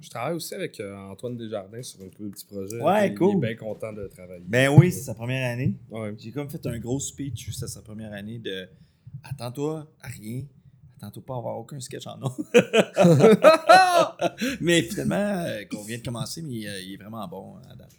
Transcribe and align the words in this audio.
Je 0.00 0.08
travaille 0.08 0.34
aussi 0.34 0.54
avec 0.54 0.80
euh, 0.80 0.96
Antoine 0.96 1.36
Desjardins 1.36 1.82
sur 1.82 2.00
un 2.02 2.08
petit 2.08 2.46
projet. 2.46 2.80
Ouais, 2.80 3.14
cool. 3.14 3.32
Il 3.32 3.36
est 3.36 3.48
bien 3.48 3.56
content 3.56 3.92
de 3.92 4.06
travailler. 4.06 4.44
Ben 4.46 4.70
oui, 4.70 4.90
c'est 4.90 5.02
sa 5.02 5.14
première 5.14 5.52
année. 5.52 5.74
Ouais. 5.90 6.14
J'ai 6.18 6.32
comme 6.32 6.48
fait 6.48 6.64
un 6.66 6.78
gros 6.78 6.98
speech 6.98 7.44
juste 7.44 7.62
à 7.62 7.68
sa 7.68 7.82
première 7.82 8.12
année 8.12 8.38
de 8.38 8.66
Attends-toi 9.22 9.92
à 10.00 10.08
rien. 10.08 10.44
Attends-toi 10.96 11.22
pas 11.26 11.34
à 11.34 11.38
avoir 11.38 11.58
aucun 11.58 11.80
sketch 11.80 12.06
en 12.06 12.18
nom. 12.18 12.30
mais 14.60 14.82
finalement, 14.82 15.44
euh, 15.46 15.64
qu'on 15.70 15.82
vient 15.82 15.98
de 15.98 16.02
commencer, 16.02 16.42
mais 16.42 16.66
euh, 16.66 16.80
il 16.80 16.94
est 16.94 16.96
vraiment 16.96 17.26
bon 17.28 17.56
à 17.70 17.74
date. 17.74 17.94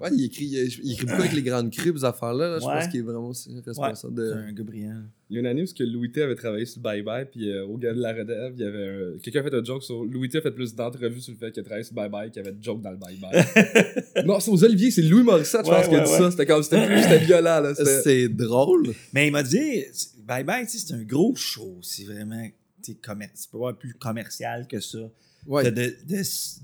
Ouais, 0.00 0.10
il 0.12 0.24
écrit, 0.24 0.44
il, 0.46 0.80
il 0.84 0.92
écrit 0.92 1.06
beaucoup 1.06 1.20
avec 1.20 1.32
les 1.32 1.42
grandes 1.42 1.70
crues, 1.70 1.92
ces 1.96 2.04
affaires-là. 2.04 2.50
là. 2.50 2.58
Je 2.60 2.64
Ouais. 2.66 2.72
pense 2.74 2.88
qu'il 2.88 3.00
est 3.00 3.02
vraiment 3.02 3.28
aussi 3.28 3.54
responsable 3.64 4.14
C'est 4.16 4.22
de. 4.22 4.32
un 4.32 4.52
gars 4.52 4.62
brillant. 4.64 5.02
Il 5.28 5.34
y 5.34 5.36
a 5.38 5.40
une 5.40 5.46
année 5.46 5.62
où 5.64 5.82
Louis 5.82 6.12
T 6.12 6.22
avait 6.22 6.34
travaillé 6.36 6.66
sur 6.66 6.80
le 6.80 6.88
bye-bye, 6.88 7.26
puis 7.26 7.50
euh, 7.50 7.64
au 7.66 7.76
gars 7.78 7.92
de 7.92 8.00
la 8.00 8.12
relève, 8.12 8.52
il 8.56 8.60
y 8.62 8.64
avait 8.64 8.88
un- 8.88 9.18
quelqu'un 9.20 9.40
a 9.40 9.42
fait 9.42 9.54
un 9.54 9.64
joke 9.64 9.82
sur. 9.82 10.04
Louis 10.04 10.28
T 10.28 10.38
a 10.38 10.40
fait 10.40 10.50
plus 10.52 10.74
d'entrevues 10.74 11.20
sur 11.20 11.32
le 11.32 11.38
fait 11.38 11.50
qu'il 11.52 11.60
a 11.60 11.64
travaillé 11.64 11.84
sur 11.84 11.94
le 11.96 12.00
bye-bye 12.02 12.30
qu'il 12.30 12.42
y 12.42 12.46
avait 12.46 12.56
de 12.56 12.62
jokes 12.62 12.80
dans 12.82 12.90
le 12.92 12.96
bye-bye. 12.96 14.24
non, 14.26 14.38
c'est 14.40 14.50
aux 14.50 14.64
Olivier, 14.64 14.90
c'est 14.90 15.02
Louis 15.02 15.22
Morissette, 15.22 15.66
je 15.66 15.70
Ouais, 15.70 15.76
pense, 15.78 15.88
qui 15.88 15.94
a 15.96 16.00
dit 16.04 16.10
ouais. 16.10 16.18
ça. 16.18 16.30
C'était 16.30 16.46
comme. 16.46 16.62
C'était 16.62 16.86
plus- 16.86 17.02
c'était 17.02 17.18
violent, 17.18 17.60
là. 17.60 17.74
C'est 17.74 18.28
drôle. 18.28 18.92
Mais 19.12 19.26
il 19.28 19.32
m'a 19.32 19.42
dit 19.42 19.84
Bye 20.26 20.44
Bye, 20.44 20.66
tu 20.66 20.78
sais, 20.78 20.86
c'est 20.86 20.94
un 20.94 21.02
gros 21.04 21.34
show. 21.34 21.78
C'est 21.82 22.04
vraiment. 22.04 22.46
tu 22.82 22.92
sais, 22.92 22.98
commer- 23.02 23.30
C'est 23.34 23.50
pas 23.50 23.72
plus 23.72 23.94
commercial 23.94 24.66
que 24.68 24.78
ça. 24.80 24.98
Ouais. 25.46 25.62
T'as 25.64 25.70
de, 25.70 25.96
de, 26.06 26.16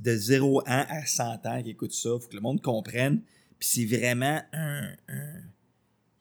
de 0.02 0.16
0 0.16 0.60
ans 0.60 0.62
à 0.66 1.06
100 1.06 1.46
ans 1.46 1.62
qui 1.62 1.70
écoutent 1.70 1.92
ça. 1.94 2.10
faut 2.20 2.28
que 2.28 2.34
le 2.34 2.40
monde 2.40 2.60
comprenne. 2.60 3.20
Puis 3.58 3.68
c'est 3.72 3.84
vraiment 3.96 4.40
un. 4.52 4.88
un- 5.08 5.42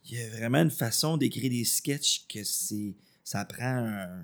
Il 0.09 0.17
y 0.17 0.21
a 0.21 0.29
vraiment 0.29 0.59
une 0.61 0.71
façon 0.71 1.17
d'écrire 1.17 1.49
des 1.49 1.63
sketchs 1.63 2.25
que 2.27 2.43
c'est. 2.43 2.95
Ça 3.23 3.45
prend 3.45 3.63
un- 3.87 4.23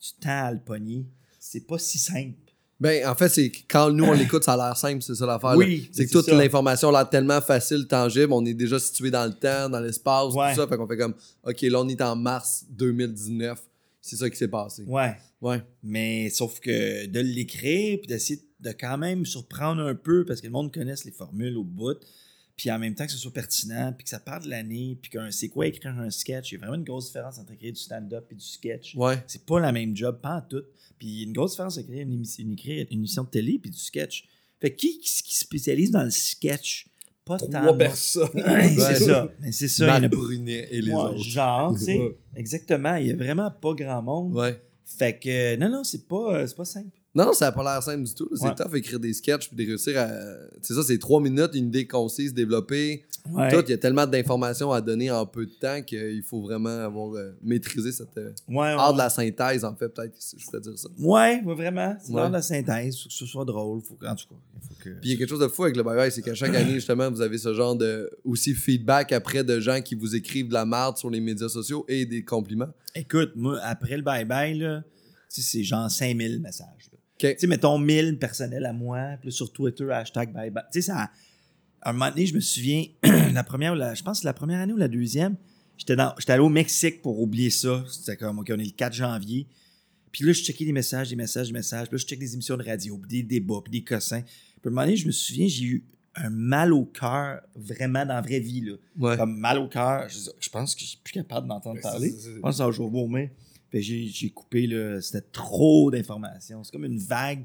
du 0.00 0.08
temps 0.20 0.46
à 0.46 0.52
le 0.52 0.58
pogner. 0.60 1.06
C'est 1.38 1.66
pas 1.66 1.78
si 1.78 1.98
simple. 1.98 2.36
Ben, 2.80 3.06
en 3.06 3.14
fait, 3.14 3.28
c'est 3.28 3.52
quand 3.68 3.90
nous, 3.90 4.04
on 4.04 4.12
l'écoute, 4.14 4.42
ça 4.42 4.54
a 4.54 4.56
l'air 4.56 4.76
simple, 4.76 5.02
c'est 5.02 5.14
ça 5.14 5.26
l'affaire. 5.26 5.54
Oui, 5.54 5.90
C'est 5.92 6.06
que 6.06 6.12
toute 6.12 6.28
l'information 6.28 6.88
a 6.88 6.92
l'air 7.02 7.10
tellement 7.10 7.42
facile, 7.42 7.86
tangible. 7.86 8.32
On 8.32 8.44
est 8.46 8.54
déjà 8.54 8.78
situé 8.78 9.10
dans 9.10 9.26
le 9.26 9.34
temps, 9.34 9.68
dans 9.68 9.80
l'espace, 9.80 10.32
Ouais. 10.32 10.54
tout 10.54 10.60
ça. 10.62 10.66
Fait 10.66 10.78
qu'on 10.78 10.86
fait 10.88 10.96
comme, 10.96 11.14
OK, 11.44 11.60
là, 11.60 11.80
on 11.80 11.88
est 11.88 12.00
en 12.00 12.16
mars 12.16 12.64
2019. 12.70 13.60
C'est 14.00 14.16
ça 14.16 14.30
qui 14.30 14.36
s'est 14.36 14.48
passé. 14.48 14.84
Ouais. 14.84 15.16
Ouais. 15.40 15.62
Mais 15.82 16.30
sauf 16.30 16.60
que 16.60 17.06
de 17.06 17.20
l'écrire, 17.20 17.98
puis 17.98 18.08
d'essayer 18.08 18.40
de 18.60 18.72
quand 18.72 18.98
même 18.98 19.26
surprendre 19.26 19.82
un 19.82 19.94
peu, 19.94 20.24
parce 20.24 20.40
que 20.40 20.46
le 20.46 20.52
monde 20.52 20.72
connaisse 20.72 21.04
les 21.04 21.12
formules 21.12 21.56
au 21.56 21.64
bout, 21.64 21.98
puis 22.56 22.70
en 22.70 22.78
même 22.78 22.94
temps 22.94 23.06
que 23.06 23.12
ce 23.12 23.18
soit 23.18 23.32
pertinent, 23.32 23.92
puis 23.96 24.04
que 24.04 24.10
ça 24.10 24.20
parle 24.20 24.44
de 24.44 24.50
l'année, 24.50 24.98
puis 25.00 25.10
qu'un 25.10 25.30
c'est 25.30 25.48
quoi 25.48 25.66
écrire 25.66 25.98
un 25.98 26.10
sketch? 26.10 26.52
Il 26.52 26.54
y 26.54 26.58
a 26.58 26.60
vraiment 26.60 26.76
une 26.76 26.84
grosse 26.84 27.06
différence 27.06 27.38
entre 27.38 27.52
écrire 27.52 27.72
du 27.72 27.80
stand-up 27.80 28.26
et 28.30 28.34
du 28.34 28.44
sketch. 28.44 28.94
Ouais. 28.96 29.22
C'est 29.26 29.46
pas 29.46 29.60
la 29.60 29.72
même 29.72 29.96
job, 29.96 30.20
pas 30.20 30.36
en 30.36 30.42
tout. 30.42 30.64
Puis 30.98 31.08
il 31.08 31.18
y 31.18 31.20
a 31.22 31.26
une 31.26 31.32
grosse 31.32 31.52
différence 31.52 31.78
entre 31.78 31.88
écrire 31.88 32.02
une, 32.02 32.12
émission, 32.12 32.44
une, 32.44 32.52
écrire 32.52 32.86
une 32.90 32.98
émission 32.98 33.24
de 33.24 33.30
télé 33.30 33.58
puis 33.58 33.70
du 33.70 33.78
sketch. 33.78 34.28
Fait 34.60 34.72
que 34.72 34.76
qui 34.76 34.98
qui, 34.98 35.22
qui 35.22 35.34
spécialise 35.34 35.90
dans 35.90 36.04
le 36.04 36.10
sketch? 36.10 36.89
Pas 37.24 37.38
tant. 37.38 37.46
de 37.46 37.50
Trois 37.52 37.62
monde. 37.66 37.78
personnes. 37.78 38.28
Ouais, 38.34 38.68
c'est 38.76 38.94
ça. 38.96 39.28
Mais 39.40 39.52
c'est 39.52 39.68
ça. 39.68 39.98
il 39.98 40.04
a 40.04 40.08
pas- 40.08 40.16
Brunet 40.16 40.68
et 40.70 40.80
les 40.80 40.90
Ouais, 40.92 40.96
autres. 40.98 41.18
Genre, 41.18 41.74
tu 41.78 41.84
sais. 41.84 42.16
Exactement. 42.36 42.94
Il 42.96 43.06
y 43.08 43.12
a 43.12 43.16
vraiment 43.16 43.50
pas 43.50 43.74
grand 43.74 44.02
monde. 44.02 44.34
Ouais. 44.34 44.60
Fait 44.84 45.18
que, 45.18 45.56
non, 45.56 45.68
non, 45.70 45.84
c'est 45.84 46.08
pas, 46.08 46.34
euh, 46.40 46.46
c'est 46.46 46.56
pas 46.56 46.64
simple. 46.64 46.96
Non, 47.12 47.32
ça 47.32 47.46
n'a 47.46 47.52
pas 47.52 47.64
l'air 47.64 47.82
simple 47.82 48.04
du 48.04 48.14
tout. 48.14 48.28
C'est 48.36 48.44
Ouais. 48.46 48.54
tough 48.54 48.72
écrire 48.76 49.00
des 49.00 49.12
sketchs 49.12 49.48
puis 49.48 49.56
de 49.56 49.68
réussir 49.68 49.98
à. 49.98 50.08
C'est 50.62 50.74
ça, 50.74 50.82
c'est 50.84 50.98
trois 50.98 51.20
minutes, 51.20 51.50
une 51.54 51.66
idée 51.66 51.84
concise, 51.86 52.32
développée. 52.32 53.04
Ouais. 53.28 53.50
Tout, 53.50 53.64
il 53.66 53.70
y 53.70 53.74
a 53.74 53.78
tellement 53.78 54.06
d'informations 54.06 54.70
à 54.70 54.80
donner 54.80 55.10
en 55.10 55.26
peu 55.26 55.44
de 55.44 55.50
temps 55.50 55.82
qu'il 55.82 56.22
faut 56.22 56.40
vraiment 56.40 56.68
avoir 56.68 57.12
euh, 57.16 57.32
maîtrisé 57.42 57.90
cette 57.90 58.16
euh, 58.16 58.30
Ouais, 58.48 58.58
ouais, 58.58 58.66
art 58.78 58.92
de 58.92 58.98
la 58.98 59.10
synthèse, 59.10 59.64
en 59.64 59.74
fait, 59.74 59.88
peut-être, 59.88 60.14
je 60.38 60.44
pourrais 60.46 60.60
dire 60.60 60.78
ça. 60.78 60.88
Ouais, 61.00 61.42
vraiment. 61.44 61.96
C'est 62.00 62.12
l'art 62.12 62.28
de 62.28 62.34
la 62.34 62.42
synthèse. 62.42 62.96
Faut 63.02 63.08
que 63.08 63.14
ce 63.14 63.26
soit 63.26 63.44
drôle. 63.44 63.80
Faut 63.82 63.94
que, 63.96 64.06
en 64.06 64.14
tout 64.14 64.28
cas, 64.28 64.36
il 64.54 64.68
faut 64.68 64.74
que. 64.78 64.90
Puis 64.90 64.98
il 65.02 65.10
y 65.10 65.14
a 65.14 65.18
quelque 65.18 65.30
chose 65.30 65.40
de 65.40 65.48
fou 65.48 65.64
avec 65.64 65.76
le 65.76 65.82
bye 65.82 65.96
bye, 65.96 66.12
c'est 66.12 66.22
qu'à 66.22 66.34
chaque 66.36 66.54
année, 66.54 66.74
justement, 66.74 67.10
vous 67.10 67.20
avez 67.22 67.38
ce 67.38 67.52
genre 67.54 67.74
de 67.74 68.08
aussi 68.24 68.54
feedback 68.54 69.10
après 69.10 69.42
de 69.42 69.58
gens 69.58 69.80
qui 69.82 69.96
vous 69.96 70.14
écrivent 70.14 70.46
de 70.48 70.54
la 70.54 70.64
merde 70.64 70.96
sur 70.96 71.10
les 71.10 71.20
médias 71.20 71.48
sociaux 71.48 71.84
et 71.88 72.06
des 72.06 72.24
compliments. 72.24 72.70
Écoute, 72.94 73.32
moi, 73.34 73.58
après 73.62 73.96
le 73.96 74.02
bye-bye, 74.04 74.56
là, 74.58 74.84
c'est 75.28 75.62
genre 75.64 75.90
5000 75.90 76.40
messages. 76.40 76.66
là. 76.92 76.98
Tu 77.20 77.34
sais, 77.38 77.46
mettons 77.46 77.78
1000 77.78 78.18
personnels 78.18 78.64
à 78.64 78.72
moi, 78.72 79.16
puis 79.20 79.30
sur 79.30 79.52
Twitter, 79.52 79.90
hashtag 79.90 80.32
bye-bye. 80.32 80.64
Tu 80.72 80.80
sais, 80.80 80.92
ça. 80.92 81.10
À 81.82 81.90
un 81.90 81.92
moment 81.92 82.10
donné, 82.10 82.26
je 82.26 82.34
me 82.34 82.40
souviens, 82.40 82.84
la 83.32 83.44
première, 83.44 83.74
la, 83.74 83.94
je 83.94 84.02
pense 84.02 84.18
que 84.18 84.22
c'est 84.22 84.28
la 84.28 84.34
première 84.34 84.60
année 84.60 84.72
ou 84.72 84.78
la 84.78 84.88
deuxième, 84.88 85.36
j'étais, 85.76 85.96
dans, 85.96 86.14
j'étais 86.18 86.32
allé 86.32 86.42
au 86.42 86.48
Mexique 86.48 87.02
pour 87.02 87.20
oublier 87.20 87.50
ça. 87.50 87.84
C'était 87.90 88.16
comme, 88.16 88.38
OK, 88.38 88.48
on 88.50 88.58
est 88.58 88.64
le 88.64 88.70
4 88.70 88.92
janvier. 88.92 89.46
Puis 90.12 90.24
là, 90.24 90.32
je 90.32 90.42
checkais 90.42 90.64
des 90.64 90.72
messages, 90.72 91.10
des 91.10 91.16
messages, 91.16 91.48
des 91.48 91.52
messages. 91.52 91.88
Puis 91.88 91.96
là, 91.96 91.98
je 91.98 92.06
checkais 92.06 92.20
des 92.20 92.34
émissions 92.34 92.56
de 92.56 92.64
radio, 92.64 92.98
puis 92.98 93.08
des 93.08 93.22
débats, 93.22 93.60
puis 93.62 93.70
des 93.70 93.84
cossins. 93.84 94.22
Puis 94.22 94.32
à 94.64 94.68
un 94.68 94.70
moment 94.70 94.82
donné, 94.82 94.96
je 94.96 95.06
me 95.06 95.12
souviens, 95.12 95.46
j'ai 95.46 95.64
eu 95.64 95.84
un 96.16 96.30
mal 96.30 96.72
au 96.72 96.84
cœur, 96.84 97.40
vraiment 97.54 98.04
dans 98.04 98.14
la 98.14 98.20
vraie 98.20 98.40
vie. 98.40 98.62
Là. 98.62 98.72
Ouais. 98.98 99.16
Comme 99.16 99.38
mal 99.38 99.58
au 99.58 99.68
cœur. 99.68 100.08
Je, 100.08 100.18
je 100.38 100.48
pense 100.48 100.74
que 100.74 100.80
je 100.80 100.86
suis 100.86 100.98
plus 101.02 101.12
capable 101.12 101.46
d'entendre 101.46 101.80
parler. 101.80 102.10
Je 102.10 102.40
pense 102.40 102.58
que 102.58 102.58
ça 102.58 102.64
va 102.66 102.88
vomir. 102.88 103.30
J'ai, 103.72 104.30
coupé, 104.30 104.66
là, 104.66 105.00
c'était 105.00 105.24
trop 105.32 105.90
d'informations. 105.90 106.64
C'est 106.64 106.72
comme 106.72 106.84
une 106.84 106.98
vague. 106.98 107.44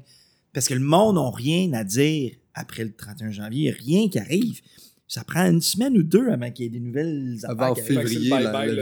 Parce 0.52 0.68
que 0.68 0.74
le 0.74 0.80
monde 0.80 1.16
n'a 1.16 1.30
rien 1.30 1.72
à 1.74 1.84
dire 1.84 2.32
après 2.54 2.84
le 2.84 2.92
31 2.92 3.30
janvier. 3.30 3.60
Il 3.60 3.64
n'y 3.64 3.70
a 3.70 3.98
rien 4.00 4.08
qui 4.08 4.18
arrive. 4.18 4.60
Ça 5.08 5.22
prend 5.22 5.42
une 5.48 5.60
semaine 5.60 5.96
ou 5.96 6.02
deux 6.02 6.28
avant 6.30 6.50
qu'il 6.50 6.64
y 6.64 6.66
ait 6.68 6.70
des 6.70 6.80
nouvelles 6.80 7.36
affaires. 7.44 7.50
Avant 7.50 7.74
c'est 7.76 7.82
février, 7.82 8.28
la- 8.30 8.52
bye-bye, 8.52 8.74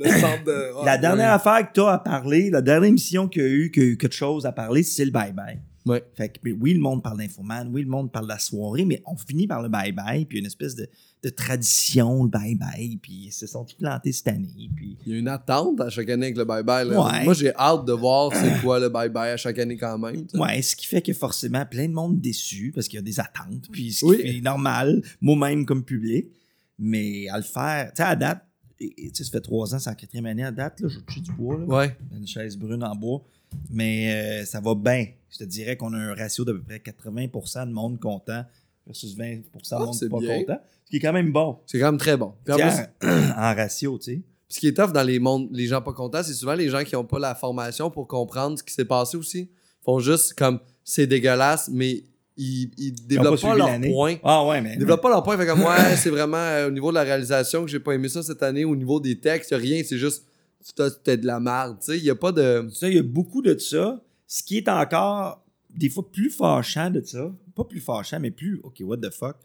la 0.84 0.92
Ah, 0.92 0.98
dernière 0.98 1.26
ouais. 1.28 1.32
affaire 1.34 1.68
que 1.68 1.74
tu 1.74 1.80
as 1.80 1.88
à 1.90 1.98
parler, 1.98 2.48
la 2.48 2.62
dernière 2.62 2.88
émission 2.88 3.28
qu'il 3.28 3.42
y 3.42 3.44
a 3.44 3.48
eu, 3.48 3.70
qu'il 3.70 3.82
y 3.82 3.86
a 3.86 3.88
eu 3.90 3.96
quelque 3.98 4.14
chose 4.14 4.46
à 4.46 4.52
parler, 4.52 4.82
c'est 4.82 5.04
le 5.04 5.10
bye-bye. 5.10 5.58
Ouais. 5.84 6.04
Fait 6.14 6.28
que 6.28 6.38
oui, 6.50 6.74
le 6.74 6.80
monde 6.80 7.02
parle 7.02 7.18
d'Infoman, 7.18 7.68
oui, 7.72 7.82
le 7.82 7.88
monde 7.88 8.12
parle 8.12 8.26
de 8.26 8.30
la 8.30 8.38
soirée, 8.38 8.84
mais 8.84 9.02
on 9.06 9.16
finit 9.16 9.46
par 9.48 9.62
le 9.62 9.68
bye-bye, 9.68 10.26
puis 10.26 10.38
une 10.38 10.46
espèce 10.46 10.76
de, 10.76 10.88
de 11.24 11.28
tradition, 11.28 12.24
le 12.24 12.30
bye-bye, 12.30 12.98
puis 13.00 13.12
ils 13.26 13.32
se 13.32 13.46
sont 13.46 13.64
tous 13.64 13.74
plantés 13.76 14.12
cette 14.12 14.28
année, 14.28 14.70
puis... 14.76 14.96
Il 15.06 15.12
y 15.12 15.16
a 15.16 15.18
une 15.18 15.28
attente 15.28 15.80
à 15.80 15.90
chaque 15.90 16.08
année 16.08 16.26
avec 16.26 16.36
le 16.36 16.44
bye 16.44 16.62
bye. 16.62 16.86
là. 16.88 17.04
Ouais. 17.04 17.24
Moi, 17.24 17.34
j'ai 17.34 17.52
hâte 17.56 17.84
de 17.84 17.92
voir 17.92 18.30
c'est 18.32 18.60
quoi 18.60 18.78
le 18.78 18.88
bye 18.88 19.08
bye 19.08 19.30
à 19.32 19.36
chaque 19.36 19.58
année 19.58 19.76
quand 19.76 19.98
même. 19.98 20.24
tu 20.26 20.36
sais. 20.36 20.38
Ouais, 20.38 20.62
ce 20.62 20.76
qui 20.76 20.86
fait 20.86 21.02
que 21.02 21.12
forcément 21.12 21.66
plein 21.66 21.88
de 21.88 21.92
monde 21.94 22.20
déçu 22.20 22.70
parce 22.74 22.86
qu'il 22.86 22.96
y 22.96 23.00
a 23.00 23.02
des 23.02 23.18
attentes, 23.18 23.68
puis 23.72 23.92
ce 23.92 24.00
qui 24.00 24.04
Oui. 24.06 24.16
fait 24.22 24.40
normal, 24.40 25.02
moi-même 25.20 25.66
comme 25.66 25.84
public, 25.84 26.26
mais 26.78 27.28
à 27.28 27.36
le 27.38 27.42
faire, 27.42 27.88
tu 27.90 27.96
sais, 27.96 28.02
à 28.08 28.14
date, 28.16 28.44
et- 28.80 29.06
et 29.06 29.10
tu 29.10 29.16
sais, 29.16 29.24
ça 29.24 29.30
fait 29.30 29.40
trois 29.40 29.74
ans, 29.74 29.78
c'est 29.78 29.90
la 29.90 29.94
quatrième 29.96 30.26
année 30.26 30.44
à 30.44 30.50
date, 30.52 30.80
là, 30.80 30.88
je 30.88 30.98
touche 31.00 31.22
du 31.22 31.32
bois, 31.32 31.58
là, 31.58 31.64
Ouais. 31.66 31.96
une 32.16 32.26
chaise 32.26 32.56
brune 32.56 32.82
en 32.84 32.94
bois, 32.96 33.22
mais 33.70 34.42
euh, 34.42 34.44
ça 34.44 34.60
va 34.60 34.74
bien. 34.74 35.06
Je 35.32 35.38
te 35.38 35.44
dirais 35.44 35.76
qu'on 35.76 35.92
a 35.94 35.96
un 35.98 36.14
ratio 36.14 36.44
d'à 36.44 36.52
peu 36.52 36.62
près 36.62 36.78
80% 36.78 37.66
de 37.68 37.72
monde 37.72 37.98
content 37.98 38.44
versus 38.86 39.16
20% 39.16 39.42
de 39.42 39.42
Ah, 39.72 39.78
monde 39.78 40.08
pas 40.10 40.18
bien. 40.18 40.38
content, 40.40 40.60
ce 40.84 40.90
qui 40.90 40.96
est 40.96 41.00
quand 41.00 41.12
même 41.12 41.32
bon. 41.32 41.58
C'est 41.66 41.78
quand 41.80 41.86
même 41.86 41.98
très 41.98 42.16
bon. 42.16 42.34
Puis 42.44 42.52
en 42.54 42.56
Tu 42.58 42.62
plus, 42.62 42.72
sais, 42.72 42.90
en, 43.02 43.30
en 43.42 43.54
ratio, 43.54 43.98
tu 43.98 44.04
sais. 44.12 44.20
ce 44.48 44.60
qui 44.60 44.68
est 44.68 44.76
tough 44.76 44.92
dans 44.92 45.02
les 45.02 45.18
mondes, 45.18 45.48
les 45.52 45.66
gens 45.66 45.80
pas 45.80 45.92
contents, 45.94 46.22
c'est 46.22 46.34
souvent 46.34 46.54
les 46.54 46.68
gens 46.68 46.84
qui 46.84 46.94
n'ont 46.94 47.04
pas 47.04 47.18
la 47.18 47.34
formation 47.34 47.90
pour 47.90 48.06
comprendre 48.06 48.58
ce 48.58 48.62
qui 48.62 48.74
s'est 48.74 48.84
passé 48.84 49.16
aussi. 49.16 49.40
Ils 49.50 49.84
font 49.84 49.98
juste 50.00 50.34
comme 50.34 50.60
c'est 50.84 51.06
dégueulasse, 51.06 51.68
mais 51.72 52.04
ils, 52.36 52.70
ils 52.76 52.88
Ils 52.88 52.90
ont 52.92 53.06
développent 53.08 53.40
pas, 53.40 53.54
suivi 53.54 53.56
leur 53.58 53.80
point. 53.92 54.16
Ah 54.22 54.46
ouais, 54.46 54.60
mais... 54.60 54.74
Ils 54.74 54.78
développent 54.80 55.02
pas 55.02 55.08
leur 55.10 55.22
point. 55.22 55.36
Fait 55.38 55.46
comme 55.46 55.60
ouais, 55.62 55.96
c'est 55.96 56.10
vraiment 56.10 56.36
euh, 56.38 56.68
au 56.68 56.70
niveau 56.70 56.90
de 56.90 56.94
la 56.96 57.02
réalisation 57.04 57.62
que 57.64 57.70
j'ai 57.70 57.80
pas 57.80 57.92
aimé 57.92 58.08
ça 58.08 58.22
cette 58.22 58.42
année. 58.42 58.64
Au 58.64 58.74
niveau 58.76 59.00
des 59.00 59.18
textes, 59.18 59.54
rien. 59.56 59.82
C'est 59.84 59.98
juste 59.98 60.24
t'as 60.76 61.16
de 61.16 61.26
la 61.26 61.40
merde. 61.40 61.78
Tu 61.80 61.86
sais, 61.92 61.98
il 61.98 62.04
y 62.04 62.10
a 62.10 62.14
pas 62.14 62.32
de. 62.32 62.68
Ça, 62.72 62.88
il 62.88 62.94
y 62.94 62.98
a 62.98 63.02
beaucoup 63.02 63.42
de 63.42 63.56
ça. 63.58 64.00
Ce 64.34 64.42
qui 64.42 64.56
est 64.56 64.68
encore 64.70 65.44
des 65.74 65.90
fois 65.90 66.10
plus 66.10 66.30
fâchant 66.30 66.88
de 66.88 67.02
ça, 67.04 67.30
pas 67.54 67.64
plus 67.64 67.80
fâchant, 67.80 68.18
mais 68.18 68.30
plus, 68.30 68.60
OK, 68.62 68.80
what 68.80 68.96
the 68.96 69.10
fuck, 69.10 69.36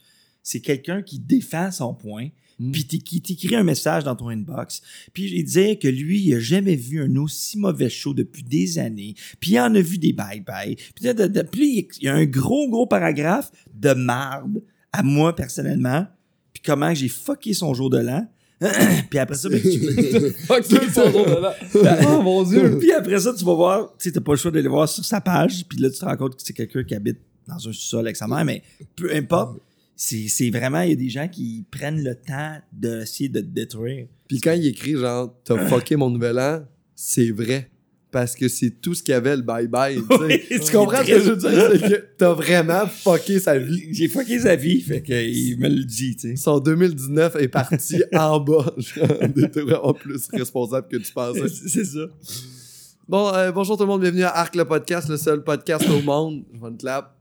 c'est 0.42 0.62
quelqu'un 0.62 1.02
qui 1.02 1.20
défend 1.20 1.72
son 1.72 1.94
point, 1.94 2.30
Mm. 2.60 2.72
puis 2.72 2.86
qui 2.86 3.22
t'écrit 3.22 3.54
un 3.56 3.64
message 3.64 4.06
dans 4.06 4.16
ton 4.16 4.30
inbox, 4.30 4.82
puis 5.14 5.30
il 5.32 5.44
dit 5.44 5.78
que 5.78 5.90
lui, 5.90 6.22
il 6.22 6.34
a 6.36 6.40
jamais 6.40 6.76
vu 6.78 7.02
un 7.02 7.16
aussi 7.18 7.58
mauvais 7.60 7.90
show 7.90 8.14
depuis 8.14 8.44
des 8.44 8.80
années, 8.80 9.14
puis 9.42 9.52
il 9.52 9.60
en 9.60 9.76
a 9.76 9.82
vu 9.82 9.98
des 9.98 10.14
bye-bye, 10.14 10.76
puis, 10.96 11.04
de- 11.06 11.12
de- 11.12 11.28
de- 11.28 11.42
puis 11.42 11.88
il 12.00 12.04
y 12.06 12.08
a 12.08 12.16
un 12.16 12.26
gros, 12.26 12.70
gros 12.70 12.88
paragraphe 12.88 13.52
de 13.74 13.92
marde 13.94 14.64
à 14.94 15.04
moi, 15.04 15.36
personnellement, 15.36 16.08
puis 16.54 16.64
comment 16.66 16.94
j'ai 16.96 17.10
fucké 17.10 17.54
son 17.54 17.74
jour 17.74 17.90
de 17.90 18.00
l'an, 18.00 18.26
puis 19.10 19.20
après 19.20 19.36
ça, 19.36 19.50
ben, 19.50 19.62
tu- 19.62 19.70
Fuck, 20.46 20.68
de 20.68 21.42
là. 21.42 21.56
Oh 22.10 22.22
mon 22.22 22.44
dieu. 22.44 22.78
puis 22.80 22.92
après 22.92 23.20
ça, 23.20 23.34
tu 23.38 23.46
vas 23.46 23.54
voir, 23.54 23.90
tu 24.00 24.10
sais, 24.10 24.12
t'as 24.12 24.22
pas 24.22 24.32
le 24.34 24.38
choix 24.38 24.50
d'aller 24.52 24.68
voir 24.68 24.90
sur 24.90 25.06
sa 25.06 25.22
page, 25.22 25.66
puis 25.70 25.78
là, 25.80 25.90
tu 25.90 26.00
te 26.00 26.06
rends 26.06 26.18
compte 26.18 26.36
que 26.36 26.42
c'est 26.44 26.54
quelqu'un 26.54 26.84
qui 26.84 26.96
habite 26.96 27.20
dans 27.48 27.56
un 27.56 27.60
sous-sol 27.72 28.06
avec 28.06 28.16
sa 28.16 28.28
mère, 28.28 28.44
mais 28.44 28.64
peu 28.96 29.14
importe, 29.16 29.60
c'est 29.96 30.28
c'est 30.28 30.50
vraiment, 30.50 30.82
il 30.82 30.90
y 30.90 30.94
a 30.94 30.96
des 30.96 31.10
gens 31.10 31.28
qui 31.28 31.66
prennent 31.72 32.04
le 32.04 32.16
temps 32.16 32.58
d'essayer 32.74 33.30
de 33.30 33.42
te 33.42 33.46
détruire. 33.46 34.08
Puis 34.28 34.40
quand 34.42 34.54
il 34.54 34.66
écrit 34.68 34.96
genre 34.96 35.34
t'as 35.44 35.68
fucké 35.68 35.96
mon 35.96 36.10
nouvel 36.10 36.38
an, 36.40 36.64
c'est 36.96 37.32
vrai. 37.32 37.70
Parce 38.18 38.36
que 38.36 38.48
c'est 38.48 38.72
tout 38.72 38.96
ce 38.96 39.04
qu'il 39.04 39.12
y 39.12 39.16
avait 39.16 39.36
le 39.36 39.44
bye 39.44 39.68
bye. 39.68 39.96
tu. 39.96 40.18
Oui, 40.20 40.42
comprends 40.72 41.04
ce 41.04 41.08
que 41.08 41.20
je 41.20 41.30
veux 41.30 41.36
dire? 41.36 41.70
C'est 41.72 41.88
que 41.88 42.08
t'as 42.18 42.34
vraiment 42.34 42.88
fucké 42.88 43.40
sa 43.40 43.60
vie. 43.60 43.84
J'ai 43.92 44.08
fucké 44.08 44.40
sa 44.40 44.56
vie, 44.56 44.82
fait 44.82 45.04
qu'il 45.04 45.60
me 45.60 45.70
le 45.70 45.84
dit. 45.84 46.18
Son 46.36 46.58
2019 46.58 47.36
est 47.36 47.48
parti 47.48 48.02
en 48.16 48.40
bas. 48.40 48.74
T'es 49.54 49.62
vraiment 49.62 49.94
plus 49.94 50.28
responsable 50.34 50.88
que 50.88 50.98
tu 50.98 51.14
pensais. 51.14 51.48
C'est 51.48 51.86
ça. 51.86 52.08
Bon, 53.08 53.32
euh, 53.36 53.52
bonjour 53.52 53.78
tout 53.78 53.84
le 53.84 53.90
monde, 53.90 54.02
bienvenue 54.02 54.24
à 54.24 54.30
Arc 54.30 54.56
le 54.56 54.66
podcast, 54.66 55.08
le 55.10 55.18
seul 55.18 55.44
podcast 55.44 55.88
au 55.88 56.02
monde. 56.02 56.44
Je 56.52 56.60
vais 56.60 56.70
une 56.70 56.78
clap. 56.78 57.17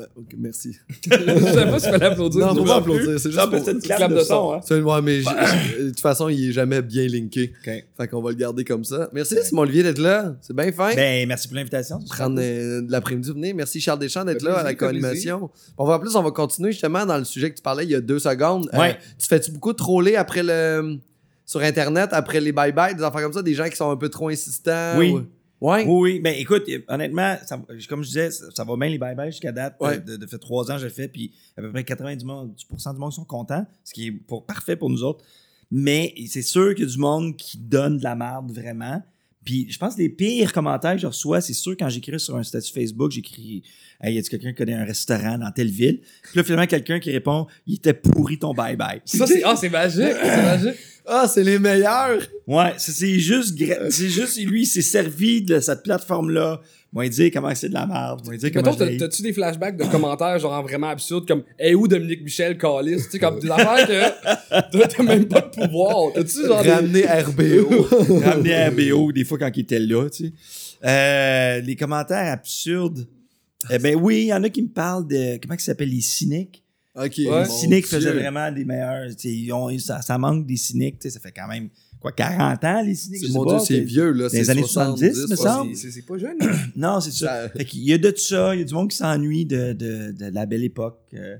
Ben, 0.00 0.06
ok, 0.16 0.34
merci. 0.38 0.76
Je 1.04 1.10
savais 1.10 1.70
pas 1.70 1.78
s'il 1.78 1.90
fallait 1.90 2.06
applaudir. 2.06 2.46
Non, 2.46 2.54
faut 2.54 2.64
pas 2.64 2.76
applaudir, 2.76 3.20
c'est 3.20 3.30
juste 3.30 3.50
pour... 3.50 3.58
c'est 3.64 3.72
une 3.72 3.80
clap 3.80 4.10
de 4.10 4.20
son. 4.20 4.24
son, 4.24 4.90
hein. 4.92 5.00
Mais 5.02 5.18
de 5.20 5.88
toute 5.88 6.00
façon, 6.00 6.28
il 6.30 6.48
est 6.48 6.52
jamais 6.52 6.80
bien 6.80 7.06
linké. 7.06 7.52
OK. 7.66 7.84
Fait 7.96 8.08
qu'on 8.08 8.22
va 8.22 8.30
le 8.30 8.36
garder 8.36 8.64
comme 8.64 8.84
ça. 8.84 9.10
Merci 9.12 9.36
Simon 9.42 9.62
Olivier 9.62 9.82
d'être 9.82 9.98
là. 9.98 10.34
C'est 10.40 10.56
bien 10.56 10.72
fin. 10.72 10.94
Ben, 10.94 11.28
merci 11.28 11.48
pour 11.48 11.56
l'invitation. 11.56 11.98
prendre 12.08 12.40
euh, 12.40 12.80
de 12.80 12.90
l'après-midi, 12.90 13.30
venez. 13.30 13.52
Merci 13.52 13.80
Charles 13.80 13.98
Deschamps 13.98 14.24
d'être 14.24 14.42
là 14.42 14.58
à 14.58 14.62
la 14.62 14.74
co-animation. 14.74 15.50
On 15.76 15.84
va 15.84 15.96
en 15.96 15.98
plus, 15.98 16.14
on 16.16 16.22
va 16.22 16.30
continuer 16.30 16.72
justement 16.72 17.04
dans 17.04 17.18
le 17.18 17.24
sujet 17.24 17.50
que 17.50 17.56
tu 17.56 17.62
parlais 17.62 17.84
il 17.84 17.90
y 17.90 17.94
a 17.94 18.00
deux 18.00 18.18
secondes. 18.18 18.70
Euh, 18.72 18.92
tu 19.18 19.26
fais-tu 19.28 19.50
beaucoup 19.52 19.72
troller 19.74 20.16
après 20.16 20.42
le 20.42 20.96
sur 21.44 21.60
Internet, 21.62 22.10
après 22.12 22.40
les 22.40 22.52
bye-bye, 22.52 22.94
des 22.96 23.02
affaires 23.02 23.22
comme 23.22 23.32
ça, 23.32 23.42
des 23.42 23.54
gens 23.54 23.68
qui 23.68 23.76
sont 23.76 23.90
un 23.90 23.96
peu 23.96 24.08
trop 24.08 24.28
insistants? 24.28 24.94
Oui. 24.96 25.10
ou- 25.10 25.26
Ouais. 25.60 25.84
Oui, 25.86 26.12
oui. 26.14 26.20
Ben, 26.20 26.34
écoute, 26.38 26.64
euh, 26.68 26.78
honnêtement, 26.88 27.36
ça- 27.44 27.60
comme 27.88 28.02
je 28.02 28.08
disais, 28.08 28.30
ça, 28.30 28.46
ça 28.54 28.64
va 28.64 28.76
bien 28.76 28.88
les 28.88 28.98
bye-bye 28.98 29.26
jusqu'à 29.30 29.52
date. 29.52 29.76
Ouais. 29.80 29.98
De, 30.00 30.12
de, 30.12 30.16
de 30.16 30.26
fait 30.26 30.38
trois 30.38 30.70
ans, 30.72 30.78
je 30.78 30.84
le 30.84 30.90
fais, 30.90 31.06
puis 31.08 31.32
à 31.56 31.60
peu 31.60 31.70
près 31.70 31.82
90% 31.82 32.16
du 32.16 32.24
monde, 32.24 32.54
du 32.54 32.64
sont 33.14 33.24
contents, 33.24 33.66
ce 33.84 33.92
qui 33.92 34.06
est 34.08 34.12
pour, 34.12 34.46
parfait 34.46 34.76
pour 34.76 34.88
nous 34.88 35.02
autres. 35.02 35.24
Mais 35.70 36.14
c'est 36.28 36.42
sûr 36.42 36.74
qu'il 36.74 36.84
y 36.84 36.88
a 36.88 36.90
du 36.90 36.98
monde 36.98 37.36
qui 37.36 37.58
donne 37.58 37.98
de 37.98 38.02
la 38.04 38.16
merde 38.16 38.50
vraiment. 38.52 39.02
Puis 39.44 39.66
je 39.70 39.78
pense 39.78 39.94
que 39.94 40.00
les 40.02 40.08
pires 40.10 40.52
commentaires 40.52 40.94
que 40.94 41.00
je 41.00 41.06
reçois, 41.06 41.40
c'est 41.40 41.54
sûr 41.54 41.74
quand 41.78 41.88
j'écris 41.88 42.20
sur 42.20 42.36
un 42.36 42.42
statut 42.42 42.72
Facebook, 42.72 43.10
j'écris 43.10 43.62
Hey, 44.02 44.14
y 44.14 44.18
a-tu 44.18 44.30
quelqu'un 44.30 44.50
qui 44.50 44.56
connaît 44.56 44.74
un 44.74 44.84
restaurant 44.84 45.38
dans 45.38 45.50
telle 45.50 45.70
ville? 45.70 46.00
Puis 46.22 46.32
là, 46.36 46.42
finalement, 46.44 46.66
quelqu'un 46.66 47.00
qui 47.00 47.10
répond 47.10 47.46
Il 47.66 47.74
était 47.76 47.94
pourri 47.94 48.38
ton 48.38 48.52
bye-bye. 48.54 49.00
Ça, 49.04 49.26
c'est 49.26 49.42
ah, 49.44 49.56
c'est 49.56 49.68
magique. 49.70 50.16
C'est 50.22 50.42
magique. 50.42 50.76
Ah, 51.12 51.26
c'est 51.26 51.42
les 51.42 51.58
meilleurs! 51.58 52.20
Ouais, 52.46 52.74
c'est- 52.76 53.18
juste, 53.18 53.58
c'est 53.90 54.08
juste, 54.10 54.38
lui, 54.44 54.62
il 54.62 54.66
s'est 54.66 54.82
servi 54.82 55.42
de 55.42 55.58
cette 55.58 55.82
plateforme-là. 55.82 56.60
Moi, 56.92 57.06
il 57.06 57.10
dit 57.10 57.30
comment 57.30 57.54
c'est 57.54 57.68
de 57.68 57.74
la 57.74 57.86
merde. 57.86 58.22
Moi, 58.24 58.34
comment 58.52 58.76
l'ai. 58.80 58.96
t'as-tu 58.96 59.22
des 59.22 59.32
flashbacks 59.32 59.76
de 59.76 59.84
commentaires 59.84 60.38
genre 60.40 60.60
vraiment 60.62 60.88
absurdes 60.88 61.26
comme 61.26 61.44
Hey 61.56 61.74
où 61.76 61.86
Dominique 61.86 62.22
Michel 62.24 62.58
Calis? 62.58 62.96
Tu 63.04 63.10
sais, 63.12 63.18
comme 63.20 63.38
des 63.38 63.48
affaires 63.48 63.86
que 63.86 64.70
toi, 64.72 64.86
t'as 64.88 65.02
même 65.04 65.26
pas 65.28 65.40
de 65.42 65.50
pouvoir. 65.66 66.12
T'as-tu 66.14 66.46
genre 66.46 66.62
des- 66.62 66.70
Ramener 66.70 67.04
RBO. 67.04 67.86
ramener 68.24 68.68
RBO 68.68 69.12
des 69.12 69.24
fois 69.24 69.38
quand 69.38 69.50
il 69.54 69.60
était 69.60 69.78
là, 69.78 70.08
tu 70.10 70.26
sais. 70.26 70.32
Euh, 70.84 71.60
les 71.60 71.76
commentaires 71.76 72.32
absurdes. 72.32 73.06
Eh 73.70 73.78
ben 73.78 73.94
oui, 73.94 74.22
il 74.22 74.26
y 74.26 74.32
en 74.34 74.42
a 74.42 74.48
qui 74.48 74.62
me 74.62 74.68
parlent 74.68 75.06
de 75.06 75.38
comment 75.40 75.54
ils 75.54 75.60
s'appellent 75.60 75.90
les 75.90 76.00
cyniques? 76.00 76.64
ok. 76.96 77.16
Les 77.18 77.44
cyniques 77.44 77.86
faisaient 77.86 78.10
Dieu. 78.10 78.20
vraiment 78.20 78.50
des 78.50 78.64
meilleurs. 78.64 79.06
tu 79.10 79.28
sais, 79.28 79.28
Ils 79.28 79.52
ont, 79.52 79.78
ça, 79.78 80.02
ça 80.02 80.18
manque 80.18 80.44
des 80.46 80.56
cyniques, 80.56 80.98
tu 80.98 81.08
sais, 81.08 81.14
ça 81.14 81.20
fait 81.20 81.30
quand 81.32 81.46
même 81.46 81.68
quoi 82.00 82.12
40 82.12 82.64
ans 82.64 82.82
les 82.82 82.94
cyniques. 82.94 83.30
Mon 83.30 83.44
Dieu, 83.44 83.58
c'est 83.64 83.80
vieux, 83.80 84.10
là. 84.12 84.28
Des 84.28 84.44
c'est 84.44 84.50
années 84.50 84.62
70, 84.62 85.28
me 85.28 85.36
semble. 85.36 85.74
C'est- 85.76 86.06
pas 86.06 86.18
jeune. 86.18 86.38
Non, 86.76 87.00
c'est 87.00 87.10
ça. 87.12 87.44
Ça- 87.44 87.48
Fait 87.50 87.64
qu'il 87.64 87.84
y 87.84 87.92
a 87.92 87.98
de 87.98 88.12
ça, 88.16 88.54
il 88.54 88.58
y 88.60 88.62
a 88.62 88.64
du 88.64 88.74
monde 88.74 88.88
qui 88.90 88.96
s'ennuie 88.96 89.44
de, 89.46 89.72
de, 89.72 90.12
de 90.12 90.26
la 90.34 90.46
belle 90.46 90.64
époque. 90.64 90.98
euh. 91.14 91.36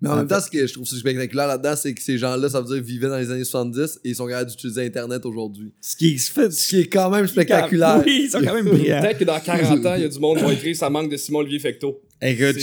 Mais 0.00 0.10
en 0.10 0.14
En 0.14 0.16
même 0.16 0.26
temps, 0.26 0.40
ce 0.40 0.50
que 0.50 0.66
je 0.66 0.72
trouve 0.74 0.84
spectaculaire 0.86 1.46
là-dedans, 1.46 1.74
c'est 1.76 1.94
que 1.94 2.02
ces 2.02 2.18
gens-là, 2.18 2.50
ça 2.50 2.60
veut 2.60 2.74
dire 2.74 2.84
vivaient 2.84 3.08
dans 3.08 3.16
les 3.16 3.30
années 3.30 3.44
70 3.44 4.00
et 4.04 4.10
ils 4.10 4.14
sont 4.14 4.26
capables 4.26 4.50
d'utiliser 4.50 4.84
Internet 4.84 5.24
aujourd'hui. 5.24 5.72
Ce 5.80 5.96
qui 5.96 6.18
se 6.18 6.30
fait. 6.30 6.50
Ce 6.52 6.68
qui 6.68 6.80
est 6.80 6.88
quand 6.88 7.08
même 7.08 7.26
spectaculaire. 7.26 8.02
Oui, 8.06 8.24
ils 8.24 8.30
sont 8.30 8.40
quand 8.42 8.52
même 8.54 8.66
brillants. 8.66 9.00
Peut-être 9.00 9.18
que 9.18 9.24
dans 9.24 9.40
40 9.40 9.86
ans, 9.86 9.94
il 9.94 10.02
y 10.02 10.04
a 10.04 10.08
du 10.08 10.18
monde 10.18 10.36
qui 10.38 10.44
va 10.44 10.52
écrire 10.52 10.76
ça 10.76 10.90
manque 10.90 11.10
de 11.10 11.16
Simon 11.16 11.38
Olivier 11.38 11.58
Fecto. 11.60 12.02
Écoute, 12.22 12.58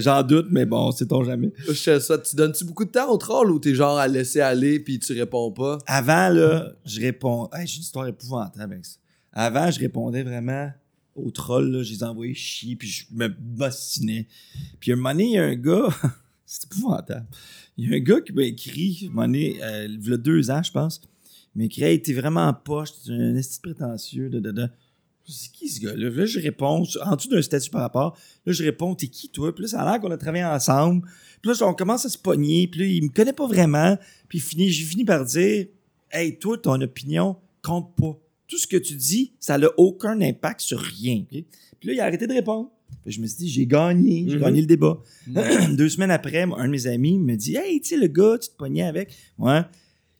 j'en 0.00 0.22
doute, 0.22 0.46
mais 0.50 0.66
bon, 0.66 0.92
sait-on 0.92 1.24
jamais. 1.24 1.52
Je. 1.66 2.22
Tu 2.30 2.36
donnes-tu 2.36 2.64
beaucoup 2.64 2.84
de 2.84 2.90
temps 2.90 3.10
au 3.10 3.16
troll 3.16 3.50
ou 3.50 3.58
t'es 3.58 3.74
genre 3.74 3.98
à 3.98 4.06
laisser 4.06 4.40
aller 4.40 4.78
puis 4.78 4.98
tu 4.98 5.12
réponds 5.12 5.50
pas? 5.50 5.78
Avant, 5.86 6.28
là, 6.28 6.72
je 6.84 7.00
réponds. 7.00 7.48
Hey, 7.52 7.66
J'ai 7.66 7.76
une 7.76 7.82
histoire 7.82 8.06
épouvantable 8.06 8.72
avec 8.72 8.86
ça. 8.86 8.98
Avant, 9.32 9.70
je 9.70 9.80
répondais 9.80 10.22
vraiment 10.22 10.70
aux 11.14 11.30
trolls, 11.30 11.70
là, 11.70 11.82
je 11.82 11.92
les 11.92 12.04
envoyais 12.04 12.34
chier, 12.34 12.76
puis 12.76 12.88
je 12.88 13.04
me 13.12 13.28
bostinais. 13.28 14.26
Puis 14.80 14.92
un 14.92 14.96
moment 14.96 15.10
donné, 15.10 15.24
il 15.24 15.32
y 15.32 15.38
a 15.38 15.44
un 15.44 15.54
gars, 15.54 15.88
c'est 16.46 16.64
épouvantable. 16.64 17.26
Il 17.76 17.88
y 17.88 17.92
a 17.92 17.96
un 17.96 18.00
gars 18.00 18.20
qui 18.20 18.32
m'a 18.32 18.44
écrit, 18.44 19.10
un 19.16 19.22
donné, 19.22 19.58
euh, 19.62 19.88
il 19.88 20.08
y 20.08 20.12
a 20.12 20.16
deux 20.16 20.50
ans, 20.50 20.62
je 20.62 20.72
pense, 20.72 21.00
il 21.54 21.58
m'a 21.58 21.64
écrit 21.64 21.82
Hey, 21.82 22.02
t'es 22.02 22.12
vraiment 22.12 22.52
poche, 22.52 22.90
un 23.08 23.34
esti 23.34 23.60
prétentieux, 23.60 24.28
de, 24.28 24.40
de, 24.40 24.52
de. 24.52 24.68
C'est 25.26 25.52
qui 25.52 25.68
ce 25.68 25.80
gars-là? 25.80 26.10
Là, 26.10 26.26
je 26.26 26.40
réponds, 26.40 26.84
en 27.04 27.16
dessous 27.16 27.28
d'un 27.28 27.42
statut 27.42 27.70
par 27.70 27.82
rapport, 27.82 28.16
là, 28.44 28.52
je 28.52 28.62
réponds, 28.64 28.94
t'es 28.94 29.06
qui 29.06 29.28
toi? 29.28 29.54
Puis 29.54 29.62
là, 29.62 29.68
ça 29.68 29.80
a 29.82 29.90
l'air 29.90 30.00
qu'on 30.00 30.10
a 30.10 30.16
travaillé 30.16 30.44
ensemble. 30.44 31.06
Puis 31.40 31.50
là, 31.50 31.66
on 31.66 31.74
commence 31.74 32.04
à 32.04 32.08
se 32.08 32.18
pogner, 32.18 32.66
puis 32.68 32.80
là, 32.80 32.86
il 32.86 33.02
me 33.04 33.08
connaît 33.08 33.32
pas 33.32 33.46
vraiment. 33.46 33.96
Puis 34.28 34.38
il 34.38 34.42
finit- 34.42 34.68
j'ai 34.68 34.84
fini 34.84 35.04
par 35.04 35.24
dire, 35.24 35.66
hey, 36.10 36.38
toi, 36.38 36.58
ton 36.58 36.80
opinion 36.80 37.36
compte 37.62 37.94
pas. 37.96 38.18
Tout 38.48 38.58
ce 38.58 38.66
que 38.66 38.76
tu 38.76 38.94
dis, 38.94 39.32
ça 39.40 39.56
n'a 39.58 39.68
aucun 39.78 40.20
impact 40.20 40.60
sur 40.60 40.78
rien. 40.80 41.24
Puis 41.30 41.44
là, 41.84 41.92
il 41.94 42.00
a 42.00 42.04
arrêté 42.04 42.26
de 42.26 42.32
répondre. 42.34 42.70
Puis 43.04 43.12
je 43.12 43.20
me 43.20 43.26
suis 43.26 43.38
dit, 43.38 43.48
j'ai 43.48 43.66
gagné, 43.66 44.26
j'ai 44.28 44.36
Mhm. 44.36 44.42
gagné 44.42 44.60
le 44.60 44.66
débat. 44.66 45.00
Deux 45.72 45.88
semaines 45.88 46.10
après, 46.10 46.42
un 46.42 46.66
de 46.66 46.70
mes 46.70 46.86
amis 46.86 47.18
me 47.18 47.36
dit, 47.36 47.56
hey, 47.56 47.80
tu 47.80 47.88
sais, 47.90 47.96
le 47.96 48.08
gars, 48.08 48.36
tu 48.38 48.48
te 48.50 48.56
pognais 48.56 48.82
avec. 48.82 49.16
Ouais. 49.38 49.62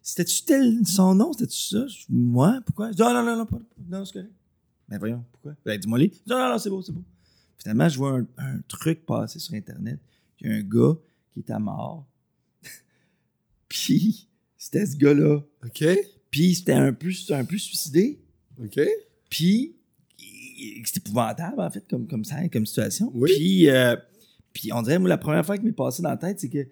C'était-tu 0.00 0.42
tel 0.44 0.78
son 0.86 1.14
nom? 1.14 1.32
C'était-tu 1.32 1.60
ça? 1.60 1.84
Moi? 2.08 2.60
Pourquoi? 2.66 2.90
Je 2.90 2.96
dis, 2.96 3.02
Ah, 3.04 3.12
non, 3.12 3.22
non, 3.24 3.36
non, 3.36 3.46
pas, 3.46 3.58
non, 3.88 4.04
c'est 4.04 4.14
correct. 4.14 4.30
Ben 4.92 4.98
voyons, 4.98 5.24
pourquoi? 5.32 5.54
Ben, 5.64 5.80
dis-moi 5.80 5.98
les. 6.00 6.12
Non, 6.26 6.38
non, 6.38 6.48
non, 6.50 6.58
c'est 6.58 6.68
beau, 6.68 6.82
c'est 6.82 6.92
beau. 6.92 7.02
Finalement, 7.56 7.88
je 7.88 7.96
vois 7.96 8.18
un, 8.18 8.26
un 8.36 8.60
truc 8.68 9.06
passer 9.06 9.38
sur 9.38 9.54
Internet. 9.54 9.98
Il 10.38 10.50
y 10.50 10.52
a 10.52 10.56
un 10.56 10.60
gars 10.60 10.98
qui 11.30 11.40
est 11.40 11.50
à 11.50 11.58
mort. 11.58 12.06
Puis, 13.68 14.28
c'était 14.58 14.84
ce 14.84 14.96
gars-là. 14.98 15.40
OK? 15.64 15.84
Puis, 16.30 16.56
c'était 16.56 16.74
un 16.74 16.92
peu, 16.92 17.08
un 17.30 17.44
peu 17.46 17.56
suicidé. 17.56 18.20
OK? 18.62 18.80
Puis, 19.30 19.76
c'est 20.84 20.98
épouvantable, 20.98 21.60
en 21.60 21.70
fait, 21.70 21.88
comme, 21.88 22.06
comme 22.06 22.24
ça, 22.24 22.46
comme 22.48 22.66
situation. 22.66 23.10
Oui. 23.14 23.32
Puis, 23.34 23.70
euh, 23.70 23.96
puis, 24.52 24.74
on 24.74 24.82
dirait, 24.82 24.98
moi, 24.98 25.08
la 25.08 25.16
première 25.16 25.46
fois 25.46 25.56
qui 25.56 25.64
m'est 25.64 25.72
passé 25.72 26.02
dans 26.02 26.10
la 26.10 26.18
tête, 26.18 26.38
c'est 26.38 26.50
que 26.50 26.68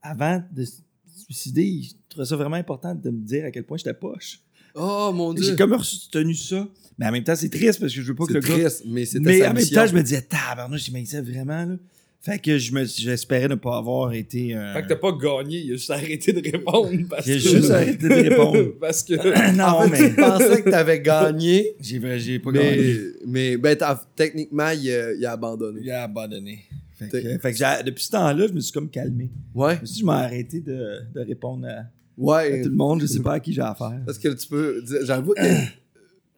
avant 0.00 0.42
de 0.50 0.64
se 0.64 0.80
suicider, 1.14 1.82
je 1.82 1.92
trouvais 2.08 2.24
ça 2.24 2.36
vraiment 2.36 2.56
important 2.56 2.94
de 2.94 3.10
me 3.10 3.20
dire 3.20 3.44
à 3.44 3.50
quel 3.50 3.64
point 3.64 3.76
j'étais 3.76 3.92
poche. 3.92 4.40
Oh 4.74 5.10
mon 5.14 5.34
J'ai 5.36 5.42
dieu. 5.42 5.56
comme 5.56 5.72
retenu 5.74 6.34
ça. 6.34 6.66
Mais 6.98 7.06
en 7.06 7.12
même 7.12 7.24
temps, 7.24 7.34
c'est 7.36 7.48
triste 7.48 7.80
parce 7.80 7.94
que 7.94 8.00
je 8.00 8.06
veux 8.06 8.14
pas 8.14 8.26
que 8.26 8.32
C'est 8.40 8.40
le 8.40 8.56
gars 8.58 8.68
triste, 8.68 8.82
mais 8.86 9.04
c'était 9.06 9.24
mais 9.24 9.38
sa 9.38 9.44
en 9.44 9.48
même 9.48 9.56
mission. 9.62 9.80
temps, 9.80 9.86
je 9.86 9.94
me 9.94 10.02
disais, 10.02 10.20
tabarnouche, 10.22 10.88
il 10.88 10.92
m'inquiète 10.92 11.24
vraiment, 11.26 11.64
là. 11.64 11.76
Fait 12.22 12.38
que 12.38 12.58
je 12.58 12.72
me, 12.74 12.84
j'espérais 12.84 13.48
ne 13.48 13.54
pas 13.54 13.78
avoir 13.78 14.12
été. 14.12 14.54
euh, 14.54 14.74
Fait 14.74 14.82
que 14.82 14.88
t'as 14.88 14.96
pas 14.96 15.12
gagné, 15.12 15.60
il 15.60 15.70
a 15.72 15.76
juste 15.76 15.90
arrêté 15.90 16.34
de 16.34 16.42
répondre. 16.42 16.90
Parce 17.08 17.24
J'ai 17.24 17.32
que... 17.36 17.40
juste 17.40 17.70
arrêté 17.70 18.06
de 18.06 18.12
répondre. 18.28 18.74
parce 18.80 19.02
que. 19.02 19.14
non, 19.56 19.64
En 19.64 19.82
fait, 19.88 20.02
mais. 20.02 20.10
tu 20.10 20.16
pensais 20.16 20.62
que 20.62 20.68
t'avais 20.68 21.00
gagné, 21.00 21.74
J'ai, 21.80 22.18
j'ai 22.18 22.38
pas 22.38 22.50
mais, 22.52 22.76
gagné. 22.76 22.96
mais 23.26 23.56
ben, 23.56 23.74
t'as- 23.74 24.04
techniquement, 24.14 24.68
il 24.68 24.90
a, 24.90 25.12
il 25.14 25.24
a 25.24 25.32
abandonné. 25.32 25.80
Il 25.82 25.90
a 25.90 26.02
abandonné. 26.02 26.58
Fait 26.98 27.08
que, 27.08 27.38
fait 27.38 27.52
que 27.52 27.56
j'ai- 27.56 27.82
depuis 27.86 28.04
ce 28.04 28.10
temps-là, 28.10 28.46
je 28.48 28.52
me 28.52 28.60
suis 28.60 28.72
comme 28.74 28.90
calmé. 28.90 29.30
Ouais. 29.54 29.76
Je 29.76 29.80
me 29.80 29.86
suis 29.86 29.94
dit, 29.94 30.00
je 30.00 30.04
m'ai 30.04 30.12
arrêté 30.12 30.60
de, 30.60 30.98
de 31.14 31.20
répondre 31.20 31.66
à, 31.66 31.84
à 32.20 32.42
Ouais. 32.42 32.62
tout 32.62 32.68
le 32.68 32.76
monde. 32.76 33.00
Je 33.00 33.06
sais 33.06 33.20
pas 33.20 33.34
à 33.34 33.40
qui 33.40 33.52
j'ai 33.52 33.60
affaire. 33.62 34.00
Parce 34.06 34.18
que 34.18 34.28
tu 34.28 34.46
peux. 34.46 34.82
J'avoue 35.02 35.32
que. 35.34 35.40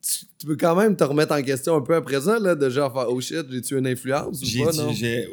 Tu, 0.04 0.24
tu 0.36 0.46
peux 0.48 0.56
quand 0.56 0.74
même 0.74 0.96
te 0.96 1.04
remettre 1.04 1.32
en 1.32 1.40
question 1.44 1.76
un 1.76 1.80
peu 1.80 1.94
après 1.94 2.20
ça, 2.22 2.36
là, 2.40 2.56
de 2.56 2.68
genre 2.68 2.92
faire 2.92 3.06
Oh 3.08 3.20
shit, 3.20 3.46
j'ai-tu 3.48 3.78
une 3.78 3.86
influence 3.86 4.42
ou 4.42 4.44
J'ai 4.44 4.64
pas, 4.64 4.72
dit- 4.72 4.78
non? 4.78 4.92
j'ai- 4.92 5.28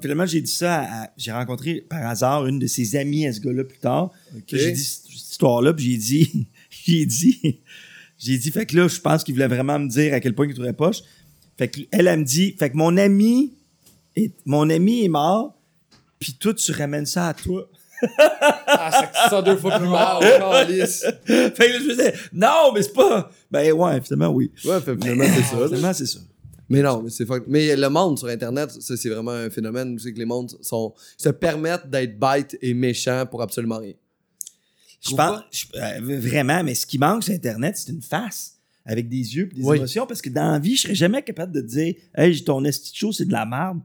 finalement, 0.00 0.26
j'ai 0.26 0.40
dit 0.40 0.52
ça 0.52 0.82
à- 0.84 1.10
J'ai 1.16 1.32
rencontré 1.32 1.84
par 1.88 2.06
hasard 2.06 2.46
une 2.46 2.60
de 2.60 2.68
ses 2.68 2.94
amies 2.94 3.26
à 3.26 3.32
ce 3.32 3.40
gars-là 3.40 3.64
plus 3.64 3.78
tard. 3.78 4.12
J'ai 4.46 4.70
dit 4.70 4.80
cette 4.84 5.02
cette 5.10 5.12
histoire-là, 5.32 5.72
puis 5.74 5.84
j'ai 5.90 5.96
dit, 5.96 6.46
j'ai 6.70 7.04
dit, 7.04 7.58
j'ai 8.16 8.38
dit, 8.38 8.50
fait 8.52 8.64
que 8.64 8.76
là, 8.76 8.86
je 8.86 9.00
pense 9.00 9.24
qu'il 9.24 9.34
voulait 9.34 9.48
vraiment 9.48 9.80
me 9.80 9.88
dire 9.88 10.14
à 10.14 10.20
quel 10.20 10.36
point 10.36 10.46
il 10.46 10.54
trouvait 10.54 10.72
poche. 10.72 11.02
Fait 11.58 11.66
que 11.66 11.80
elle, 11.90 12.06
elle 12.06 12.20
me 12.20 12.24
dit, 12.24 12.52
fait 12.56 12.70
que 12.70 12.76
mon 12.76 12.96
ami, 12.96 13.54
est, 14.14 14.30
mon 14.44 14.70
ami 14.70 15.02
est 15.04 15.08
mort, 15.08 15.58
puis 16.20 16.34
toi, 16.34 16.54
tu 16.54 16.70
ramènes 16.70 17.06
ça 17.06 17.26
à 17.26 17.34
toi. 17.34 17.68
Ah, 18.66 19.10
ça 19.30 19.42
deux 19.42 19.56
fois 19.56 19.78
plus 19.78 19.88
mal, 19.88 20.22
fait 20.22 20.28
que 20.28 21.62
là, 21.62 21.78
je 21.78 21.84
me 21.84 21.90
disais, 21.90 22.14
non, 22.32 22.72
mais 22.74 22.82
c'est 22.82 22.92
pas. 22.92 23.30
Ben 23.50 23.72
ouais, 23.72 24.00
finalement, 24.02 24.28
oui. 24.34 24.50
Ouais, 24.64 24.80
fait, 24.80 24.94
finalement, 24.96 25.24
c'est 25.24 25.42
ça. 25.42 25.66
Finalement, 25.66 25.92
c'est 25.92 26.06
ça. 26.06 26.18
Mais 26.68 26.82
non, 26.82 27.02
mais 27.02 27.10
c'est 27.10 27.24
fuck- 27.24 27.44
Mais 27.46 27.76
le 27.76 27.88
monde 27.88 28.18
sur 28.18 28.26
Internet, 28.28 28.70
ça, 28.72 28.96
c'est 28.96 29.08
vraiment 29.08 29.30
un 29.30 29.50
phénomène. 29.50 29.96
C'est 30.00 30.12
que 30.12 30.18
les 30.18 30.24
mondes 30.24 30.50
sont, 30.62 30.92
se 31.16 31.28
permettent 31.28 31.88
d'être 31.88 32.18
bêtes 32.18 32.58
et 32.60 32.74
méchants 32.74 33.24
pour 33.30 33.40
absolument 33.40 33.78
rien. 33.78 33.92
Je 35.08 35.14
pense, 35.14 35.42
euh, 35.76 36.00
vraiment, 36.00 36.64
mais 36.64 36.74
ce 36.74 36.84
qui 36.86 36.98
manque 36.98 37.22
sur 37.22 37.32
Internet, 37.34 37.76
c'est 37.76 37.92
une 37.92 38.02
face 38.02 38.54
avec 38.84 39.08
des 39.08 39.36
yeux 39.36 39.48
et 39.52 39.60
des 39.60 39.62
Oui. 39.62 39.76
émotions 39.76 40.06
parce 40.06 40.20
que 40.20 40.30
dans 40.30 40.52
la 40.52 40.58
vie, 40.58 40.74
je 40.76 40.82
serais 40.82 40.94
jamais 40.96 41.22
capable 41.22 41.52
de 41.52 41.60
te 41.60 41.66
dire, 41.66 41.94
hey, 42.16 42.42
ton 42.42 42.64
esti 42.64 42.92
c'est 43.12 43.24
de 43.26 43.32
la 43.32 43.46
merde. 43.46 43.78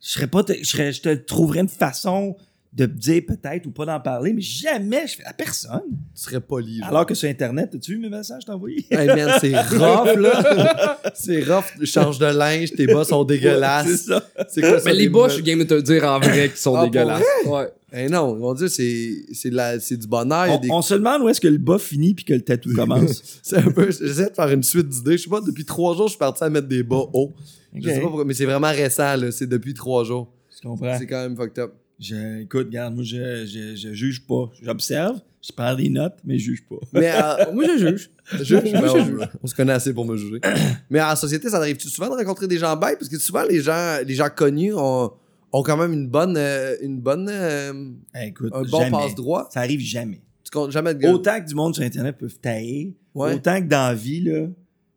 Je 0.00 0.08
serais 0.08 0.26
pas, 0.26 0.42
je, 0.48 0.64
serais, 0.64 0.92
je 0.92 1.02
te 1.02 1.14
trouverais 1.14 1.60
une 1.60 1.68
façon 1.68 2.34
de 2.74 2.86
dire 2.86 3.22
peut-être 3.26 3.66
ou 3.66 3.70
pas 3.70 3.84
d'en 3.84 4.00
parler, 4.00 4.32
mais 4.32 4.40
jamais 4.40 5.06
je 5.06 5.16
fais 5.16 5.24
à 5.24 5.34
personne. 5.34 5.82
Tu 6.14 6.22
serais 6.22 6.40
poli. 6.40 6.78
genre. 6.78 6.88
Alors 6.88 7.04
que 7.06 7.14
sur 7.14 7.28
Internet, 7.28 7.74
as-tu 7.74 7.92
vu 7.92 7.98
mes 7.98 8.08
messages 8.08 8.44
je 8.46 8.52
envoyés? 8.52 8.86
Hey 8.90 9.06
man, 9.08 9.30
c'est 9.40 9.54
rough, 9.76 10.16
là. 10.16 10.98
c'est 11.14 11.42
rough. 11.44 11.64
Change 11.84 12.18
de 12.18 12.26
linge, 12.26 12.72
tes 12.72 12.86
bas 12.86 13.04
sont 13.04 13.26
c'est 13.28 13.34
dégueulasses. 13.34 14.06
ça. 14.06 14.26
C'est 14.48 14.62
quoi 14.62 14.78
ça? 14.78 14.84
Mais 14.86 14.94
les 14.94 15.08
bas, 15.10 15.24
je 15.24 15.24
me- 15.24 15.34
suis 15.34 15.42
game 15.42 15.58
de 15.58 15.64
te 15.64 15.80
dire 15.82 16.04
en 16.04 16.18
vrai 16.18 16.48
qu'ils 16.48 16.56
sont 16.56 16.74
Ah, 16.74 16.80
pour 16.84 16.90
dégueulasses. 16.90 17.22
Ouais. 17.46 17.68
Eh 17.94 18.08
non, 18.08 18.34
mon 18.36 18.54
Dieu, 18.54 18.68
c'est 18.68 19.16
c'est 19.34 19.50
de 19.50 19.54
la- 19.56 19.78
c'est 19.78 19.98
du 19.98 20.06
bonheur. 20.06 20.46
On, 20.48 20.58
des- 20.58 20.70
on 20.70 20.80
se 20.80 20.94
demande 20.94 21.20
où 21.20 21.28
est-ce 21.28 21.42
que 21.42 21.48
le 21.48 21.58
bas 21.58 21.78
finit 21.78 22.14
puis 22.14 22.24
que 22.24 22.32
le 22.32 22.40
tatou 22.40 22.72
commence. 22.74 23.22
C'est 23.42 23.58
un 23.58 23.70
peu. 23.70 23.90
J'essaie 23.90 24.30
de 24.30 24.34
faire 24.34 24.48
une 24.50 24.62
suite 24.62 24.88
d'idées. 24.88 25.18
Je 25.18 25.24
sais 25.24 25.28
pas, 25.30 25.42
depuis 25.42 25.66
trois 25.66 25.94
jours, 25.94 26.06
je 26.06 26.12
suis 26.12 26.18
parti 26.18 26.42
à 26.42 26.48
mettre 26.48 26.68
des 26.68 26.82
bas 26.82 27.04
hauts. 27.12 27.32
Je 27.74 27.86
sais 27.86 27.96
pas 27.96 28.06
pourquoi, 28.06 28.24
mais 28.24 28.32
c'est 28.32 28.46
vraiment 28.46 28.70
récent, 28.70 29.14
là. 29.16 29.30
C'est 29.30 29.46
depuis 29.46 29.74
trois 29.74 30.04
jours. 30.04 30.32
Tu 30.58 30.66
comprends? 30.66 30.96
C'est 30.98 31.06
quand 31.06 31.20
même 31.22 31.36
fucked 31.36 31.58
up. 31.58 31.72
Je, 32.00 32.40
écoute, 32.42 32.66
regarde, 32.66 32.94
moi, 32.94 33.04
je, 33.04 33.46
je, 33.46 33.76
je 33.76 33.92
juge 33.92 34.26
pas. 34.26 34.50
J'observe, 34.60 35.20
je 35.40 35.52
prends 35.52 35.74
des 35.74 35.88
notes, 35.88 36.16
mais 36.24 36.36
je 36.38 36.44
juge 36.46 36.64
pas. 36.68 36.76
Mais 36.92 37.10
euh, 37.12 37.52
Moi, 37.52 37.64
je 37.66 37.78
juge. 37.90 38.10
je 38.32 38.42
juge, 38.44 38.72
Moi, 38.72 38.80
ben, 38.80 38.86
je 38.88 38.98
on, 38.98 39.04
juge. 39.04 39.28
on 39.42 39.46
se 39.46 39.54
connaît 39.54 39.72
assez 39.72 39.92
pour 39.94 40.04
me 40.04 40.16
juger. 40.16 40.40
Mais 40.90 41.00
en 41.00 41.14
société, 41.14 41.48
ça 41.48 41.58
arrive-tu 41.58 41.88
souvent 41.88 42.08
de 42.08 42.14
rencontrer 42.14 42.48
des 42.48 42.58
gens 42.58 42.76
bêtes? 42.76 42.98
Parce 42.98 43.08
que 43.08 43.18
souvent, 43.18 43.44
les 43.44 43.60
gens, 43.60 43.98
les 44.04 44.14
gens 44.14 44.28
connus 44.34 44.72
ont, 44.74 45.12
ont 45.52 45.62
quand 45.62 45.76
même 45.76 45.92
une 45.92 46.08
bonne. 46.08 46.36
euh, 46.36 46.74
une 46.82 46.98
bonne 47.00 47.28
euh, 47.30 47.90
écoute, 48.20 48.52
un 48.54 48.62
bon 48.62 48.90
passe-droit. 48.90 49.48
Ça 49.52 49.60
arrive 49.60 49.80
jamais. 49.80 50.20
Tu 50.44 50.50
comptes 50.50 50.72
jamais 50.72 50.94
de 50.94 50.98
gars. 51.00 51.12
Autant 51.12 51.40
que 51.40 51.46
du 51.46 51.54
monde 51.54 51.74
sur 51.74 51.84
Internet 51.84 52.16
peuvent 52.18 52.38
tailler, 52.40 52.96
Ouais. 53.14 53.34
autant 53.34 53.60
que 53.60 53.66
dans 53.68 53.88
la 53.88 53.94
vie, 53.94 54.22
là, 54.22 54.46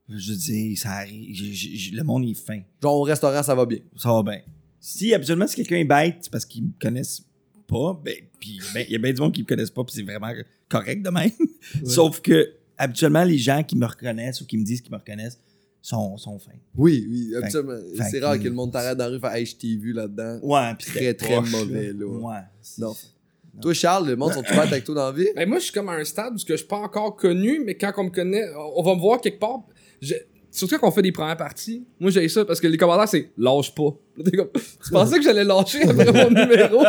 je 0.10 0.34
dire, 0.34 0.78
ça 0.78 0.92
arrive. 0.92 1.36
le 1.94 2.04
monde 2.04 2.26
est 2.26 2.34
fin. 2.34 2.62
Genre 2.82 2.96
au 2.96 3.02
restaurant, 3.04 3.44
ça 3.44 3.54
va 3.54 3.66
bien. 3.66 3.80
Ça 3.98 4.10
va 4.12 4.24
bien. 4.24 4.40
Si 4.88 5.16
absolument 5.16 5.48
si 5.48 5.56
quelqu'un 5.56 5.78
est 5.78 5.84
bête, 5.84 6.18
c'est 6.22 6.32
parce 6.32 6.46
qu'ils 6.46 6.64
me 6.64 6.70
connaissent 6.80 7.24
pas, 7.68 8.00
ben, 8.06 8.14
puis 8.40 8.60
ben, 8.72 8.86
il 8.88 8.92
y 8.94 8.96
a 8.96 9.00
bien 9.00 9.12
du 9.14 9.20
monde 9.20 9.34
qui 9.34 9.42
me 9.42 9.48
connaissent 9.48 9.72
pas, 9.72 9.84
puis 9.84 9.96
c'est 9.96 10.04
vraiment 10.04 10.32
correct 10.70 11.02
de 11.02 11.10
même. 11.10 11.32
Sauf 11.84 12.22
que 12.22 12.54
habituellement, 12.78 13.24
les 13.24 13.40
gens 13.40 13.64
qui 13.64 13.76
me 13.76 13.88
reconnaissent 13.88 14.42
ou 14.42 14.46
qui 14.46 14.60
me 14.60 14.64
disent 14.64 14.82
qu'ils 14.82 14.92
me 14.92 14.98
reconnaissent 14.98 15.40
sont, 15.82 16.18
sont 16.18 16.38
fins. 16.38 16.52
Oui, 16.76 17.04
oui, 17.10 17.32
absolument. 17.42 17.80
C'est 18.12 18.20
que- 18.20 18.26
rare 18.26 18.38
que 18.38 18.44
le 18.44 18.52
monde 18.52 18.72
t'arrête 18.72 18.96
dans 18.96 19.06
la 19.06 19.10
rue 19.10 19.18
et 19.18 19.20
fait 19.20 19.40
Hey, 19.40 19.46
je 19.48 19.56
t'ai 19.56 19.76
vu 19.76 19.92
là-dedans. 19.92 20.40
Ouais, 20.44 20.76
puis 20.78 20.88
Très, 20.88 21.14
très 21.16 21.34
proche, 21.34 21.52
mauvais, 21.52 21.92
là. 21.92 22.06
Ouais. 22.06 22.42
Non. 22.78 22.94
Toi, 23.62 23.74
Charles, 23.74 24.08
le 24.10 24.16
monde 24.16 24.34
sont 24.34 24.42
ouverts 24.42 24.60
avec 24.60 24.84
toi 24.84 24.94
dans 24.94 25.12
la 25.12 25.18
vie? 25.18 25.30
Ben, 25.36 25.50
moi, 25.50 25.58
je 25.58 25.64
suis 25.64 25.74
comme 25.74 25.90
à 25.90 25.94
un 25.94 26.04
stade 26.04 26.36
où 26.36 26.38
je 26.38 26.56
suis 26.56 26.68
pas 26.68 26.78
encore 26.78 27.16
connu, 27.16 27.60
mais 27.66 27.74
quand 27.74 27.92
on 27.98 28.04
me 28.04 28.10
connaît, 28.12 28.44
on 28.76 28.84
va 28.84 28.94
me 28.94 29.00
voir 29.00 29.20
quelque 29.20 29.40
part. 29.40 29.64
Je- 30.00 30.14
Surtout 30.56 30.78
quand 30.80 30.88
on 30.88 30.92
fait 30.92 31.02
des 31.02 31.12
premières 31.12 31.36
parties, 31.38 31.84
moi 32.00 32.10
j'ai 32.12 32.28
ça 32.30 32.46
parce 32.46 32.60
que 32.62 32.68
les 32.68 32.78
commentaires 32.78 33.10
c'est 33.10 33.30
lâche 33.38 33.74
pas. 33.76 33.90
Comme, 34.36 34.48
tu 34.54 34.92
pensais 34.92 35.18
que 35.18 35.24
j'allais 35.24 35.44
lâcher 35.44 35.84
après 35.84 36.12
mon 36.14 36.30
numéro? 36.42 36.84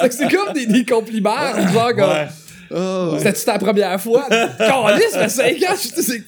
C'est 0.00 0.08
que 0.08 0.14
c'est 0.14 0.28
comme 0.30 0.52
des, 0.52 0.66
des 0.66 0.84
compliments, 0.84 1.30
genre 1.72 1.90
comme, 1.94 2.10
Ouais. 2.10 2.26
Oh, 2.74 3.14
c'était-tu 3.18 3.44
ta 3.44 3.58
première 3.58 4.00
fois? 4.00 4.26
Calice, 4.28 5.10
ça 5.10 5.28
fait 5.28 5.58
5 5.58 5.70
ans, 5.70 5.74
c'est- 5.76 6.24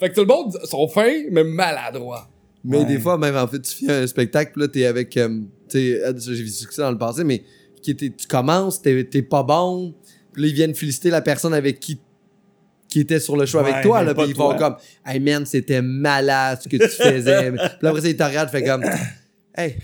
Fait 0.00 0.10
que 0.10 0.14
tout 0.14 0.22
le 0.22 0.26
monde 0.26 0.52
sont 0.64 0.88
fins, 0.88 1.22
mais 1.30 1.44
maladroits. 1.44 2.28
Mais 2.64 2.78
Ouais. 2.78 2.84
des 2.84 2.98
fois, 2.98 3.16
même 3.16 3.36
en 3.36 3.46
fait, 3.46 3.60
tu 3.62 3.86
fais 3.86 3.92
un 3.92 4.06
spectacle, 4.08 4.50
puis 4.52 4.62
là, 4.62 4.68
t'es 4.68 4.84
avec. 4.84 5.16
euh, 5.16 5.28
tu 5.68 5.78
sais, 5.78 6.02
euh, 6.04 6.12
j'ai 6.18 6.34
vu 6.42 6.48
ça 6.48 6.82
dans 6.82 6.90
le 6.90 6.98
passé, 6.98 7.22
mais 7.24 7.44
qui 7.82 7.94
tu 7.94 8.12
commences, 8.28 8.82
t'es 8.82 9.04
t'es 9.04 9.22
pas 9.22 9.44
bon, 9.44 9.94
puis 10.32 10.42
là, 10.42 10.48
ils 10.48 10.54
viennent 10.54 10.74
féliciter 10.74 11.08
la 11.08 11.22
personne 11.22 11.54
avec 11.54 11.78
qui 11.78 11.98
qui 12.88 13.00
était 13.00 13.20
sur 13.20 13.36
le 13.36 13.46
show 13.46 13.60
Ouais, 13.60 13.70
avec 13.70 13.84
toi, 13.84 14.02
là, 14.02 14.14
puis 14.14 14.24
ils 14.28 14.34
font 14.34 14.50
toi. 14.50 14.58
comme 14.58 14.76
Hey 15.04 15.20
man, 15.20 15.44
c'était 15.46 15.82
malade 15.82 16.60
ce 16.62 16.68
que 16.68 16.76
tu 16.76 16.88
faisais. 16.88 17.50
puis 17.78 17.88
après 17.88 18.00
ça, 18.00 18.08
ils 18.08 18.16
te 18.16 18.22
regardent, 18.22 18.50
fait 18.50 18.64
comme 18.64 18.84
Hey. 19.54 19.76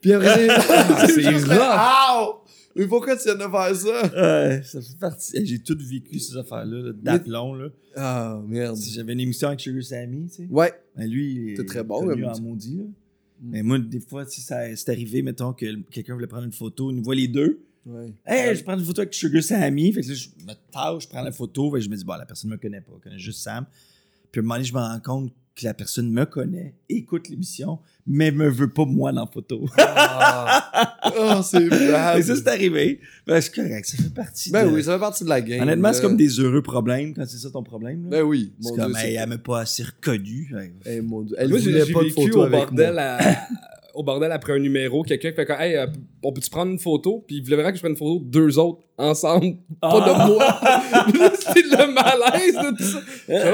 Puis 0.00 0.12
après, 0.12 0.48
c'est 1.06 1.22
c'est. 1.22 1.58
Ow! 1.58 2.34
Mais 2.76 2.86
pourquoi 2.86 3.16
tu 3.16 3.24
viens 3.24 3.34
de 3.34 3.40
faire 3.40 3.74
ça? 3.74 4.46
Ouais, 4.46 4.62
ça 4.62 4.80
fait 4.80 4.98
partie. 5.00 5.44
J'ai 5.46 5.58
tout 5.58 5.76
vécu 5.80 6.20
ces 6.20 6.36
affaires-là, 6.36 6.80
là, 6.80 6.92
d'aplomb, 6.94 7.54
là. 7.54 7.68
Ah, 7.96 8.40
merde. 8.46 8.76
Si 8.76 8.92
J'avais 8.92 9.14
une 9.14 9.20
émission 9.20 9.48
avec 9.48 9.58
Sugar 9.58 9.82
Sammy, 9.82 10.28
tu 10.28 10.34
sais. 10.36 10.46
Ouais. 10.48 10.72
Ben 10.96 11.08
lui, 11.10 11.34
il 11.50 11.56
C'est 11.56 11.62
est 11.62 11.66
très 11.66 11.82
bon, 11.82 12.06
connu 12.06 12.22
la 12.22 12.32
en 12.32 12.40
maudit, 12.40 12.76
là. 12.76 12.84
Mais 13.42 13.62
moi, 13.62 13.78
des 13.78 14.00
fois, 14.00 14.24
si 14.26 14.40
ça 14.40 14.60
c'est 14.76 14.90
arrivé, 14.90 15.22
mettons 15.22 15.52
que 15.52 15.66
quelqu'un 15.90 16.14
voulait 16.14 16.26
prendre 16.26 16.44
une 16.44 16.52
photo, 16.52 16.90
il 16.90 16.96
nous 16.96 17.02
voit 17.02 17.14
les 17.14 17.28
deux. 17.28 17.60
Ouais. 17.88 18.12
Hey, 18.26 18.54
je 18.56 18.62
prends 18.64 18.78
une 18.78 18.84
photo 18.84 19.00
avec 19.02 19.14
Sugar 19.14 19.42
Sammy. 19.42 19.92
Fait 19.92 20.02
que 20.02 20.08
là, 20.08 20.14
je 20.14 20.28
me 20.46 20.52
tâche, 20.72 21.04
je 21.04 21.08
prends 21.08 21.22
la 21.22 21.32
photo. 21.32 21.70
Fait 21.72 21.78
que 21.78 21.84
je 21.84 21.90
me 21.90 21.96
dis, 21.96 22.04
bon, 22.04 22.14
la 22.14 22.26
personne 22.26 22.50
ne 22.50 22.56
me 22.56 22.60
connaît 22.60 22.80
pas, 22.80 22.92
elle 22.94 23.00
connaît 23.00 23.18
juste 23.18 23.40
Sam. 23.42 23.66
Puis 24.30 24.38
à 24.38 24.42
un 24.42 24.42
moment 24.42 24.54
donné, 24.56 24.64
je 24.66 24.74
me 24.74 24.78
rends 24.78 25.00
compte 25.00 25.32
que 25.56 25.64
la 25.64 25.74
personne 25.74 26.08
me 26.12 26.24
connaît, 26.24 26.76
écoute 26.88 27.28
l'émission, 27.28 27.80
mais 28.06 28.30
me 28.30 28.48
veut 28.48 28.68
pas 28.72 28.84
moi 28.84 29.10
dans 29.10 29.22
la 29.22 29.26
photo. 29.26 29.66
Ah, 29.76 31.40
c'est. 31.44 31.64
Et 31.64 32.22
ça, 32.22 32.36
c'est 32.36 32.46
arrivé. 32.48 33.00
Ben, 33.26 33.40
c'est 33.40 33.52
correct, 33.54 33.84
ça 33.86 33.96
fait 33.96 34.14
partie 34.14 34.50
Ben 34.52 34.66
de... 34.68 34.72
oui, 34.72 34.84
ça 34.84 34.92
fait 34.94 35.00
partie 35.00 35.24
de 35.24 35.28
la 35.28 35.40
game. 35.40 35.60
Honnêtement, 35.62 35.92
c'est 35.92 36.02
comme 36.02 36.16
des 36.16 36.28
heureux 36.38 36.62
problèmes 36.62 37.12
quand 37.12 37.26
c'est 37.26 37.38
ça 37.38 37.50
ton 37.50 37.64
problème. 37.64 38.04
là. 38.04 38.10
Ben 38.10 38.22
oui. 38.22 38.52
c'est 38.60 38.76
comme, 38.76 38.92
Dieu, 38.92 39.00
c'est- 39.00 39.14
elle 39.14 39.28
m'a 39.28 39.38
pas 39.38 39.60
assez 39.60 39.82
reconnu. 39.82 40.48
Ouais. 40.54 40.72
Hey, 40.84 41.00
mon 41.00 41.22
Dieu. 41.22 41.34
Elle 41.38 41.48
Moi, 41.48 41.58
voulait 41.58 41.92
pas 41.92 42.04
de 42.04 42.08
photo 42.10 42.38
au 42.38 42.42
avec 42.42 42.60
bordel, 42.60 42.94
moi. 42.94 43.02
à- 43.02 43.48
au 43.98 44.02
bordel 44.04 44.30
après 44.32 44.52
un 44.54 44.58
numéro, 44.58 45.02
quelqu'un 45.02 45.32
fait 45.32 45.44
comme, 45.44 45.60
hey, 45.60 45.76
euh, 45.76 45.86
on 46.22 46.32
peut-tu 46.32 46.48
prendre 46.50 46.70
une 46.70 46.78
photo? 46.78 47.24
Puis 47.26 47.36
il 47.36 47.42
voulait 47.42 47.56
vraiment 47.56 47.70
que 47.70 47.76
je 47.76 47.80
prenne 47.82 47.92
une 47.92 47.98
photo 47.98 48.20
de 48.20 48.24
deux 48.30 48.58
autres 48.58 48.80
ensemble, 48.96 49.56
pas 49.80 49.90
Ah! 49.92 50.08
de 50.08 51.18
moi. 51.18 51.30
C'était 51.38 51.62
le 51.62 51.92
malaise 51.92 52.54
de 52.54 52.76
tout 52.76 52.82
ça. 52.84 53.00
J'étais, 53.28 53.52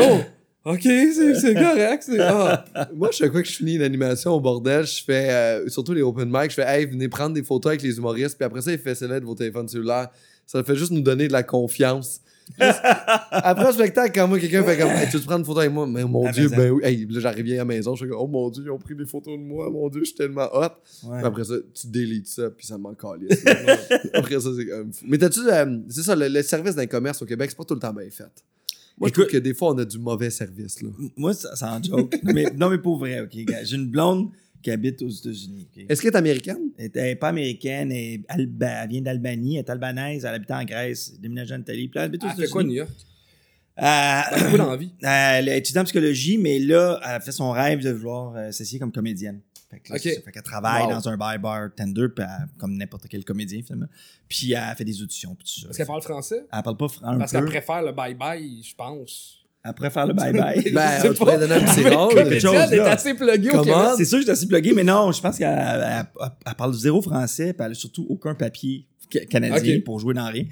oh, 0.64 0.70
ok, 0.70 0.82
c'est 0.82 1.34
c'est 1.34 1.54
correct. 1.54 2.02
c'est- 2.06 2.20
ah. 2.20 2.64
Moi, 2.94 3.10
chaque 3.12 3.32
fois 3.32 3.42
que 3.42 3.48
je 3.48 3.54
finis 3.56 3.74
une 3.74 3.82
animation 3.82 4.32
au 4.32 4.40
bordel, 4.40 4.86
je 4.86 5.02
fais, 5.02 5.30
euh, 5.30 5.68
surtout 5.68 5.94
les 5.94 6.02
open 6.02 6.28
mic, 6.30 6.50
je 6.50 6.56
fais, 6.56 6.66
hey, 6.66 6.86
venez 6.86 7.08
prendre 7.08 7.34
des 7.34 7.42
photos 7.42 7.70
avec 7.70 7.82
les 7.82 7.96
humoristes, 7.96 8.36
puis 8.36 8.44
après 8.44 8.60
ça, 8.60 8.70
ils 8.72 8.78
font 8.78 8.94
celle 8.94 9.18
de 9.20 9.24
vos 9.24 9.34
téléphones 9.34 9.68
cellulaires. 9.68 10.08
Ça 10.46 10.62
fait 10.62 10.76
juste 10.76 10.90
nous 10.92 11.00
donner 11.00 11.26
de 11.28 11.32
la 11.32 11.42
confiance. 11.42 12.20
Après 12.58 13.66
le 13.66 13.72
spectacle, 13.72 14.12
quand 14.14 14.28
moi, 14.28 14.38
quelqu'un 14.38 14.62
fait 14.64 14.78
comme, 14.78 14.90
hey, 14.90 15.06
tu 15.06 15.12
veux 15.16 15.20
te 15.20 15.24
prendre 15.26 15.40
une 15.40 15.44
photo 15.44 15.60
avec 15.60 15.72
moi? 15.72 15.86
Mais 15.86 16.04
mon 16.04 16.26
À 16.26 16.32
Dieu, 16.32 16.44
maison. 16.48 16.56
ben 16.56 16.70
oui. 16.70 16.82
Hey, 16.84 17.06
là, 17.08 17.20
j'arrive 17.20 17.44
bien 17.44 17.54
à 17.54 17.58
la 17.58 17.64
maison, 17.64 17.94
je 17.94 18.04
fais 18.04 18.10
comme, 18.10 18.20
oh 18.20 18.26
mon 18.26 18.50
Dieu, 18.50 18.62
ils 18.66 18.70
ont 18.70 18.78
pris 18.78 18.94
des 18.94 19.06
photos 19.06 19.36
de 19.38 19.42
moi, 19.42 19.70
mon 19.70 19.88
Dieu, 19.88 20.00
je 20.00 20.06
suis 20.06 20.14
tellement 20.14 20.48
hot. 20.52 20.68
Ouais. 21.08 21.22
Après 21.22 21.44
ça, 21.44 21.54
tu 21.74 21.86
délites 21.88 22.26
ça, 22.28 22.50
puis 22.50 22.66
ça 22.66 22.78
m'en 22.78 22.94
calisse. 22.94 23.44
après 24.14 24.40
ça, 24.40 24.50
c'est 24.56 24.66
quand 24.66 24.78
même 24.78 24.92
fou. 24.92 25.04
Mais 25.08 25.18
t'as-tu, 25.18 25.40
euh, 25.50 25.78
c'est 25.88 26.02
ça, 26.02 26.14
le, 26.14 26.28
le 26.28 26.42
service 26.42 26.74
d'un 26.74 26.86
commerce 26.86 27.22
au 27.22 27.26
Québec, 27.26 27.50
c'est 27.50 27.56
pas 27.56 27.64
tout 27.64 27.74
le 27.74 27.80
temps 27.80 27.92
bien 27.92 28.08
fait. 28.10 28.24
Moi, 28.96 29.08
je 29.08 29.12
trouve 29.14 29.26
que 29.26 29.38
des 29.38 29.54
fois, 29.54 29.70
on 29.74 29.78
a 29.78 29.84
du 29.84 29.98
mauvais 29.98 30.30
service, 30.30 30.80
là. 30.80 30.88
Moi, 31.16 31.34
ça, 31.34 31.56
ça 31.56 31.72
en 31.72 31.82
joke. 31.82 32.14
non, 32.22 32.32
mais, 32.32 32.44
non, 32.56 32.70
mais 32.70 32.78
pour 32.78 32.96
vrai, 32.98 33.20
OK. 33.22 33.36
gars. 33.44 33.64
J'ai 33.64 33.74
une 33.76 33.88
blonde 33.88 34.28
qui 34.64 34.70
habite 34.72 35.00
aux 35.02 35.08
États-Unis. 35.10 35.68
Est-ce 35.88 36.00
qu'elle 36.02 36.12
est 36.12 36.16
américaine? 36.16 36.70
Elle 36.78 36.90
n'est 36.94 37.14
pas 37.16 37.28
américaine, 37.28 37.92
elle, 37.92 38.20
alba- 38.28 38.82
elle 38.82 38.88
vient 38.90 39.02
d'Albanie, 39.02 39.56
elle 39.56 39.64
est 39.64 39.70
albanaise, 39.70 40.24
elle 40.24 40.34
habite 40.34 40.50
en 40.50 40.64
Grèce, 40.64 41.12
elle 41.14 41.20
déménage 41.20 41.52
en 41.52 41.60
Italie. 41.60 41.88
Puis 41.88 41.96
là, 41.98 42.02
elle 42.02 42.06
habite 42.06 42.24
aux 42.24 42.28
Elle 42.28 42.34
fait 42.36 42.48
quoi, 42.48 42.64
New 42.64 42.72
États-Unis. 42.72 42.88
York? 42.88 42.90
Euh, 43.76 44.36
Elle 44.44 44.48
quoi 44.50 44.58
dans 44.58 44.70
la 44.70 44.76
vie? 44.76 44.90
elle 45.02 45.48
est 45.48 45.58
étudiante 45.58 45.82
en 45.82 45.84
psychologie, 45.86 46.38
mais 46.38 46.58
là, 46.58 47.00
elle 47.06 47.20
fait 47.20 47.32
son 47.32 47.50
rêve 47.50 47.80
de 47.82 47.90
vouloir 47.90 48.34
euh, 48.36 48.50
s'essayer 48.52 48.78
comme 48.78 48.92
comédienne. 48.92 49.40
Fait 49.70 49.80
que 49.80 49.90
là, 49.92 49.96
Ok. 49.96 50.00
c'est 50.02 50.14
ça. 50.14 50.20
Fait 50.22 50.32
qu'elle 50.32 50.42
travaille 50.42 50.84
Wow. 50.84 50.90
dans 50.92 51.08
un 51.08 51.16
bar 51.16 51.38
bartender, 51.40 52.06
puis 52.14 52.24
elle- 52.24 52.48
comme 52.58 52.76
n'importe 52.76 53.06
quel 53.08 53.24
comédien, 53.24 53.60
finalement. 53.62 53.88
Puis 54.28 54.52
elle 54.52 54.76
fait 54.76 54.84
des 54.84 55.02
auditions, 55.02 55.34
puis 55.34 55.44
tout 55.46 55.60
ça. 55.60 55.68
Est-ce 55.68 55.78
qu'elle 55.78 55.86
parle 55.86 56.02
français? 56.02 56.44
Elle 56.52 56.62
parle 56.62 56.76
pas 56.76 56.86
fr- 56.86 57.00
un 57.04 57.18
Parce 57.18 57.32
qu'elle 57.32 57.44
préfère 57.46 57.82
le 57.82 57.90
bye-bye, 57.92 58.66
je 58.66 58.74
pense. 58.76 59.43
Elle 59.66 59.72
préfère 59.72 60.06
le 60.06 60.12
bye-bye. 60.14 60.72
Ben, 60.74 61.00
Je 61.02 61.18
pas. 61.18 61.38
donner 61.38 61.54
un 61.54 61.60
petit 61.64 61.88
rôle. 61.88 62.18
est 62.18 62.80
assez 62.80 63.14
pluguée 63.14 63.48
au 63.48 63.52
Comment? 63.52 63.64
Québec. 63.64 63.94
C'est 63.96 64.04
sûr 64.04 64.18
que 64.18 64.22
je 64.22 64.26
suis 64.26 64.30
assez 64.32 64.46
plugué, 64.46 64.72
mais 64.74 64.84
non, 64.84 65.10
je 65.10 65.20
pense 65.22 65.38
qu'elle 65.38 65.48
elle- 65.58 66.06
elle- 66.20 66.28
elle 66.46 66.54
parle 66.54 66.74
zéro 66.74 67.00
français, 67.00 67.54
puis 67.54 67.64
elle 67.64 67.72
a 67.72 67.74
surtout 67.74 68.06
aucun 68.10 68.34
papier 68.34 68.86
ca- 69.10 69.24
canadien 69.24 69.80
pour 69.84 69.98
jouer 69.98 70.12
dans 70.14 70.26
rien. 70.30 70.44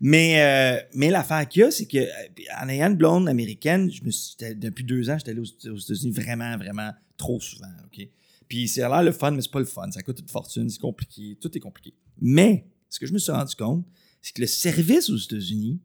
Mais, 0.00 0.40
euh, 0.40 0.80
mais 0.94 1.10
l'affaire 1.10 1.46
qu'il 1.48 1.60
y 1.60 1.64
a, 1.64 1.70
c'est 1.70 1.86
que 1.86 1.98
euh, 1.98 2.62
en 2.62 2.68
ayant 2.68 2.86
une 2.88 2.96
blonde 2.96 3.28
américaine, 3.28 3.90
je 3.90 4.02
me 4.04 4.10
suis, 4.10 4.36
j'étais- 4.38 4.54
depuis 4.54 4.84
deux 4.84 5.10
ans, 5.10 5.16
j'étais 5.18 5.32
allé 5.32 5.40
aux, 5.40 5.70
aux 5.72 5.76
États-Unis 5.78 6.12
vraiment, 6.12 6.56
vraiment 6.56 6.90
trop 7.16 7.40
souvent. 7.40 7.66
OK? 7.84 8.06
Puis 8.48 8.68
c'est 8.68 8.80
l'air 8.80 9.02
le 9.02 9.12
fun, 9.12 9.32
mais 9.32 9.42
c'est 9.42 9.50
pas 9.50 9.58
le 9.58 9.64
fun. 9.66 9.90
Ça 9.90 10.00
coûte 10.02 10.20
une 10.20 10.28
fortune, 10.28 10.70
c'est 10.70 10.80
compliqué, 10.80 11.36
tout 11.40 11.54
est 11.54 11.60
compliqué. 11.60 11.92
Mais 12.20 12.64
ce 12.88 12.98
que 13.00 13.06
je 13.06 13.12
me 13.12 13.18
suis 13.18 13.32
rendu 13.32 13.54
compte, 13.56 13.84
c'est 14.22 14.34
que 14.34 14.40
le 14.40 14.46
service 14.46 15.10
aux 15.10 15.16
États-Unis, 15.18 15.80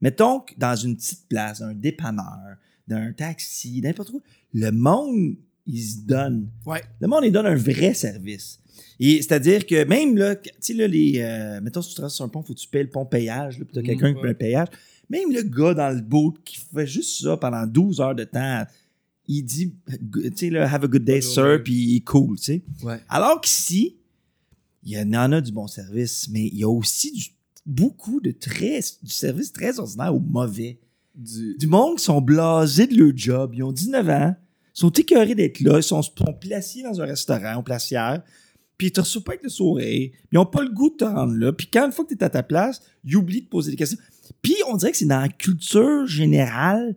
mettons 0.00 0.40
que 0.40 0.54
dans 0.56 0.76
une 0.76 0.96
petite 0.96 1.26
place, 1.28 1.60
un 1.60 1.74
dépanneur, 1.74 2.56
d'un 2.86 3.12
taxi, 3.12 3.80
n'importe 3.82 4.10
quoi, 4.10 4.20
le 4.54 4.70
monde, 4.70 5.34
il 5.66 5.82
se 5.82 5.98
donne. 6.00 6.48
Ouais. 6.64 6.82
Le 7.00 7.06
monde, 7.08 7.24
il 7.24 7.32
donne 7.32 7.46
un 7.46 7.54
vrai 7.56 7.92
service. 7.94 8.58
Et 9.00 9.16
c'est-à-dire 9.22 9.66
que 9.66 9.84
même 9.84 10.16
là, 10.16 10.34
tu 10.36 10.50
sais, 10.60 10.72
là, 10.74 10.86
les. 10.86 11.14
euh, 11.18 11.60
mettons, 11.60 11.82
si 11.82 11.90
tu 11.90 11.94
traverses 11.96 12.14
sur 12.14 12.24
un 12.24 12.28
pont, 12.28 12.42
faut 12.42 12.54
que 12.54 12.58
tu 12.58 12.68
payes 12.68 12.84
le 12.84 12.90
pont 12.90 13.04
payage, 13.04 13.58
là, 13.58 13.64
puis 13.64 13.74
t'as 13.74 13.80
Mhm, 13.80 13.86
quelqu'un 13.86 14.14
qui 14.14 14.20
paye 14.20 14.30
le 14.30 14.36
payage. 14.36 14.68
Même 15.10 15.32
le 15.32 15.42
gars 15.42 15.74
dans 15.74 15.94
le 15.94 16.00
boat 16.02 16.34
qui 16.44 16.56
fait 16.58 16.86
juste 16.86 17.22
ça 17.22 17.36
pendant 17.36 17.66
12 17.66 18.00
heures 18.00 18.14
de 18.14 18.24
temps, 18.24 18.64
il 19.26 19.42
dit, 19.42 19.74
tu 20.12 20.32
sais, 20.36 20.50
là, 20.50 20.72
have 20.72 20.84
a 20.84 20.86
good 20.86 21.04
day, 21.04 21.20
sir, 21.20 21.60
puis 21.62 21.74
il 21.74 21.96
est 21.96 22.00
cool, 22.04 22.38
tu 22.38 22.44
sais. 22.44 22.62
Ouais. 22.82 22.98
Alors 23.08 23.40
qu'ici, 23.40 23.96
il 24.84 24.92
y 24.92 24.98
en 24.98 25.12
a 25.32 25.40
du 25.40 25.52
bon 25.52 25.66
service, 25.66 26.28
mais 26.30 26.46
il 26.46 26.58
y 26.58 26.64
a 26.64 26.68
aussi 26.70 27.12
du- 27.12 27.30
beaucoup 27.68 28.20
de 28.20 28.32
très, 28.32 28.80
du 29.02 29.12
service 29.12 29.52
très 29.52 29.78
ordinaire 29.78 30.14
ou 30.14 30.18
mauvais. 30.18 30.80
Du... 31.14 31.56
Du 31.58 31.66
monde 31.66 31.98
qui 31.98 32.04
sont 32.04 32.20
blasés 32.20 32.86
de 32.86 32.96
leur 32.96 33.12
job, 33.14 33.52
ils 33.54 33.62
ont 33.62 33.72
19 33.72 34.08
ans, 34.08 34.34
sont 34.72 34.90
écœurés 34.90 35.34
d'être 35.34 35.60
là, 35.60 35.78
ils 35.78 35.82
sont, 35.82 36.02
sont 36.02 36.32
placés 36.40 36.82
dans 36.82 37.00
un 37.00 37.04
restaurant, 37.04 37.58
ou 37.58 37.62
placière, 37.62 38.22
puis 38.76 38.88
ils 38.88 38.92
te 38.92 39.00
reçoivent 39.00 39.24
pas 39.24 39.32
avec 39.32 39.42
le 39.42 39.50
sourire, 39.50 40.10
ils 40.32 40.34
n'ont 40.34 40.46
pas 40.46 40.62
le 40.62 40.70
goût 40.70 40.90
de 40.90 40.96
te 40.96 41.04
rendre 41.04 41.34
là, 41.34 41.52
puis 41.52 41.68
quand 41.70 41.86
une 41.86 41.92
fois 41.92 42.04
que 42.04 42.14
tu 42.14 42.18
es 42.18 42.24
à 42.24 42.30
ta 42.30 42.42
place, 42.42 42.80
ils 43.04 43.16
oublient 43.16 43.42
de 43.42 43.48
poser 43.48 43.72
des 43.72 43.76
questions. 43.76 43.98
Puis 44.40 44.54
on 44.68 44.76
dirait 44.76 44.92
que 44.92 44.96
c'est 44.96 45.06
dans 45.06 45.20
la 45.20 45.28
culture 45.28 46.06
générale 46.06 46.94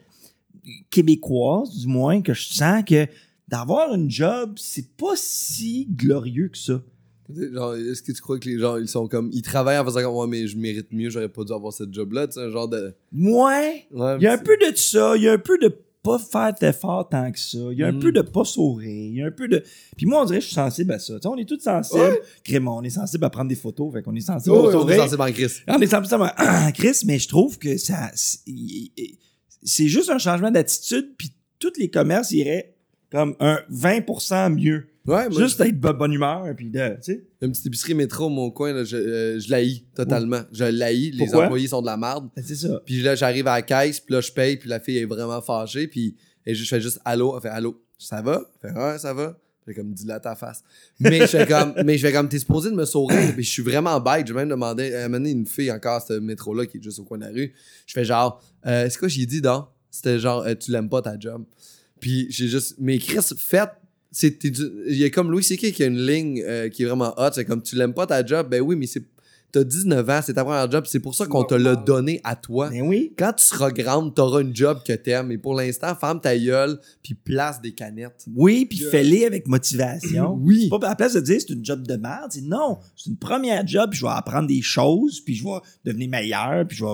québécoise, 0.89 1.79
du 1.79 1.87
moins, 1.87 2.21
que 2.21 2.33
je 2.33 2.53
sens 2.53 2.83
que 2.85 3.07
d'avoir 3.47 3.93
une 3.93 4.09
job, 4.09 4.53
c'est 4.57 4.95
pas 4.95 5.15
si 5.15 5.87
glorieux 5.89 6.49
que 6.49 6.57
ça. 6.57 6.81
Genre, 7.53 7.75
est-ce 7.75 8.01
que 8.01 8.11
tu 8.11 8.21
crois 8.21 8.39
que 8.39 8.47
les 8.50 8.59
gens, 8.59 8.77
ils 8.77 8.88
sont 8.88 9.07
comme. 9.07 9.29
Ils 9.33 9.41
travaillent 9.41 9.77
en 9.79 9.85
faisant 9.85 10.01
comme, 10.01 10.15
ouais, 10.15 10.27
mais 10.27 10.47
je 10.47 10.57
mérite 10.57 10.88
mieux, 10.91 11.09
j'aurais 11.09 11.29
pas 11.29 11.43
dû 11.43 11.53
avoir 11.53 11.73
cette 11.73 11.93
job-là, 11.93 12.27
tu 12.27 12.33
sais, 12.33 12.41
un 12.41 12.50
genre 12.50 12.67
de. 12.67 12.93
Ouais. 13.13 13.85
Ouais, 13.91 14.15
Il 14.19 14.23
y 14.23 14.27
a 14.27 14.33
un 14.33 14.38
peu 14.38 14.55
de 14.57 14.75
ça, 14.75 15.15
il 15.17 15.23
y 15.23 15.27
a 15.27 15.33
un 15.33 15.38
peu 15.38 15.57
de 15.57 15.73
pas 16.03 16.17
faire 16.17 16.51
d'efforts 16.59 17.09
tant 17.09 17.31
que 17.31 17.38
ça, 17.38 17.59
il 17.71 17.77
y 17.77 17.83
a 17.83 17.88
un 17.88 17.91
Mm. 17.91 18.00
peu 18.00 18.11
de 18.11 18.21
pas 18.21 18.43
sourire, 18.43 18.89
il 18.89 19.15
y 19.17 19.21
a 19.21 19.27
un 19.27 19.31
peu 19.31 19.47
de... 19.47 19.63
Puis 19.95 20.07
moi, 20.07 20.23
on 20.23 20.25
dirait 20.25 20.39
que 20.39 20.43
je 20.43 20.47
suis 20.47 20.55
sensible 20.55 20.93
à 20.93 20.97
ça. 21.00 21.13
Tu 21.13 21.21
sais, 21.21 21.27
on 21.27 21.38
est 21.38 21.47
tous 21.47 21.59
sensibles. 21.59 22.01
Ouais. 22.01 22.21
Crément, 22.43 22.77
on 22.77 22.81
est 22.81 22.89
sensible 22.89 23.23
à 23.25 23.29
prendre 23.29 23.50
des 23.50 23.55
photos, 23.55 23.93
fait 23.93 24.01
qu'on 24.01 24.15
est 24.15 24.19
sensible 24.21 24.55
ouais, 24.55 24.73
on 24.75 24.89
est 24.89 24.97
sensible 24.97 25.21
en 25.21 25.31
crise. 25.31 25.61
On 25.67 25.79
est 25.79 25.85
sensible 25.85 26.23
à 26.38 26.71
Chris, 26.71 27.01
mais 27.05 27.19
je 27.19 27.27
trouve 27.27 27.59
que 27.59 27.77
ça... 27.77 28.09
C'est 29.63 29.88
juste 29.88 30.09
un 30.09 30.17
changement 30.17 30.50
d'attitude, 30.50 31.13
puis 31.17 31.31
tous 31.59 31.73
les 31.77 31.89
commerces 31.91 32.31
iraient 32.31 32.73
comme 33.11 33.35
un 33.39 33.59
20% 33.71 34.55
mieux. 34.55 34.88
Ouais, 35.05 35.29
moi, 35.29 35.41
Juste 35.41 35.60
être 35.62 35.79
de 35.79 35.91
bonne 35.91 36.13
humeur, 36.13 36.46
puis 36.55 36.70
de... 36.70 36.89
Tu 36.96 37.13
sais? 37.13 37.24
une 37.41 37.51
petite 37.51 37.65
épicerie 37.65 37.96
métro, 37.96 38.29
mon 38.29 38.51
coin, 38.51 38.72
là, 38.72 38.84
je, 38.84 38.98
euh, 38.98 39.39
je 39.39 39.50
l'haïs 39.50 39.84
totalement. 39.96 40.41
Je 40.51 40.65
l'haïs. 40.65 41.12
Les 41.12 41.25
Pourquoi? 41.25 41.46
employés 41.46 41.67
sont 41.67 41.81
de 41.81 41.88
la 41.88 41.98
merde. 41.98 42.29
Ben, 42.36 42.43
C'est 42.46 42.55
ça. 42.55 42.79
Puis 42.86 43.01
là, 43.01 43.15
j'arrive 43.15 43.48
à 43.48 43.55
la 43.55 43.62
caisse, 43.63 44.00
puis 44.00 44.13
là, 44.13 44.22
je 44.22 44.31
paye, 44.31 44.58
puis 44.58 44.70
la 44.70 44.79
fille 44.79 44.98
est 45.00 45.05
vraiment 45.05 45.41
fâchée, 45.41 45.88
puis 45.88 46.15
et 46.46 46.55
je 46.55 46.67
fais 46.67 46.81
juste 46.81 47.00
allô, 47.05 47.36
elle 47.36 47.41
fait 47.41 47.50
allô, 47.50 47.81
ça 47.98 48.22
va? 48.22 48.41
Elle 48.63 48.72
fait 48.72 48.77
ouais, 48.77 48.98
ça 49.00 49.13
va. 49.13 49.38
Fait 49.65 49.75
comme 49.75 49.93
dis-la 49.93 50.20
ta 50.20 50.36
face. 50.36 50.63
Mais 51.00 51.20
je 51.22 51.25
fais 51.27 51.46
comme, 51.46 51.74
mais 51.86 51.98
je 51.98 52.08
fais 52.08 52.13
comme, 52.13 52.27
t'es 52.29 52.39
supposé 52.39 52.72
de 52.72 52.75
me 52.75 52.86
sourire, 52.86 53.34
puis 53.34 53.43
je 53.43 53.50
suis 53.50 53.62
vraiment 53.62 54.00
bête. 54.00 54.25
J'ai 54.27 54.34
même 54.34 54.50
demandé, 54.50 54.93
à 54.93 55.03
moment 55.08 55.17
donné, 55.20 55.31
une 55.31 55.46
fille 55.46 55.72
encore 55.72 55.98
à 55.98 56.00
ce 56.00 56.13
métro-là 56.13 56.65
qui 56.65 56.77
est 56.77 56.81
juste 56.84 57.00
au 57.00 57.03
coin 57.03 57.20
de 57.20 57.25
la 57.25 57.31
rue. 57.31 57.53
Je 57.86 57.93
fais 57.93 58.05
genre, 58.05 58.41
euh, 58.65 58.88
c'est 58.89 58.98
quoi, 58.98 59.08
j'ai 59.08 59.25
dit, 59.25 59.41
donc? 59.41 59.67
C'était 59.91 60.17
genre, 60.20 60.43
euh, 60.46 60.55
tu 60.55 60.72
l'aimes 60.72 60.89
pas 60.89 61.01
ta 61.01 61.20
job. 61.20 61.43
Puis 62.00 62.25
j'ai 62.31 62.48
juste, 62.48 62.75
mais 62.79 62.98
Chris, 62.98 63.20
faites. 63.38 63.70
Il 64.13 64.96
y 64.96 65.06
a 65.06 65.10
comme 65.10 65.32
Louis 65.32 65.44
C.K. 65.44 65.72
qui 65.72 65.84
a 65.84 65.86
une 65.86 66.06
ligne 66.06 66.44
euh, 66.46 66.70
qui 66.70 66.84
est 66.84 66.86
vraiment 66.86 67.13
hot. 67.18 67.30
C'est 67.34 67.46
comme 67.46 67.62
tu 67.62 67.75
l'aimes 67.75 67.94
pas 67.94 68.08
ta 68.08 68.25
job, 68.25 68.50
ben 68.50 68.62
oui, 68.62 68.75
mais 68.75 68.88
c'est. 68.88 69.03
T'as 69.51 69.63
19 69.63 70.10
ans, 70.10 70.20
c'est 70.24 70.34
ta 70.34 70.43
première 70.46 70.70
job, 70.72 70.86
c'est 70.88 71.00
pour 71.00 71.13
ça 71.15 71.25
qu'on 71.25 71.43
te 71.43 71.55
l'a 71.55 71.75
donné 71.75 72.22
à 72.24 72.36
toi. 72.36 72.70
Ben 72.70 72.81
oui. 72.84 73.13
Quand 73.17 73.34
tu 73.34 73.43
seras 73.43 73.72
grande, 73.72 74.15
t'auras 74.15 74.41
une 74.41 74.55
job 74.55 74.79
que 74.86 74.93
t'aimes. 74.93 75.31
Et 75.31 75.38
pour 75.38 75.55
l'instant, 75.55 75.93
ferme 75.96 76.22
ta 76.22 76.38
gueule, 76.38 76.79
puis 77.03 77.13
place 77.13 77.62
des 77.62 77.74
canettes. 77.74 78.25
Oui, 78.36 78.65
puis 78.65 78.79
fais-les 78.79 79.25
avec 79.25 79.48
motivation. 79.48 80.39
Oui. 80.41 80.70
Pas 80.70 80.77
à 80.77 80.89
la 80.89 80.96
place 80.96 81.13
de 81.13 81.20
dire 81.20 81.39
c'est 81.39 81.53
une 81.53 81.63
job 81.63 81.86
de 81.86 81.96
merde, 81.96 82.31
non, 82.43 82.79
c'est 82.96 83.10
une 83.10 83.17
première 83.17 83.65
job, 83.67 83.89
puis 83.91 84.00
je 84.00 84.05
vais 84.05 84.12
apprendre 84.12 84.48
des 84.48 84.62
choses, 84.62 85.20
puis 85.22 85.36
je 85.36 85.43
vais 85.43 85.60
devenir 85.86 86.10
meilleur, 86.10 86.65
puis 86.67 86.77
je 86.77 86.86
vais 86.86 86.91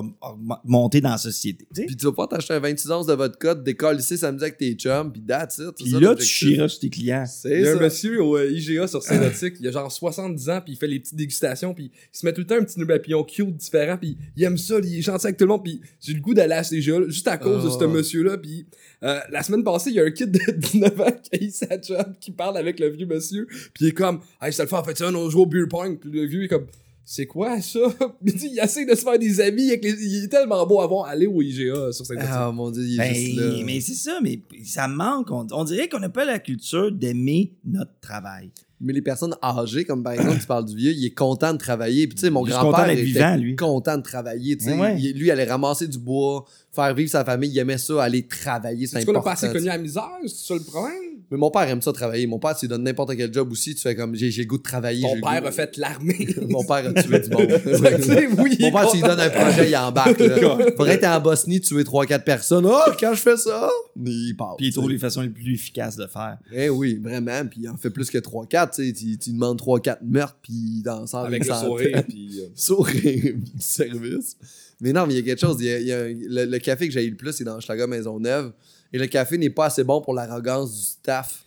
monter 0.64 1.00
dans 1.00 1.10
la 1.10 1.18
société. 1.18 1.66
Puis 1.74 1.96
tu 1.96 2.06
vas 2.06 2.12
pas 2.12 2.26
t'acheter 2.26 2.54
un 2.54 2.60
26 2.60 2.90
onces 2.90 3.06
de 3.06 3.14
vodka, 3.14 3.54
te 3.54 3.62
décoller 3.62 4.00
ici 4.00 4.18
samedi 4.18 4.44
avec 4.44 4.58
tes 4.58 4.74
chums, 4.74 5.12
puis 5.12 5.22
that's 5.22 5.58
it. 5.58 5.74
Puis 5.76 5.90
là, 5.90 6.14
tu 6.14 6.24
chieras 6.24 6.68
sur 6.68 6.80
tes 6.80 6.90
clients. 6.90 7.24
Il 7.24 7.28
C'est 7.28 7.60
y 7.62 7.68
a 7.68 7.72
un 7.72 7.80
monsieur 7.80 8.22
au 8.22 8.36
euh, 8.36 8.50
IGA 8.50 8.86
sur 8.86 9.02
Saint-Lotique, 9.02 9.54
il 9.60 9.68
a 9.68 9.70
genre 9.70 9.90
70 9.90 10.48
ans, 10.50 10.60
puis 10.62 10.74
il 10.74 10.76
fait 10.76 10.86
les 10.88 11.00
petites 11.00 11.16
dégustations, 11.16 11.74
puis 11.74 11.90
il 11.92 12.18
se 12.18 12.26
met 12.26 12.32
tout 12.32 12.40
le 12.40 12.46
temps 12.48 12.56
un 12.56 12.64
petit 12.64 12.84
papillon 12.84 13.22
cute 13.24 13.56
différent, 13.56 13.96
puis 13.96 14.16
il 14.36 14.42
aime 14.44 14.58
ça, 14.58 14.76
il 14.82 14.98
est 14.98 15.02
gentil 15.02 15.26
avec 15.26 15.36
tout 15.36 15.44
le 15.44 15.48
monde, 15.50 15.62
puis 15.64 15.80
j'ai 16.00 16.14
le 16.14 16.20
goût 16.20 16.34
d'aller 16.34 16.54
à 16.54 16.64
ce 16.64 16.74
IGA 16.74 17.00
là, 17.00 17.06
juste 17.08 17.28
à 17.28 17.36
cause 17.38 17.62
de 17.64 17.68
Oh. 17.68 17.78
ce 17.80 17.84
monsieur-là, 17.84 18.38
puis 18.38 18.66
euh, 19.04 19.20
la 19.30 19.42
semaine 19.42 19.62
passée, 19.62 19.90
il 19.90 19.96
y 19.96 20.00
a 20.00 20.04
un 20.04 20.10
kid 20.10 20.30
de 20.30 20.50
19 20.56 21.00
ans 21.00 21.06
qui 21.22 21.38
a 21.40 21.44
eu 21.44 21.50
sa 21.50 21.80
job, 21.80 22.14
qui 22.20 22.32
parle 22.32 22.56
avec 22.56 22.80
le 22.80 22.88
vieux 22.88 23.06
monsieur, 23.06 23.46
puis 23.46 23.84
il 23.84 23.88
est 23.88 23.92
comme 23.92 24.20
«Hey, 24.42 24.52
ça 24.52 24.64
le 24.64 24.68
fait, 24.68 24.76
en 24.76 24.82
fait 24.84 24.98
ça, 24.98 25.08
on 25.12 25.30
joue 25.30 25.42
au 25.42 25.46
beer 25.46 25.66
pong», 25.70 25.98
puis 26.00 26.10
le 26.10 26.24
vieux 26.26 26.44
est 26.44 26.48
comme 26.48 26.66
«C'est 27.10 27.24
quoi 27.26 27.58
ça?» 27.62 27.78
Il 28.26 28.34
dit, 28.34 28.50
il 28.52 28.58
essaie 28.58 28.84
de 28.84 28.94
se 28.94 29.00
faire 29.02 29.18
des 29.18 29.40
amis 29.40 29.68
avec 29.68 29.82
les... 29.82 29.92
Il 30.04 30.24
est 30.24 30.28
tellement 30.28 30.66
beau 30.66 30.80
à 30.80 30.86
voir 30.86 31.06
aller 31.06 31.26
au 31.26 31.40
IGA 31.40 31.90
sur 31.92 32.04
Saint-Lotique. 32.04 32.30
Ah 32.32 32.52
mon 32.52 32.70
dieu, 32.70 32.82
il 32.84 32.94
est 32.94 32.98
Ben, 32.98 33.14
juste 33.14 33.36
là. 33.38 33.62
mais 33.64 33.80
c'est 33.80 33.94
ça, 33.94 34.18
mais 34.22 34.40
ça 34.64 34.88
manque. 34.88 35.30
On, 35.30 35.46
on 35.52 35.64
dirait 35.64 35.88
qu'on 35.88 36.00
n'a 36.00 36.10
pas 36.10 36.26
la 36.26 36.38
culture 36.38 36.92
d'aimer 36.92 37.54
notre 37.64 37.98
travail. 38.02 38.50
Mais 38.80 38.92
les 38.92 39.02
personnes 39.02 39.34
âgées, 39.42 39.84
comme 39.84 40.02
par 40.04 40.12
exemple, 40.12 40.38
tu 40.40 40.46
parles 40.46 40.64
du 40.64 40.76
vieux, 40.76 40.92
il 40.92 41.04
est 41.04 41.10
content 41.14 41.52
de 41.52 41.58
travailler. 41.58 42.06
Puis 42.06 42.14
tu 42.16 42.20
sais, 42.22 42.30
mon 42.30 42.42
grand-père 42.44 42.88
était 42.88 43.02
vivant, 43.02 43.36
lui. 43.36 43.56
content 43.56 43.96
de 43.96 44.02
travailler. 44.02 44.56
tu 44.56 44.66
sais. 44.66 44.72
Ouais, 44.74 44.78
ouais. 44.80 45.00
Il- 45.00 45.16
lui, 45.18 45.26
il 45.26 45.30
allait 45.32 45.44
ramasser 45.44 45.88
du 45.88 45.98
bois, 45.98 46.44
faire 46.70 46.94
vivre 46.94 47.10
sa 47.10 47.24
famille. 47.24 47.50
Il 47.50 47.58
aimait 47.58 47.78
ça, 47.78 48.02
aller 48.04 48.24
travailler. 48.26 48.86
C'est 48.86 49.00
C'est 49.00 49.04
qu'on 49.06 49.14
a 49.14 49.18
important. 49.18 49.24
pas 49.24 49.32
assez 49.32 49.46
tu 49.48 49.52
connu 49.52 49.64
sais. 49.64 49.70
la 49.70 49.78
misère, 49.78 50.08
c'est 50.22 50.46
ça 50.46 50.54
le 50.54 50.60
problème? 50.60 50.94
Mais 51.30 51.36
mon 51.36 51.50
père 51.50 51.62
aime 51.68 51.82
ça 51.82 51.92
travailler. 51.92 52.26
Mon 52.26 52.38
père, 52.38 52.56
s'il 52.56 52.68
donne 52.70 52.84
n'importe 52.84 53.14
quel 53.16 53.32
job 53.32 53.52
aussi, 53.52 53.74
tu 53.74 53.82
fais 53.82 53.94
comme 53.94 54.14
j'ai 54.14 54.30
j'ai 54.30 54.42
le 54.42 54.48
goût 54.48 54.56
de 54.58 54.62
travailler. 54.62 55.02
le 55.14 55.20
père 55.20 55.42
goût- 55.42 55.46
a 55.48 55.52
fait 55.52 55.76
l'armée. 55.76 56.26
Mon 56.48 56.64
père 56.64 56.86
a 56.88 56.92
tué 57.02 57.20
du 57.20 57.28
monde. 57.30 57.48
Tu 57.64 58.26
oui, 58.40 58.56
Mon 58.60 58.72
père, 58.72 58.90
s'il 58.90 59.00
content. 59.02 59.14
donne 59.16 59.20
un 59.20 59.30
projet, 59.30 59.68
il 59.68 59.76
embarque. 59.76 60.18
Là. 60.20 60.58
Faudrait 60.76 60.94
être 60.94 61.04
en 61.06 61.20
Bosnie, 61.20 61.60
tuer 61.60 61.82
3-4 61.82 62.24
personnes. 62.24 62.64
Oh, 62.66 62.90
quand 62.98 63.12
je 63.12 63.20
fais 63.20 63.36
ça, 63.36 63.68
il 64.04 64.34
part. 64.38 64.56
Puis 64.56 64.68
il 64.68 64.72
tu 64.72 64.78
trouve 64.78 64.90
les 64.90 64.98
façons 64.98 65.20
les 65.20 65.28
plus 65.28 65.52
efficaces 65.54 65.96
de 65.96 66.06
faire. 66.06 66.38
Eh 66.52 66.70
oui, 66.70 66.98
vraiment. 67.02 67.44
Puis 67.46 67.60
il 67.64 67.68
en 67.68 67.76
fait 67.76 67.90
plus 67.90 68.08
que 68.10 68.18
3-4. 68.18 68.70
Tu 68.74 68.86
sais, 68.86 68.92
tu 68.94 69.18
tu 69.18 69.32
demandes 69.32 69.60
3-4 69.60 69.98
meurtres, 70.04 70.38
puis 70.42 70.80
il 70.82 70.88
en 70.88 71.06
sort 71.06 71.26
Avec 71.26 71.46
le 71.46 71.54
sourire, 71.54 72.04
puis... 72.08 72.40
euh, 72.40 72.48
sourire 72.54 73.34
du 73.34 73.60
service. 73.60 74.36
Mais 74.80 74.92
non, 74.92 75.06
mais 75.06 75.14
il 75.14 75.16
y 75.16 75.20
a 75.20 75.22
quelque 75.24 75.40
chose. 75.40 75.56
il 75.60 75.66
y 75.66 75.70
a- 75.72 75.80
il 75.80 75.86
y 75.86 75.92
a 75.92 75.98
un- 76.04 76.14
le, 76.14 76.44
le 76.46 76.58
café 76.58 76.86
que 76.86 76.94
j'ai 76.94 77.04
eu 77.04 77.10
le 77.10 77.16
plus, 77.16 77.32
c'est 77.32 77.44
dans 77.44 77.58
Schlager 77.60 77.86
Maisonneuve. 77.86 78.52
Et 78.92 78.98
le 78.98 79.06
café 79.06 79.38
n'est 79.38 79.50
pas 79.50 79.66
assez 79.66 79.84
bon 79.84 80.00
pour 80.00 80.14
l'arrogance 80.14 80.74
du 80.74 80.82
staff. 80.82 81.44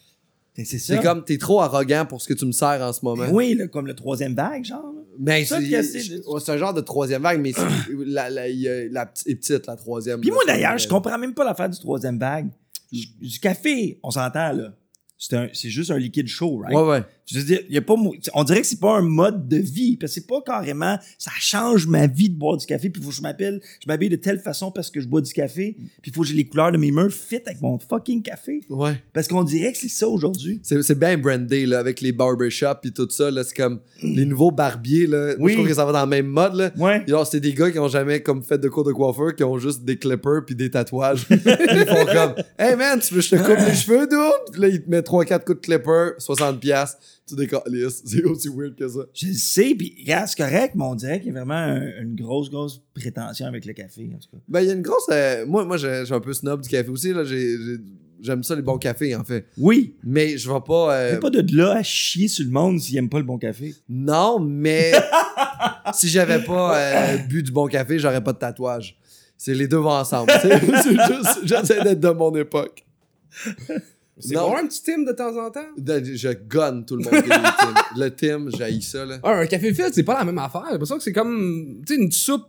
Et 0.57 0.65
C'est 0.65 0.79
ça. 0.79 0.95
C'est 0.95 1.01
comme, 1.01 1.23
t'es 1.23 1.37
trop 1.37 1.61
arrogant 1.61 2.05
pour 2.05 2.21
ce 2.21 2.27
que 2.27 2.33
tu 2.33 2.45
me 2.45 2.51
sers 2.51 2.81
en 2.81 2.91
ce 2.93 3.03
moment. 3.03 3.23
Ben 3.25 3.31
oui, 3.33 3.53
là, 3.55 3.67
comme 3.67 3.87
le 3.87 3.95
troisième 3.95 4.35
vague, 4.35 4.65
genre. 4.65 4.93
Mais 5.19 5.45
Ça, 5.45 5.59
c'est 5.61 6.51
un 6.51 6.57
genre 6.57 6.73
de 6.73 6.81
troisième 6.81 7.21
vague, 7.21 7.39
mais 7.41 7.53
c'est- 7.53 7.61
la, 8.05 8.29
la, 8.29 9.05
petite 9.05 9.65
la 9.67 9.75
troisième. 9.75 10.19
Puis 10.21 10.29
moi, 10.31 10.43
d'ailleurs, 10.45 10.77
je 10.77 10.87
comprends 10.87 11.17
même 11.17 11.33
pas 11.33 11.43
l'affaire 11.45 11.69
du 11.69 11.79
troisième 11.79 12.19
vague. 12.19 12.49
Du, 12.91 13.05
du 13.21 13.39
café, 13.39 13.99
on 14.03 14.11
s'entend, 14.11 14.51
là. 14.51 14.73
C'est 15.53 15.69
juste 15.69 15.91
un 15.91 15.97
liquide 15.99 16.27
chaud, 16.27 16.57
right? 16.63 16.75
Ouais, 16.75 16.83
ouais. 16.83 17.03
Je 17.31 17.39
veux 17.39 17.45
dire, 17.45 17.59
y 17.69 17.77
a 17.77 17.81
pas, 17.81 17.95
on 18.33 18.43
dirait 18.43 18.61
que 18.61 18.67
c'est 18.67 18.79
pas 18.79 18.97
un 18.97 19.01
mode 19.01 19.47
de 19.47 19.57
vie, 19.57 19.97
parce 19.97 20.13
que 20.13 20.19
c'est 20.21 20.27
pas 20.27 20.41
carrément, 20.45 20.97
ça 21.17 21.31
change 21.39 21.87
ma 21.87 22.07
vie 22.07 22.29
de 22.29 22.35
boire 22.35 22.57
du 22.57 22.65
café, 22.65 22.89
puis 22.89 23.01
il 23.01 23.03
faut 23.05 23.11
que 23.11 23.15
je 23.15 23.21
m'appelle, 23.21 23.61
je 23.81 23.87
m'habille 23.87 24.09
de 24.09 24.15
telle 24.15 24.39
façon 24.39 24.71
parce 24.71 24.89
que 24.91 24.99
je 25.01 25.07
bois 25.07 25.21
du 25.21 25.31
café, 25.33 25.75
puis 26.01 26.11
il 26.11 26.13
faut 26.13 26.21
que 26.21 26.27
j'ai 26.27 26.33
les 26.35 26.45
couleurs 26.45 26.71
de 26.71 26.77
mes 26.77 26.91
murs 26.91 27.11
fit 27.11 27.39
avec 27.45 27.61
mon 27.61 27.79
fucking 27.79 28.21
café. 28.21 28.61
Ouais. 28.69 29.01
Parce 29.13 29.27
qu'on 29.27 29.43
dirait 29.43 29.71
que 29.71 29.77
c'est 29.77 29.87
ça 29.89 30.07
aujourd'hui. 30.07 30.59
C'est 30.63 30.81
c'est 30.83 30.97
bien 30.99 31.17
brandé, 31.17 31.65
là, 31.65 31.79
avec 31.79 32.01
les 32.01 32.11
barbershops 32.11 32.85
et 32.85 32.91
tout 32.91 33.07
ça. 33.09 33.31
là, 33.31 33.43
C'est 33.43 33.55
comme 33.55 33.79
les 34.03 34.25
nouveaux 34.25 34.51
barbiers. 34.51 35.07
Là. 35.07 35.35
Moi, 35.37 35.45
Oui. 35.45 35.51
je 35.51 35.57
trouve 35.57 35.67
que 35.67 35.73
ça 35.73 35.85
va 35.85 35.91
dans 35.91 36.01
le 36.03 36.09
même 36.09 36.27
mode. 36.27 36.55
Là. 36.55 36.71
Ouais. 36.77 37.03
Genre, 37.07 37.25
c'est 37.25 37.39
des 37.39 37.53
gars 37.53 37.71
qui 37.71 37.79
ont 37.79 37.87
jamais 37.87 38.21
comme 38.21 38.43
fait 38.43 38.57
de 38.57 38.67
cours 38.67 38.83
de 38.83 38.91
coiffeur, 38.91 39.35
qui 39.35 39.43
ont 39.43 39.57
juste 39.57 39.83
des 39.83 39.97
clippers 39.97 40.43
puis 40.45 40.55
des 40.55 40.69
tatouages. 40.69 41.25
Puis 41.27 41.39
ils 41.45 41.85
font 41.87 42.05
comme 42.05 42.33
Hey 42.57 42.75
man, 42.75 42.99
tu 42.99 43.13
veux 43.13 43.21
que 43.21 43.25
je 43.27 43.29
te 43.31 43.35
coupe 43.37 43.65
les 43.67 43.75
cheveux, 43.75 44.07
dude? 44.07 44.51
Puis 44.51 44.61
là, 44.61 44.67
ils 44.67 44.81
te 44.83 44.89
mettent 44.89 45.07
3-4 45.07 45.43
coups 45.45 45.61
de 45.61 45.65
clipper, 45.65 46.09
60$, 46.19 46.59
piastres, 46.59 46.99
tu 47.27 47.35
décollisses. 47.35 48.01
C'est 48.05 48.23
aussi 48.23 48.49
weird 48.49 48.75
que 48.75 48.87
ça. 48.87 48.99
Je 49.13 49.27
le 49.27 49.33
sais, 49.33 49.75
puis 49.77 49.95
regarde, 50.01 50.27
c'est 50.27 50.37
correct, 50.37 50.73
mais 50.75 50.83
on 50.83 50.95
dirait 50.95 51.19
qu'il 51.19 51.27
y 51.27 51.31
a 51.31 51.33
vraiment 51.43 51.53
un- 51.53 52.01
une 52.01 52.15
grosse, 52.15 52.49
grosse 52.49 52.81
prétention 52.93 53.45
avec 53.45 53.65
le 53.65 53.73
café, 53.73 54.09
en 54.13 54.17
tout 54.19 54.29
cas. 54.31 54.41
Ben, 54.47 54.61
il 54.61 54.67
y 54.67 54.69
a 54.71 54.73
une 54.73 54.81
grosse. 54.81 55.07
euh, 55.11 55.45
moi, 55.45 55.63
moi 55.65 55.77
je 55.77 56.03
suis 56.05 56.13
un 56.13 56.19
peu 56.19 56.33
snob 56.33 56.61
du 56.61 56.69
café 56.69 56.89
aussi. 56.89 57.13
là. 57.13 57.23
J'ai- 57.23 57.57
j'ai- 57.57 57.77
J'aime 58.23 58.43
ça, 58.43 58.53
les 58.55 58.61
bons 58.61 58.77
cafés, 58.77 59.15
en 59.15 59.23
fait. 59.23 59.47
Oui, 59.57 59.95
Mais 60.03 60.37
je 60.37 60.47
vais 60.47 60.59
pas. 60.63 60.95
euh, 60.95 61.17
pas 61.17 61.31
de 61.31 61.57
là 61.57 61.77
à 61.77 61.81
chier 61.81 62.27
sur 62.27 62.45
le 62.45 62.51
monde 62.51 62.79
s'il 62.79 62.95
aime 62.97 63.09
pas 63.09 63.17
le 63.17 63.23
bon 63.23 63.39
café. 63.39 63.73
Non, 63.89 64.37
mais 64.39 64.91
si 65.95 66.07
j'avais 66.07 66.43
pas 66.43 66.77
euh, 66.77 67.17
bu 67.17 67.41
du 67.41 67.51
bon 67.51 67.65
café, 67.65 67.97
j'aurais 67.97 68.23
pas 68.23 68.33
de 68.33 68.37
tatouage. 68.37 68.95
C'est 69.37 69.55
les 69.55 69.67
deux 69.67 69.77
vont 69.77 69.89
ensemble. 69.93 70.31
C'est 70.43 70.59
juste, 70.61 71.39
j'essaie 71.45 71.81
d'être 71.83 71.99
de 71.99 72.09
mon 72.09 72.35
époque. 72.35 72.85
C'est 74.21 74.35
Non. 74.35 74.49
bon 74.51 74.57
un 74.57 74.67
petit 74.67 74.81
team 74.83 75.03
de 75.05 75.11
temps 75.11 75.35
en 75.37 75.49
temps? 75.51 75.67
De- 75.77 76.03
Je 76.03 76.29
gonne 76.47 76.85
tout 76.85 76.95
le 76.95 77.03
monde. 77.03 77.13
le 77.97 78.09
team. 78.09 78.49
J'haïs 78.57 78.81
ça, 78.81 79.05
là. 79.05 79.19
Ah, 79.23 79.33
un 79.39 79.45
café 79.47 79.73
filtre, 79.73 79.91
c'est 79.93 80.03
pas 80.03 80.19
la 80.19 80.25
même 80.25 80.37
affaire. 80.37 80.63
J'ai 80.67 80.71
l'impression 80.73 80.97
que 80.97 81.03
c'est 81.03 81.13
comme, 81.13 81.81
tu 81.85 81.95
sais, 81.95 82.01
une 82.01 82.11
soupe 82.11 82.45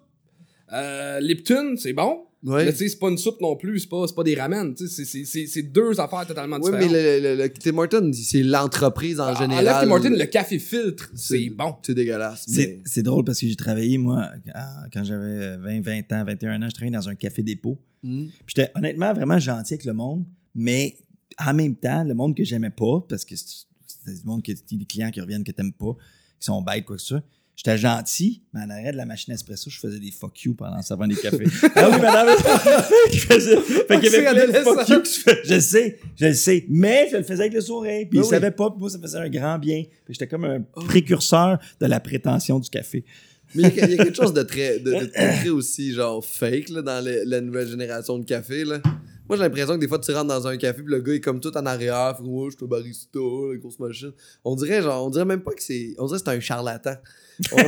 euh, 0.72 1.20
Lipton, 1.20 1.74
c'est 1.76 1.92
bon. 1.92 2.20
Ouais. 2.44 2.64
Mais 2.64 2.72
tu 2.72 2.78
sais, 2.78 2.88
c'est 2.88 2.98
pas 2.98 3.08
une 3.08 3.18
soupe 3.18 3.40
non 3.40 3.54
plus, 3.54 3.80
c'est 3.80 3.88
pas, 3.88 4.04
c'est 4.08 4.16
pas 4.16 4.24
des 4.24 4.34
ramen. 4.34 4.74
Tu 4.74 4.88
sais, 4.88 5.04
c'est- 5.04 5.04
c'est- 5.04 5.24
c'est 5.24 5.46
c'est 5.46 5.62
deux 5.62 6.00
affaires 6.00 6.26
totalement 6.26 6.56
Oui, 6.56 6.72
différentes. 6.72 6.90
mais 6.90 7.20
le, 7.20 7.36
le, 7.36 7.42
le- 7.44 7.52
Tim 7.52 7.78
Hortons, 7.78 8.10
c'est 8.14 8.42
l'entreprise 8.42 9.20
en 9.20 9.26
Ah, 9.26 9.34
général. 9.40 9.64
Enlève 9.68 9.80
Tim 9.82 9.86
Martin, 9.86 10.10
le 10.10 10.24
café 10.26 10.58
filtre, 10.58 11.08
c'est 11.14 11.50
bon. 11.50 11.76
C'est 11.82 11.94
dégueulasse. 11.94 12.44
C'est 12.48 12.66
mais- 12.66 12.80
c'est 12.84 13.02
drôle 13.04 13.24
parce 13.24 13.38
que 13.38 13.46
j'ai 13.46 13.54
travaillé, 13.54 13.96
moi, 13.96 14.28
quand 14.92 15.04
j'avais 15.04 15.56
20, 15.58 15.82
20 15.82 16.12
ans, 16.14 16.24
21 16.24 16.60
ans, 16.62 16.68
je 16.68 16.74
travaillais 16.74 16.96
dans 16.96 17.08
un 17.08 17.14
café 17.14 17.42
dépôt. 17.42 17.78
Hmm. 18.02 18.24
J'étais 18.48 18.72
honnêtement 18.74 19.12
vraiment 19.14 19.38
gentil 19.38 19.74
avec 19.74 19.84
le 19.84 19.92
monde, 19.92 20.24
mais 20.56 20.96
en 21.44 21.54
même 21.54 21.76
temps, 21.76 22.04
le 22.04 22.14
monde 22.14 22.36
que 22.36 22.44
j'aimais 22.44 22.70
pas, 22.70 23.04
parce 23.08 23.24
que 23.24 23.34
c'est 23.36 24.14
du 24.20 24.24
monde 24.24 24.42
que 24.42 24.52
des 24.52 24.84
clients 24.84 25.10
qui 25.10 25.20
reviennent 25.20 25.44
que 25.44 25.52
t'aimes 25.52 25.72
pas, 25.72 25.94
qui 26.40 26.46
sont 26.46 26.60
bêtes, 26.62 26.84
quoi 26.84 26.96
que 26.96 27.02
ça. 27.02 27.22
J'étais 27.54 27.76
gentil, 27.76 28.42
mais 28.54 28.62
en 28.62 28.70
arrêt 28.70 28.92
de 28.92 28.96
la 28.96 29.04
machine 29.04 29.34
espresso, 29.34 29.68
je 29.70 29.78
faisais 29.78 30.00
des 30.00 30.10
fuck 30.10 30.42
you 30.42 30.54
pendant 30.54 30.80
servant 30.80 31.06
des 31.06 31.14
cafés. 31.14 31.44
ah 31.76 31.90
oui, 31.92 32.00
madame! 32.00 32.28
je 33.12 33.18
faisais, 33.18 33.56
fait 33.60 34.00
qu'il 34.00 34.06
y 34.08 34.10
C'est 34.10 34.26
avait 34.26 34.46
plein 34.46 34.46
de 34.46 34.50
adolescent. 34.58 34.74
fuck 34.74 34.88
you 34.88 35.00
que 35.02 35.08
je 35.08 35.20
fais. 35.20 35.38
Je 35.44 35.60
sais, 35.60 35.98
je 36.16 36.26
le 36.26 36.34
sais. 36.34 36.64
Mais 36.70 37.08
je 37.12 37.18
le 37.18 37.22
faisais 37.22 37.42
avec 37.42 37.52
le 37.52 37.60
sourire. 37.60 38.06
Puis 38.10 38.18
Ah 38.18 38.22
il 38.22 38.24
oui. 38.24 38.26
savait 38.30 38.50
pas, 38.52 38.70
puis 38.70 38.80
moi, 38.80 38.88
ça 38.88 38.98
faisait 38.98 39.18
un 39.18 39.28
grand 39.28 39.58
bien. 39.58 39.84
J'étais 40.08 40.26
comme 40.26 40.44
un 40.46 40.60
précurseur 40.86 41.58
de 41.78 41.86
la 41.86 42.00
prétention 42.00 42.58
du 42.58 42.70
café. 42.70 43.04
Mais 43.54 43.64
il 43.64 43.74
y, 43.76 43.80
a- 43.82 43.86
il 43.86 43.96
y 43.96 44.00
a 44.00 44.04
quelque 44.04 44.16
chose 44.16 44.32
de 44.32 44.42
très, 44.42 44.78
de, 44.80 44.90
de 44.90 45.06
très 45.12 45.48
aussi, 45.50 45.92
genre, 45.92 46.24
fake, 46.24 46.70
là, 46.70 46.80
dans 46.80 47.04
la 47.04 47.40
nouvelle 47.42 47.68
génération 47.68 48.18
de 48.18 48.24
café, 48.24 48.64
là. 48.64 48.80
Moi, 49.28 49.36
j'ai 49.36 49.42
l'impression 49.44 49.74
que 49.76 49.80
des 49.80 49.88
fois, 49.88 49.98
tu 49.98 50.12
rentres 50.12 50.26
dans 50.28 50.46
un 50.46 50.56
café, 50.56 50.82
puis 50.82 50.92
le 50.92 51.00
gars 51.00 51.14
est 51.14 51.20
comme 51.20 51.40
tout 51.40 51.56
en 51.56 51.64
arrière, 51.64 52.16
fait 52.16 52.22
moi, 52.22 52.48
je 52.50 52.56
suis 52.56 52.64
un 52.64 52.68
barista, 52.68 53.18
la 53.18 53.56
grosse 53.56 53.78
machine. 53.78 54.12
On 54.44 54.54
dirait, 54.56 54.82
genre, 54.82 55.06
on 55.06 55.10
dirait 55.10 55.24
même 55.24 55.42
pas 55.42 55.52
que 55.52 55.62
c'est. 55.62 55.94
On 55.98 56.06
dirait 56.06 56.18
que 56.18 56.24
c'est 56.26 56.36
un 56.36 56.40
charlatan. 56.40 56.94
On- 57.52 57.56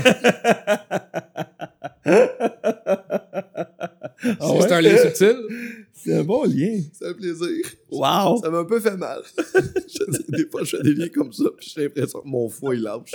Ah 4.40 4.48
C'est 4.60 4.72
un 4.72 4.80
lien 4.80 4.96
subtil? 4.96 5.36
C'est 5.92 6.14
un 6.16 6.24
bon 6.24 6.44
lien. 6.44 6.80
C'est 6.92 7.08
un 7.08 7.12
plaisir. 7.12 7.64
Wow! 7.90 8.38
Ça 8.42 8.48
m'a 8.50 8.58
un 8.58 8.64
peu 8.64 8.80
fait 8.80 8.96
mal. 8.96 9.20
Je 9.46 10.32
des 10.36 10.46
fois, 10.48 10.64
je 10.64 10.76
fais 10.76 10.82
des 10.82 10.94
liens 10.94 11.08
comme 11.08 11.32
ça, 11.32 11.44
puis 11.56 11.72
j'ai 11.74 11.82
l'impression 11.84 12.20
que 12.20 12.28
mon 12.28 12.48
foie, 12.48 12.74
il 12.74 12.82
lâche. 12.82 13.12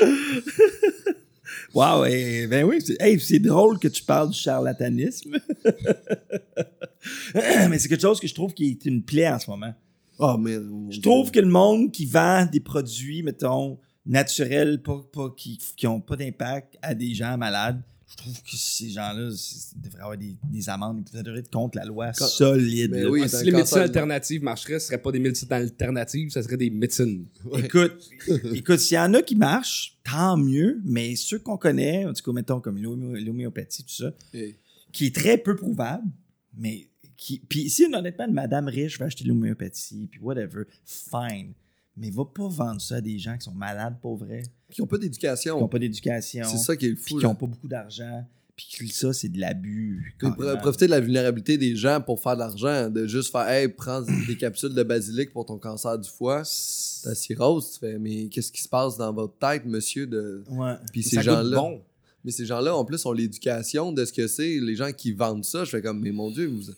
Wow! 1.74 2.06
eh, 2.06 2.46
ben 2.48 2.64
oui, 2.64 2.80
c'est 2.86 2.98
hey, 3.02 3.20
c'est 3.20 3.40
drôle 3.40 3.80
que 3.80 3.88
tu 3.88 4.04
parles 4.04 4.30
du 4.30 4.38
charlatanisme. 4.38 5.36
Mais 7.70 7.80
c'est 7.80 7.88
quelque 7.88 8.02
chose 8.02 8.20
que 8.20 8.28
je 8.28 8.34
trouve 8.34 8.54
qui 8.54 8.70
est 8.72 8.86
une 8.86 9.04
plaie 9.04 9.30
en 9.30 9.40
ce 9.40 9.50
moment. 9.50 9.74
Oh, 10.18 10.38
man. 10.38 10.88
Je 10.92 11.00
trouve 11.00 11.32
que 11.32 11.40
le 11.40 11.48
monde 11.48 11.92
qui 11.92 12.06
vend 12.06 12.46
des 12.46 12.60
produits, 12.60 13.24
mettons, 13.24 13.80
naturels, 14.06 14.82
pas, 14.82 15.02
pas, 15.14 15.30
qui 15.36 15.58
n'ont 15.84 16.02
pas 16.02 16.16
d'impact 16.18 16.78
à 16.82 16.94
des 16.94 17.14
gens 17.14 17.38
malades, 17.38 17.82
je 18.12 18.18
trouve 18.18 18.34
que 18.42 18.56
ces 18.56 18.90
gens-là 18.90 19.30
devraient 19.76 20.02
avoir 20.02 20.18
des, 20.18 20.36
des 20.52 20.68
amendes, 20.68 21.08
ils 21.14 21.24
devraient 21.24 21.40
être 21.40 21.52
contre 21.52 21.78
la 21.78 21.86
loi 21.86 22.12
Quand- 22.18 22.26
solide. 22.26 22.90
Mais 22.92 23.04
là. 23.04 23.10
oui, 23.12 23.22
c'est 23.30 23.38
si 23.38 23.42
un 23.44 23.46
les 23.46 23.52
médecines 23.52 23.78
alternatives 23.78 24.44
marcheraient, 24.44 24.80
ce 24.80 24.88
serait 24.88 24.98
pas 25.02 25.12
des 25.12 25.20
médecines 25.20 25.54
alternatives, 25.54 26.32
ce 26.32 26.42
serait 26.42 26.58
des 26.58 26.72
médecines. 26.72 27.28
Ouais. 27.46 27.62
Écoute, 27.66 28.10
écoute, 28.56 28.80
s'il 28.80 28.96
y 28.96 29.00
en 29.00 29.14
a 29.14 29.22
qui 29.22 29.36
marchent, 29.36 30.00
tant 30.04 30.36
mieux, 30.38 30.82
mais 30.84 31.16
ceux 31.16 31.38
qu'on 31.40 31.58
connaît, 31.58 32.06
en 32.08 32.14
tout 32.14 32.24
cas, 32.24 32.32
mettons, 32.34 32.60
comme 32.60 32.78
l'homé- 32.80 33.22
l'homéopathie, 33.24 33.84
tout 33.84 33.94
ça, 33.94 34.12
Et- 34.34 34.58
qui 34.92 35.06
est 35.06 35.16
très 35.16 35.38
peu 35.38 35.56
prouvable, 35.56 36.04
mais 36.58 36.89
qui. 37.20 37.40
Puis 37.48 37.70
si 37.70 37.86
honnêtement, 37.86 38.26
une 38.28 38.34
madame 38.34 38.68
riche 38.68 38.98
va 39.00 39.06
acheter 39.06 39.24
de 39.24 39.30
l'homéopathie, 39.30 40.08
puis 40.10 40.20
whatever, 40.22 40.64
fine. 40.86 41.54
Mais 41.98 42.12
va 42.12 42.24
pas 42.24 42.48
vendre 42.48 42.80
ça 42.80 42.96
à 42.96 43.02
des 43.02 43.20
gens 43.20 43.36
qui 43.38 43.44
sont 43.44 43.54
malades, 43.54 43.96
pour 44.02 44.16
vrai, 44.16 44.44
Qui 44.72 44.82
ont 44.82 44.88
pas 44.88 44.96
qui 44.96 45.02
n'ont 45.02 45.08
d'éducation. 45.10 45.68
pas 45.68 45.80
d'éducation, 45.80 46.46
C'est 46.50 46.58
ça 46.58 46.78
qui 46.78 46.86
est 46.86 46.90
le 46.92 46.96
fou. 46.96 47.18
qui 47.20 47.26
n'ont 47.26 47.36
pas 47.36 47.46
beaucoup 47.48 47.68
d'argent, 47.68 48.26
puis 48.56 48.68
que 48.88 48.94
ça, 48.94 49.12
c'est 49.12 49.28
de 49.28 49.38
l'abus. 49.40 50.16
Profiter 50.62 50.86
de 50.86 50.92
la 50.92 51.02
vulnérabilité 51.02 51.58
des 51.58 51.76
gens 51.76 52.00
pour 52.00 52.22
faire 52.22 52.36
de 52.36 52.40
l'argent, 52.40 52.90
de 52.90 53.06
juste 53.06 53.32
faire 53.34 53.50
hey, 53.50 53.68
prends 53.68 54.02
des 54.28 54.38
capsules 54.38 54.74
de 54.74 54.84
basilic 54.84 55.34
pour 55.34 55.46
ton 55.46 55.58
cancer 55.58 56.00
du 56.00 56.08
foie, 56.10 56.44
ta 57.04 57.14
cirrhose, 57.16 57.72
tu 57.74 57.80
fais 57.80 58.00
mais 58.00 58.30
qu'est-ce 58.30 58.52
qui 58.54 58.62
se 58.62 58.70
passe 58.70 58.96
dans 58.98 59.12
votre 59.12 59.38
tête 59.38 59.66
monsieur 59.66 60.08
de 60.08 60.44
Ouais. 60.50 60.76
puis 60.94 61.04
ces 61.04 61.22
gens-là 61.22 61.58
bon. 61.58 61.82
mais 62.24 62.32
ces 62.32 62.46
gens-là 62.46 62.76
en 62.78 62.86
plus 62.86 63.06
ont 63.06 63.12
l'éducation 63.12 63.92
de 63.92 64.06
ce 64.06 64.14
que 64.14 64.28
c'est, 64.28 64.60
les 64.62 64.76
gens 64.76 64.92
qui 64.94 65.12
vendent 65.12 65.44
ça, 65.46 65.66
je 65.66 65.72
fais 65.72 65.82
comme 65.82 66.00
mais 66.00 66.12
mon 66.12 66.32
dieu, 66.32 66.48
vous 66.48 66.70
êtes- 66.70 66.78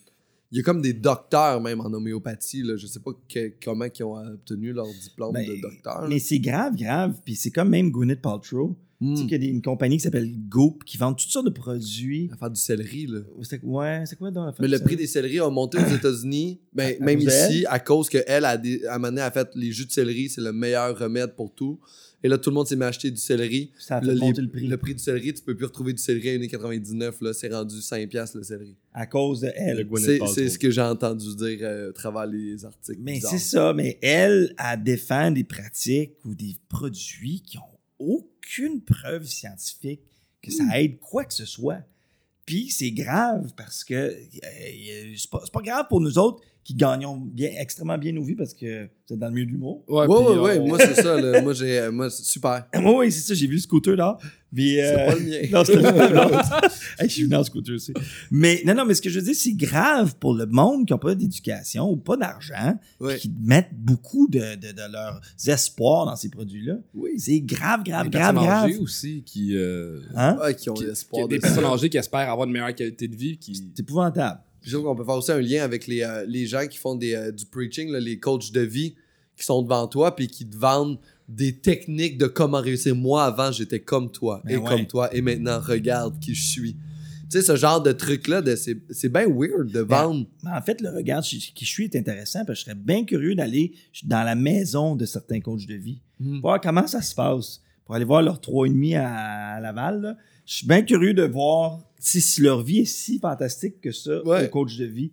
il 0.51 0.57
y 0.57 0.59
a 0.59 0.63
comme 0.63 0.81
des 0.81 0.93
docteurs 0.93 1.61
même 1.61 1.79
en 1.81 1.91
homéopathie 1.93 2.63
là, 2.63 2.75
je 2.75 2.85
sais 2.87 2.99
pas 2.99 3.11
que- 3.29 3.53
comment 3.63 3.85
ils 3.97 4.03
ont 4.03 4.15
obtenu 4.17 4.73
leur 4.73 4.87
diplôme 5.01 5.33
Ben, 5.33 5.47
de 5.47 5.61
docteur. 5.61 6.05
Mais 6.09 6.19
c'est 6.19 6.39
grave, 6.39 6.75
grave. 6.75 7.15
Puis 7.25 7.35
c'est 7.35 7.51
comme 7.51 7.69
même 7.69 7.89
Gwyneth 7.91 8.21
Paltrow. 8.21 8.75
Hmm. 9.03 9.15
Tu 9.15 9.21
sais 9.21 9.23
qu'il 9.23 9.31
y 9.31 9.35
a 9.35 9.37
des- 9.39 9.47
une 9.47 9.63
compagnie 9.63 9.97
qui 9.97 10.03
s'appelle 10.03 10.29
Goop 10.47 10.83
qui 10.83 10.95
vend 10.97 11.13
toutes 11.15 11.31
sortes 11.31 11.47
de 11.47 11.51
produits. 11.51 12.29
À 12.31 12.37
faire 12.37 12.51
du 12.51 12.59
céleri 12.59 13.07
là. 13.07 13.21
Ouais, 13.63 14.03
c'est 14.05 14.15
quoi 14.15 14.29
dans 14.29 14.45
la 14.45 14.53
Mais 14.59 14.67
le 14.67 14.77
prix 14.77 14.95
des 14.95 15.07
céleris 15.07 15.39
a 15.39 15.49
monté 15.49 15.79
aux 15.79 15.95
États-Unis, 15.95 16.59
ben, 16.73 16.93
À- 16.99 17.01
à 17.01 17.05
même 17.05 17.19
ici, 17.19 17.65
à 17.67 17.79
cause 17.79 18.09
qu'elle 18.09 18.45
a, 18.45 18.57
dé- 18.57 18.85
à 18.85 18.95
un 18.95 18.97
moment 18.99 19.07
donné, 19.07 19.21
a 19.21 19.31
fait 19.31 19.47
les 19.55 19.71
jus 19.71 19.85
de 19.87 19.91
céleri, 19.91 20.29
c'est 20.29 20.41
le 20.41 20.53
meilleur 20.53 20.95
remède 20.99 21.33
pour 21.35 21.51
tout. 21.51 21.79
Et 22.23 22.27
là, 22.27 22.38
tout 22.38 22.49
le 22.51 22.53
monde 22.53 22.67
s'est 22.67 22.75
mis 22.75 22.84
à 22.84 22.88
acheter 22.88 23.10
du 23.10 23.17
céleri. 23.17 23.71
Ça 23.79 23.97
a 23.97 23.99
fait 24.01 24.07
là, 24.07 24.13
monter 24.15 24.41
les- 24.41 24.45
le 24.47 24.51
prix. 24.51 24.67
Le 24.67 24.77
prix 24.77 24.93
du 24.95 25.01
céleri, 25.01 25.34
tu 25.34 25.41
peux 25.41 25.55
plus 25.55 25.65
retrouver 25.65 25.93
du 25.93 26.01
céleri 26.01 26.29
à 26.29 26.34
1,99$. 26.34 27.21
Là, 27.21 27.34
c'est 27.34 27.47
rendu 27.53 27.81
5$ 27.81 28.07
piastres, 28.07 28.38
le 28.38 28.43
céleri. 28.43 28.75
À 28.93 29.05
cause 29.07 29.41
de 29.41 29.51
elle. 29.55 29.88
C'est 30.34 30.49
ce 30.49 30.60
que 30.60 30.69
j'ai 30.69 30.81
entendu 30.81 31.36
dire 31.36 31.60
euh, 31.62 31.89
à 31.89 31.93
travers 31.93 32.27
les 32.27 32.63
articles. 32.65 32.99
Mais 33.01 33.19
c'est 33.19 33.38
ça, 33.39 33.73
mais 33.73 33.97
elle, 34.01 34.53
elle 34.57 34.84
défend 34.84 35.31
des 35.31 35.43
pratiques 35.43 36.12
ou 36.25 36.36
des 36.36 36.55
produits 36.69 37.41
qui 37.41 37.57
ont 37.57 37.62
aucune 37.99 38.81
preuve 38.81 39.25
scientifique 39.25 40.01
que 40.41 40.51
ça 40.51 40.79
aide 40.79 40.99
quoi 40.99 41.23
que 41.25 41.34
ce 41.34 41.45
soit. 41.45 41.79
Puis 42.45 42.69
c'est 42.71 42.91
grave 42.91 43.51
parce 43.55 43.84
que 43.84 43.93
euh, 43.93 44.17
c'est 45.15 45.29
pas, 45.29 45.41
c'est 45.45 45.53
pas 45.53 45.62
grave 45.62 45.86
pour 45.88 46.01
nous 46.01 46.17
autres 46.17 46.41
qui 46.63 46.76
gagnons 46.76 47.17
bien, 47.17 47.50
extrêmement 47.60 47.97
bien 47.97 48.12
nos 48.13 48.24
vies 48.24 48.36
parce 48.36 48.54
que 48.54 48.84
vous 48.84 49.13
êtes 49.15 49.19
dans 49.19 49.28
le 49.28 49.34
milieu 49.34 49.45
de 49.47 49.52
l'humour. 49.52 49.84
Ouais, 49.88 50.06
Ouais, 50.06 50.38
ouais, 50.38 50.60
moi, 50.60 50.78
c'est 50.80 51.02
ça. 51.02 51.19
là. 51.19 51.41
moi, 51.41 51.54
j'ai, 51.54 51.80
euh, 51.80 51.91
moi, 51.91 52.10
c'est 52.10 52.24
super. 52.24 52.65
Oui, 52.76 52.93
oui, 53.00 53.12
c'est 53.12 53.21
ça, 53.21 53.34
j'ai 53.34 53.47
vu 53.47 53.56
le 53.56 53.60
scooter 53.62 53.95
là. 53.95 54.17
Puis, 54.54 54.76
C'est 54.76 54.93
euh, 54.93 55.06
pas 55.08 55.15
le 55.15 55.21
mien. 55.21 55.38
Non, 55.52 55.63
c'est 55.65 55.76
l'autre. 55.76 56.71
Hey, 57.00 57.10
je 57.10 57.13
suis 57.13 57.24
venu 57.24 57.36
en 57.36 57.43
scooter 57.43 57.74
aussi. 57.76 57.93
Mais 58.30 58.62
non, 58.65 58.76
non, 58.76 58.86
mais 58.86 58.93
ce 58.93 59.02
que 59.02 59.10
je 59.10 59.19
veux 59.19 59.26
dire, 59.26 59.34
c'est 59.36 59.54
grave 59.54 60.15
pour 60.19 60.34
le 60.36 60.45
monde 60.45 60.86
qui 60.86 60.93
n'a 60.93 61.00
pas 61.00 61.15
d'éducation 61.15 61.89
ou 61.89 61.95
pas 61.97 62.15
d'argent, 62.17 62.78
Ouais. 63.00 63.17
qui 63.17 63.32
mettent 63.41 63.74
beaucoup 63.74 64.28
de, 64.28 64.39
de, 64.56 64.71
de 64.71 64.91
leurs 64.91 65.19
espoirs 65.47 66.06
dans 66.06 66.15
ces 66.15 66.30
produits-là. 66.30 66.76
Oui. 66.93 67.12
C'est 67.17 67.39
grave, 67.41 67.84
grave, 67.84 68.06
les 68.06 68.10
grave, 68.12 68.34
personnes 68.36 68.47
grave. 68.50 68.65
âgées 68.69 68.78
aussi 68.78 69.24
qui, 69.26 69.56
euh, 69.56 70.00
Hein? 70.15 70.38
Ouais, 70.41 70.54
qui 70.56 70.69
ont 70.69 70.74
qui- 70.76 70.86
l'espoir 70.86 71.24
qui- 71.24 71.30
des 71.30 71.38
de 71.38 71.41
personnes 71.41 71.65
âgées 71.65 71.89
qui 71.89 71.97
espèrent 71.97 72.30
avoir 72.30 72.45
une 72.45 72.54
meilleure 72.54 72.76
qualité 72.76 73.08
de 73.08 73.15
vie 73.15 73.38
qui 73.38 73.56
C'est 73.56 73.80
épouvantable. 73.80 74.41
Je 74.62 74.71
trouve 74.76 74.86
qu'on 74.86 74.95
peut 74.95 75.06
faire 75.06 75.15
aussi 75.15 75.32
un 75.32 75.41
lien 75.41 75.63
avec 75.63 75.88
les, 75.88 76.02
euh, 76.04 76.26
les 76.28 76.45
gens 76.45 76.67
qui 76.67 76.78
font 76.78 76.95
des, 76.95 77.15
euh, 77.15 77.32
du 77.32 77.45
preaching, 77.45 77.89
là, 77.91 78.00
les 78.00 78.19
coachs 78.19 78.52
de 78.52 78.62
vie 78.62 78.95
qui 79.36 79.43
sont 79.45 79.62
devant 79.63 79.88
toi 79.88 80.15
puis 80.15 80.28
qui 80.28 80.45
te 80.47 80.56
vendent 80.56 81.00
des 81.28 81.54
techniques 81.58 82.17
de 82.17 82.28
comment 82.28 82.60
réussir. 82.62 82.95
Moi, 82.95 83.24
avant, 83.24 83.52
j'étais 83.52 83.80
comme 83.80 84.12
toi 84.12 84.41
Ben 84.45 84.54
et 84.54 84.58
ouais. 84.58 84.69
comme 84.69 84.86
toi 84.86 85.13
et 85.15 85.21
maintenant, 85.21 85.60
regarde 85.60 86.19
qui 86.19 86.36
je 86.36 86.45
suis. 86.45 86.74
Tu 87.32 87.38
sais, 87.39 87.41
ce 87.41 87.56
genre 87.56 87.82
de 87.82 87.93
truc-là, 87.93 88.41
de- 88.41 88.58
c'est 88.58 88.78
c'est 88.89 89.08
bien 89.08 89.26
weird 89.26 89.71
de 89.71 89.84
Ben, 89.84 90.04
vendre. 90.04 90.26
Mais 90.43 90.52
en 90.52 90.62
fait, 90.62 90.82
le 90.82 90.89
regard 90.89 91.24
qui 91.24 91.39
je 91.60 91.65
suis 91.65 91.86
est 91.86 91.95
intéressant 91.95 92.39
parce 92.45 92.60
que 92.60 92.65
je 92.65 92.71
serais 92.71 92.76
bien 92.76 93.06
curieux 93.06 93.36
d'aller 93.36 93.71
dans 94.04 94.24
la 94.24 94.36
maison 94.36 94.95
de 94.97 95.06
certains 95.06 95.39
coachs 95.39 95.65
de 95.65 95.76
vie. 95.76 96.02
Hmm. 96.19 96.41
Pour 96.41 96.50
voir 96.52 96.60
comment 96.62 96.86
ça 96.88 97.02
se 97.02 97.15
passe. 97.15 97.62
Pour 97.86 97.95
aller 97.95 98.04
voir 98.06 98.21
leurs 98.21 98.41
trois 98.41 98.67
et 98.67 98.69
demi 98.69 98.95
à, 98.95 99.56
à 99.56 99.60
Laval. 99.62 100.02
là. 100.02 100.17
Je 100.45 100.56
suis 100.56 100.67
bien 100.67 100.82
curieux 100.82 101.13
de 101.13 101.24
voir 101.24 101.80
si, 102.01 102.41
leur 102.41 102.63
vie 102.63 102.79
est 102.79 102.85
si 102.85 103.19
fantastique 103.19 103.79
que 103.81 103.91
ça, 103.91 104.23
Ouais. 104.25 104.45
au 104.45 104.49
coach 104.49 104.77
de 104.77 104.85
vie. 104.85 105.11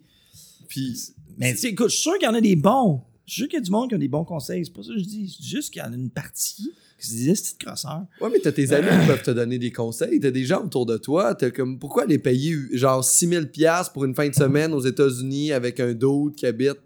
Puis, 0.68 0.98
Mais 1.38 1.52
tu 1.52 1.58
sais, 1.60 1.68
écoute, 1.68 1.88
je 1.90 1.94
suis 1.94 2.02
sûr 2.02 2.18
qu'il 2.18 2.26
y 2.26 2.30
en 2.30 2.34
a 2.34 2.40
des 2.40 2.56
bons. 2.56 3.00
Je 3.26 3.32
suis 3.32 3.42
sûr 3.42 3.48
qu'il 3.48 3.58
y 3.58 3.62
a 3.62 3.64
du 3.64 3.70
monde 3.70 3.88
qui 3.90 3.94
a 3.94 3.98
des 3.98 4.08
bons 4.08 4.24
conseils. 4.24 4.64
C'est 4.64 4.72
pas 4.72 4.82
ça 4.82 4.92
que 4.92 4.98
je 4.98 5.04
dis. 5.04 5.36
C'est 5.38 5.46
juste 5.46 5.72
qu'il 5.72 5.82
y 5.82 5.84
en 5.84 5.92
a 5.92 5.96
une 5.96 6.10
partie 6.10 6.72
qui 6.98 7.06
se 7.06 7.12
disait 7.12 7.34
cette 7.34 7.58
crosseur? 7.58 8.04
ouais, 8.20 8.28
mais 8.32 8.40
t'as 8.40 8.50
tes 8.52 8.72
amis 8.72 8.88
qui 9.02 9.06
peuvent 9.06 9.22
te 9.22 9.30
donner 9.30 9.58
des 9.58 9.70
conseils. 9.70 10.18
T'as 10.18 10.30
des 10.32 10.44
gens 10.44 10.64
autour 10.64 10.84
de 10.86 10.96
toi. 10.96 11.34
T'as 11.34 11.50
comme, 11.50 11.78
pourquoi 11.78 12.06
les 12.06 12.18
payer 12.18 12.56
genre 12.72 13.04
6000$ 13.04 13.46
piastres 13.50 13.92
pour 13.92 14.04
une 14.04 14.14
fin 14.14 14.28
de 14.28 14.34
semaine 14.34 14.72
aux 14.72 14.80
États-Unis 14.80 15.52
avec 15.52 15.78
un 15.80 15.92
doute 15.94 16.34
qui 16.36 16.46
habite. 16.46 16.78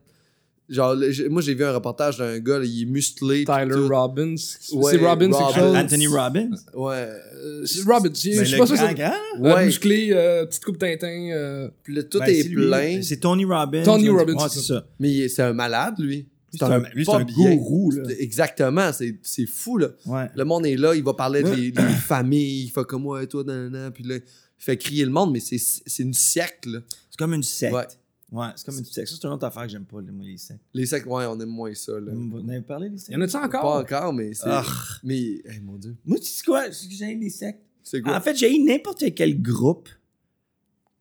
Genre, 0.73 0.97
moi, 1.29 1.43
j'ai 1.43 1.55
vu 1.55 1.65
un 1.65 1.73
reportage 1.73 2.17
d'un 2.17 2.39
gars, 2.39 2.59
là, 2.59 2.65
il 2.65 2.83
est 2.83 2.87
musclé. 2.87 3.45
Tyler 3.45 3.69
tout. 3.75 3.89
Robbins 3.89 4.31
Ouais, 4.73 4.93
c'est 4.93 4.97
Robbins 4.97 5.27
quelque 5.31 5.35
Robbins. 5.35 5.55
chose 5.55 5.77
Anthony 5.77 6.07
Robbins? 6.07 6.51
Ouais. 6.75 7.09
Euh, 7.35 7.67
c'est 7.67 7.83
Robbins 7.85 8.11
je 8.15 8.45
suis 8.45 8.57
pas 8.57 8.67
sûr. 8.67 8.77
Euh, 8.81 9.11
Ouais. 9.41 9.67
musclé 9.67 10.11
euh, 10.13 10.47
petite 10.47 10.65
coupe 10.65 10.79
Tintin 10.79 11.29
euh, 11.31 11.69
Puis 11.83 11.95
là, 11.95 12.03
tout 12.05 12.19
Ben, 12.21 12.27
est 12.29 12.43
c'est 12.43 12.49
lui. 12.49 12.67
plein. 12.67 13.03
C'est 13.03 13.19
Tony 13.19 13.45
Robbins. 13.45 13.83
Tony 13.83 14.09
Ouais, 14.09 14.19
Robbins, 14.21 14.35
ouais, 14.35 14.49
c'est 14.51 14.61
ça. 14.61 14.75
ça. 14.77 14.87
Mais 14.99 15.15
est- 15.15 15.29
c'est 15.29 15.43
un 15.43 15.53
malade, 15.53 15.95
lui. 15.99 16.27
C'est 16.55 16.63
un, 16.65 16.81
lui, 16.95 17.07
un 17.11 17.25
gourou, 17.25 17.91
là. 17.93 18.03
Exactement, 18.19 18.93
c'est 18.93 19.17
c'est 19.23 19.47
fou, 19.47 19.79
là. 19.79 19.89
Ouais. 20.07 20.27
Le 20.37 20.45
monde 20.45 20.67
est 20.67 20.77
là, 20.77 20.95
il 20.95 21.03
va 21.03 21.15
parler 21.15 21.43
de 21.43 21.51
les, 21.51 21.71
les 21.71 21.95
familles, 22.07 22.65
il 22.65 22.71
fait 22.71 22.85
comme 22.85 23.03
moi, 23.03 23.25
toi, 23.27 23.43
nan, 23.45 23.71
nan, 23.71 23.91
puis 23.91 24.05
là, 24.05 24.17
il 24.17 24.23
fait 24.59 24.77
crier 24.77 25.05
le 25.07 25.11
monde, 25.11 25.33
mais 25.33 25.41
c'est 25.41 25.57
c'est 25.59 26.03
une 26.03 26.13
siècle, 26.13 26.71
là. 26.71 26.79
C'est 27.11 27.19
comme 27.19 27.33
une 27.35 27.43
secte. 27.43 27.73
Ouais. 27.75 27.87
Ouais, 28.33 28.47
c'est 28.57 28.65
comme 28.65 28.79
une 28.79 28.85
secte. 28.87 29.09
Ça, 29.09 29.17
c'est 29.21 29.27
une 29.27 29.35
autre 29.35 29.45
affaire 29.45 29.65
que 29.65 29.69
j'aime 29.69 29.85
pas, 29.85 30.01
moi, 30.01 30.25
les 30.25 30.39
sectes. 30.39 30.61
Les 30.73 30.87
sectes, 30.87 31.07
ouais, 31.07 31.27
on 31.27 31.39
aime 31.39 31.51
moins 31.51 31.75
ça, 31.75 31.93
là. 32.01 32.13
Vous 32.15 32.39
en 32.41 32.49
avez 32.49 32.63
parlé, 32.63 32.89
les 32.89 32.97
sectes? 32.97 33.13
y 33.13 33.17
en 33.17 33.21
a-tu 33.21 33.33
Pas 33.33 33.45
encore 33.47 33.77
encore, 33.77 34.13
mais 34.15 34.33
c'est. 34.33 34.47
Ah. 34.47 34.65
Mais, 35.05 35.19
hey, 35.45 35.61
mon 35.63 35.77
Dieu. 35.77 35.95
Moi, 36.07 36.19
tu 36.19 36.25
sais 36.25 36.43
quoi? 36.45 36.73
C'est 36.73 36.89
que 36.89 36.95
j'aime 36.95 37.21
les 37.21 37.29
sectes. 37.31 37.61
C'est 37.83 38.01
quoi? 38.01 38.17
En 38.17 38.21
fait, 38.21 38.35
j'ai 38.35 38.59
n'importe 38.59 39.05
quel 39.15 39.41
groupe 39.43 39.89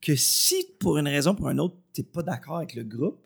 que 0.01 0.15
si, 0.15 0.55
pour 0.79 0.97
une 0.97 1.07
raison 1.07 1.31
ou 1.31 1.35
pour 1.35 1.49
une 1.49 1.59
autre, 1.61 1.77
t'es 1.93 2.03
pas 2.03 2.21
d'accord 2.23 2.57
avec 2.57 2.73
le 2.75 2.83
groupe, 2.83 3.19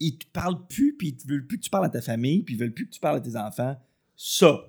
ils 0.00 0.18
te 0.18 0.26
parlent 0.32 0.66
plus, 0.66 0.94
puis 0.96 1.16
ils 1.24 1.30
veulent 1.30 1.46
plus 1.46 1.58
que 1.58 1.62
tu 1.64 1.70
parles 1.70 1.86
à 1.86 1.90
ta 1.90 2.00
famille, 2.00 2.42
puis 2.42 2.54
ils 2.54 2.58
veulent 2.58 2.74
plus 2.74 2.86
que 2.86 2.92
tu 2.94 3.00
parles 3.00 3.18
à 3.18 3.20
tes 3.20 3.36
enfants. 3.36 3.76
Ça, 4.16 4.68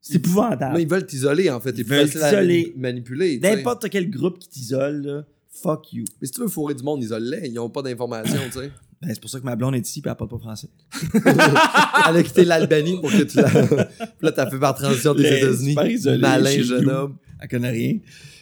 c'est 0.00 0.16
épouvantable. 0.16 0.74
Mais 0.76 0.82
ils 0.82 0.88
veulent 0.88 1.06
t'isoler, 1.06 1.50
en 1.50 1.58
fait. 1.58 1.70
Ils 1.70 1.80
Ils 1.80 1.84
veulent 1.86 2.08
t'isoler. 2.08 2.72
manipuler. 2.76 3.40
N'importe 3.40 3.88
quel 3.90 4.08
groupe 4.08 4.38
qui 4.38 4.48
t'isole, 4.48 5.02
là, 5.02 5.26
fuck 5.62 5.92
you. 5.92 6.04
Mais 6.20 6.26
si 6.26 6.32
tu 6.32 6.40
veux 6.40 6.48
fourrer 6.48 6.74
du 6.74 6.82
monde, 6.82 7.02
isole-les. 7.02 7.48
Ils 7.48 7.58
ont 7.58 7.70
pas 7.70 7.82
d'informations, 7.82 8.40
tu 8.52 8.58
sais. 8.60 8.72
Ben, 9.00 9.10
c'est 9.14 9.20
pour 9.20 9.30
ça 9.30 9.38
que 9.38 9.44
ma 9.44 9.54
blonde 9.54 9.76
est 9.76 9.88
ici, 9.88 10.00
puis 10.00 10.10
elle 10.10 10.16
parle 10.16 10.28
pas 10.28 10.38
français. 10.38 10.70
Elle 11.14 12.16
a 12.16 12.22
quitté 12.24 12.44
l'Albanie 12.44 13.00
pour 13.00 13.12
que 13.12 13.22
tu 13.22 13.36
la. 13.36 13.48
Puis 13.48 14.22
là, 14.22 14.32
t'as 14.32 14.50
fait 14.50 14.58
par 14.58 14.74
transition 14.74 15.14
des 15.14 15.24
États-Unis. 15.24 15.76
Malin 16.18 16.62
jeune 16.62 16.90
homme. 16.90 17.16
Elle 17.40 17.48
connaît 17.48 17.70
rien. 17.70 17.98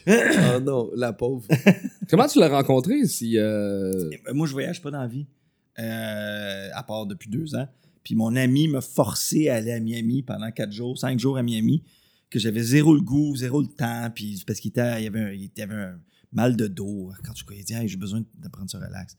Oh 0.09 0.61
non, 0.61 0.91
la 0.95 1.13
pauvre. 1.13 1.47
Comment 2.11 2.27
tu 2.27 2.39
l'as 2.39 2.49
rencontré 2.49 3.05
si 3.07 3.37
euh, 3.37 3.91
Euh, 3.93 4.33
Moi, 4.33 4.47
je 4.47 4.53
voyage 4.53 4.81
pas 4.81 4.91
dans 4.91 5.01
la 5.01 5.09
vie, 5.09 5.27
euh, 5.79 6.69
à 6.73 6.83
part 6.83 7.07
depuis 7.07 7.29
deux 7.29 7.55
ans. 7.55 7.69
Puis 8.05 8.15
mon 8.15 8.35
ami 8.37 8.69
m'a 8.69 8.81
forcé 8.81 9.49
à 9.49 9.57
aller 9.57 9.73
à 9.73 9.81
Miami 9.81 10.23
pendant 10.23 10.51
quatre 10.53 10.73
jours, 10.73 10.97
cinq 10.97 11.19
jours 11.19 11.37
à 11.37 11.43
Miami, 11.43 11.83
que 12.31 12.39
j'avais 12.39 12.63
zéro 12.63 12.95
le 12.95 13.01
goût, 13.01 13.35
zéro 13.37 13.61
le 13.61 13.69
temps, 13.69 14.09
puis 14.15 14.43
parce 14.47 14.61
qu'il 14.61 14.71
était, 14.71 15.01
il 15.01 15.05
y 15.05 15.07
avait 15.09 15.21
un, 15.21 15.33
il 15.33 15.51
avait 15.61 15.75
un 15.75 15.99
mal 16.33 16.57
de 16.57 16.67
dos. 16.67 17.13
Quand 17.25 17.33
tu 17.33 17.45
il 17.55 17.65
dit, 17.65 17.75
Hey, 17.75 17.89
j'ai 17.89 17.97
besoin 17.97 18.21
de 18.21 18.49
prendre 18.49 18.71
ça 18.71 18.79
relax. 18.79 19.17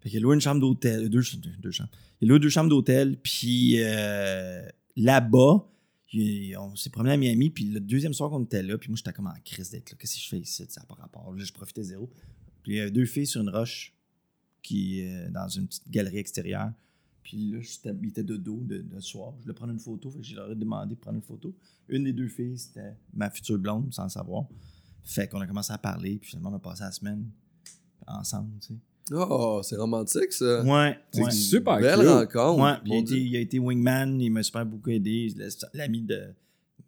Fait 0.00 0.10
qu'il 0.10 0.24
a 0.24 0.34
une 0.34 0.40
chambre 0.40 0.60
d'hôtel. 0.60 1.08
Deux, 1.08 1.22
deux, 1.38 1.50
deux 1.58 1.70
chambres. 1.70 1.90
Il 2.20 2.28
a 2.28 2.30
loué 2.30 2.40
deux 2.40 2.48
chambres 2.48 2.70
d'hôtel. 2.70 3.18
Puis 3.22 3.82
euh, 3.82 4.66
là-bas, 4.96 5.68
on 6.58 6.76
s'est 6.76 6.90
promené 6.90 7.14
à 7.14 7.16
Miami. 7.16 7.50
Puis 7.50 7.64
le 7.64 7.80
deuxième 7.80 8.14
soir 8.14 8.30
qu'on 8.30 8.44
était 8.44 8.62
là, 8.62 8.78
puis 8.78 8.88
moi, 8.88 8.96
j'étais 8.96 9.12
comme 9.12 9.26
en 9.26 9.34
crise 9.44 9.70
d'être 9.70 9.90
là. 9.90 9.96
Qu'est-ce 9.98 10.16
que 10.16 10.20
je 10.20 10.28
fais 10.28 10.38
ici? 10.38 10.66
Ça 10.68 10.80
n'a 10.80 10.86
pas 10.86 10.94
rapport. 10.94 11.32
Là, 11.32 11.42
je 11.42 11.52
profitais 11.52 11.82
zéro. 11.82 12.10
Puis 12.62 12.72
il 12.72 12.76
y 12.76 12.80
avait 12.80 12.90
deux 12.90 13.04
filles 13.04 13.26
sur 13.26 13.40
une 13.42 13.50
roche 13.50 13.94
qui, 14.62 15.06
euh, 15.06 15.30
dans 15.30 15.48
une 15.48 15.66
petite 15.66 15.88
galerie 15.88 16.18
extérieure. 16.18 16.72
Puis 17.22 17.50
là, 17.50 17.58
il 18.02 18.08
était 18.08 18.22
de 18.22 18.36
dos 18.36 18.62
de, 18.62 18.84
soir. 19.00 19.34
Je 19.38 19.42
voulais 19.42 19.54
prendre 19.54 19.72
une 19.72 19.80
photo. 19.80 20.10
Fait 20.10 20.22
je 20.22 20.36
leur 20.36 20.50
ai 20.50 20.54
demandé 20.54 20.94
de 20.94 21.00
prendre 21.00 21.16
une 21.16 21.22
photo. 21.22 21.54
Une 21.88 22.04
des 22.04 22.12
deux 22.12 22.28
filles, 22.28 22.56
c'était 22.56 22.94
ma 23.12 23.30
future 23.30 23.58
blonde, 23.58 23.92
sans 23.92 24.04
le 24.04 24.10
savoir. 24.10 24.46
Fait 25.06 25.28
qu'on 25.28 25.40
a 25.40 25.46
commencé 25.46 25.72
à 25.72 25.78
parler. 25.78 26.18
Puis 26.18 26.30
finalement, 26.30 26.50
on 26.50 26.56
a 26.56 26.58
passé 26.58 26.82
la 26.82 26.92
semaine 26.92 27.30
ensemble, 28.06 28.58
tu 28.60 28.74
sais. 28.74 28.80
Oh, 29.12 29.60
c'est 29.62 29.76
romantique, 29.76 30.32
ça. 30.32 30.64
Ouais. 30.64 30.98
C'est 31.12 31.22
ouais. 31.22 31.30
super 31.30 31.78
Belle 31.78 31.94
cool. 31.94 32.08
rencontre. 32.08 32.60
Ouais, 32.60 32.78
il, 32.84 32.92
a 32.92 32.96
été, 32.98 33.20
il 33.20 33.36
a 33.36 33.38
été 33.38 33.58
wingman, 33.60 34.20
il 34.20 34.30
m'a 34.30 34.42
super 34.42 34.66
beaucoup 34.66 34.90
aidé. 34.90 35.32
L'ami 35.74 36.02
de 36.02 36.34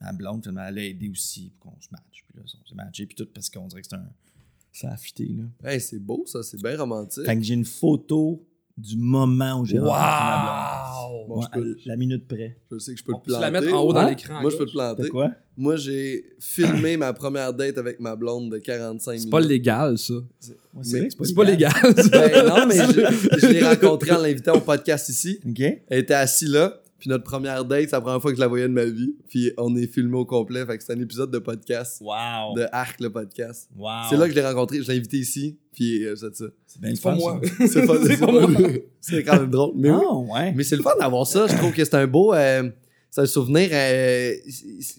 ma 0.01 0.13
blonde, 0.13 0.43
finalement, 0.43 0.67
elle 0.69 0.79
a 0.79 0.85
aidé 0.85 1.09
aussi 1.09 1.53
pour 1.61 1.73
qu'on 1.73 1.81
se 1.81 1.89
matche. 1.93 2.25
Puis 2.27 2.37
là, 2.37 2.43
on 2.45 2.69
s'est 2.69 2.75
matché, 2.75 3.07
puis 3.07 3.15
tout 3.15 3.29
parce 3.33 3.49
qu'on 3.49 3.69
dirait 3.69 3.83
que 3.83 3.89
c'est 3.89 3.97
un. 3.97 4.11
Ça 4.73 4.93
a 4.93 4.97
fité, 4.97 5.29
là. 5.29 5.71
Hey, 5.71 5.81
c'est 5.81 5.99
beau, 6.01 6.25
ça. 6.27 6.43
C'est 6.43 6.61
bien 6.61 6.77
romantique. 6.77 7.25
Fait 7.25 7.37
que 7.37 7.43
j'ai 7.43 7.55
une 7.55 7.65
photo 7.65 8.45
du 8.79 8.97
moment 8.97 9.61
où 9.61 9.65
j'ai 9.67 9.79
rencontré 9.79 9.99
ma 10.01 10.85
Wow! 11.09 11.27
Bon, 11.29 11.35
blonde. 11.41 11.47
je 11.55 11.61
peux- 11.61 11.77
la 11.87 11.97
minute 11.97 12.27
près. 12.29 12.57
Je 12.71 12.79
sais 12.79 12.93
que 12.95 12.99
je 13.01 13.05
peux 13.05 13.13
On 13.13 13.19
te 13.19 13.25
planter. 13.27 13.41
la 13.43 13.51
mettre 13.51 13.75
en 13.75 13.81
haut 13.81 13.93
dans 13.93 14.01
Hein? 14.01 14.11
l'écran. 14.11 14.41
Moi, 14.41 14.51
je 14.51 14.57
peux 14.57 14.67
te 14.67 14.71
planter. 14.71 15.09
Quoi? 15.09 15.31
Moi, 15.57 15.77
j'ai 15.77 16.25
filmé 16.39 16.97
ma 16.97 17.13
première 17.13 17.53
date 17.53 17.77
avec 17.77 17.99
ma 17.99 18.15
blonde 18.15 18.51
de 18.53 18.59
45 18.59 19.11
minutes. 19.13 19.25
C'est 19.25 19.31
pas 19.31 19.41
légal, 19.41 19.99
ça. 19.99 20.15
C'est 20.41 21.35
pas 21.35 21.45
légal. 21.45 21.73
ça. 21.73 22.09
Ben 22.09 22.47
non, 22.47 22.67
mais 22.67 22.77
je, 22.77 23.39
je 23.41 23.47
l'ai 23.49 23.65
rencontré 23.69 24.13
en 24.13 24.19
l'invitant 24.23 24.55
au 24.55 24.61
podcast 24.61 25.09
ici. 25.09 25.41
OK? 25.47 25.61
Elle 25.61 25.99
était 25.99 26.15
assise 26.15 26.51
là. 26.51 26.81
Puis 26.99 27.09
notre 27.09 27.23
première 27.25 27.65
date, 27.65 27.85
c'est 27.85 27.93
la 27.93 28.01
première 28.01 28.21
fois 28.21 28.33
que 28.33 28.37
je 28.37 28.41
la 28.41 28.49
voyais 28.49 28.67
de 28.67 28.73
ma 28.73 28.85
vie. 28.85 29.15
Puis 29.29 29.53
on 29.57 29.77
est 29.77 29.87
filmé 29.87 30.17
au 30.17 30.25
complet. 30.25 30.67
Fait 30.67 30.77
que 30.79 30.83
c'est 30.85 30.93
un 30.93 31.01
épisode 31.01 31.31
de 31.31 31.39
podcast. 31.39 32.01
Wow. 32.01 32.55
De 32.57 32.67
Arc, 32.73 33.01
le 33.01 33.11
podcast. 33.11 33.69
Wow. 33.77 33.89
C'est 34.11 34.17
là 34.17 34.25
que 34.27 34.31
je 34.33 34.35
l'ai 34.37 34.45
rencontré. 34.45 34.83
Je 34.83 34.91
l'ai 34.91 34.99
invité 34.99 35.19
ici. 35.19 35.57
Puis 35.73 36.05
euh, 36.05 36.17
c'est 36.17 36.35
ça. 36.35 36.47
C'est 36.67 36.81
bien 36.81 36.95
pas 37.01 37.15
moi. 37.15 37.41
C'est 37.69 37.87
pas, 37.87 38.33
moi. 38.33 38.51
C'est 39.01 39.23
quand 39.23 39.39
même 39.41 39.51
drôle. 39.51 39.75
Mais 39.77 39.91
oui. 39.93 40.03
Ah, 40.05 40.15
ouais. 40.17 40.53
Mais 40.57 40.65
c'est 40.65 40.75
le 40.77 40.83
fun 40.83 40.97
d'avoir 40.99 41.25
ça. 41.27 41.47
Je 41.47 41.55
trouve 41.57 41.73
que 41.73 41.85
c'est 41.85 41.95
un 41.95 42.07
beau. 42.09 42.35
euh, 42.35 42.69
c'est 43.11 43.21
un 43.21 43.27
souvenir. 43.27 43.71
euh, 43.73 44.33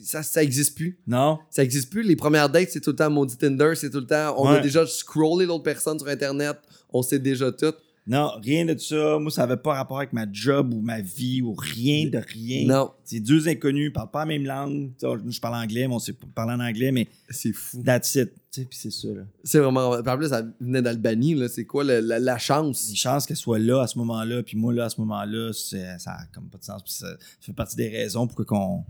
ça, 0.03 0.23
ça 0.23 0.41
existe 0.41 0.75
plus. 0.75 0.97
Non? 1.05 1.37
Ça 1.49 1.63
existe 1.63 1.89
plus. 1.91 2.03
Les 2.03 2.15
premières 2.15 2.49
dates, 2.49 2.69
c'est 2.71 2.79
tout 2.79 2.91
le 2.91 2.95
temps 2.95 3.09
maudit 3.09 3.35
Tinder. 3.37 3.73
C'est 3.75 3.89
tout 3.89 3.99
le 3.99 4.07
temps. 4.07 4.35
On 4.37 4.47
a 4.47 4.59
déjà 4.61 4.87
scrollé 4.87 5.45
l'autre 5.45 5.63
personne 5.63 5.99
sur 5.99 6.07
Internet. 6.07 6.55
On 6.93 7.01
sait 7.01 7.19
déjà 7.19 7.51
tout. 7.51 7.73
Non, 8.09 8.31
rien 8.43 8.65
de 8.65 8.75
ça. 8.77 9.19
Moi, 9.19 9.29
ça 9.29 9.45
n'avait 9.45 9.61
pas 9.61 9.75
rapport 9.75 9.97
avec 9.99 10.13
ma 10.13 10.25
job 10.31 10.73
ou 10.73 10.81
ma 10.81 10.99
vie 10.99 11.41
ou 11.43 11.53
rien 11.53 12.09
de 12.09 12.17
rien. 12.17 12.65
Non, 12.65 12.91
C'est 13.05 13.19
deux 13.19 13.47
inconnus, 13.47 13.89
ils 13.89 13.93
parlent 13.93 14.09
pas 14.09 14.21
la 14.21 14.25
même 14.25 14.45
langue. 14.45 14.89
Tu 14.99 15.07
sais, 15.07 15.15
nous, 15.23 15.31
je 15.31 15.39
parle 15.39 15.55
anglais, 15.63 15.87
mais 15.87 15.93
on 15.93 15.99
sait 15.99 16.13
pas 16.13 16.25
parler 16.33 16.53
en 16.53 16.59
anglais, 16.59 16.91
mais 16.91 17.07
c'est 17.29 17.53
fou. 17.53 17.83
that's 17.83 18.15
it. 18.15 18.31
Puis 18.51 18.67
c'est 18.71 18.91
ça. 18.91 19.07
C'est 19.43 19.59
vraiment. 19.59 20.01
Plus, 20.17 20.29
ça 20.29 20.43
venait 20.59 20.81
d'Albanie. 20.81 21.35
là. 21.35 21.47
C'est 21.47 21.65
quoi 21.65 21.83
le- 21.83 21.99
la, 21.99 22.17
la 22.19 22.37
chance? 22.39 22.89
Les 22.89 22.95
chances 22.95 23.27
qu'elle 23.27 23.37
soit 23.37 23.59
là 23.59 23.81
à 23.83 23.87
ce 23.87 23.97
moment-là, 23.99 24.41
puis 24.41 24.57
moi 24.57 24.73
là 24.73 24.85
à 24.85 24.89
ce 24.89 24.99
moment-là, 25.01 25.53
c'est- 25.53 25.99
ça 25.99 26.13
a 26.13 26.25
comme 26.33 26.49
pas 26.49 26.57
de 26.57 26.63
sens. 26.63 26.81
Puis 26.83 26.93
ça 26.93 27.07
fait 27.39 27.53
partie 27.53 27.75
des 27.75 27.89
raisons 27.89 28.25
pour 28.27 28.43
qu'on 28.45 28.83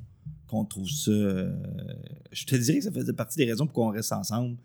qu'on 0.47 0.65
trouve 0.65 0.89
ça. 0.89 1.12
euh, 1.12 1.51
je 2.32 2.43
te 2.45 2.55
dirais 2.55 2.77
que 2.79 2.84
ça 2.86 2.91
faisait 2.91 3.13
partie 3.13 3.38
des 3.38 3.45
raisons 3.45 3.65
pour 3.67 3.73
qu'on 3.73 3.89
reste 3.91 4.12
ensemble. 4.13 4.55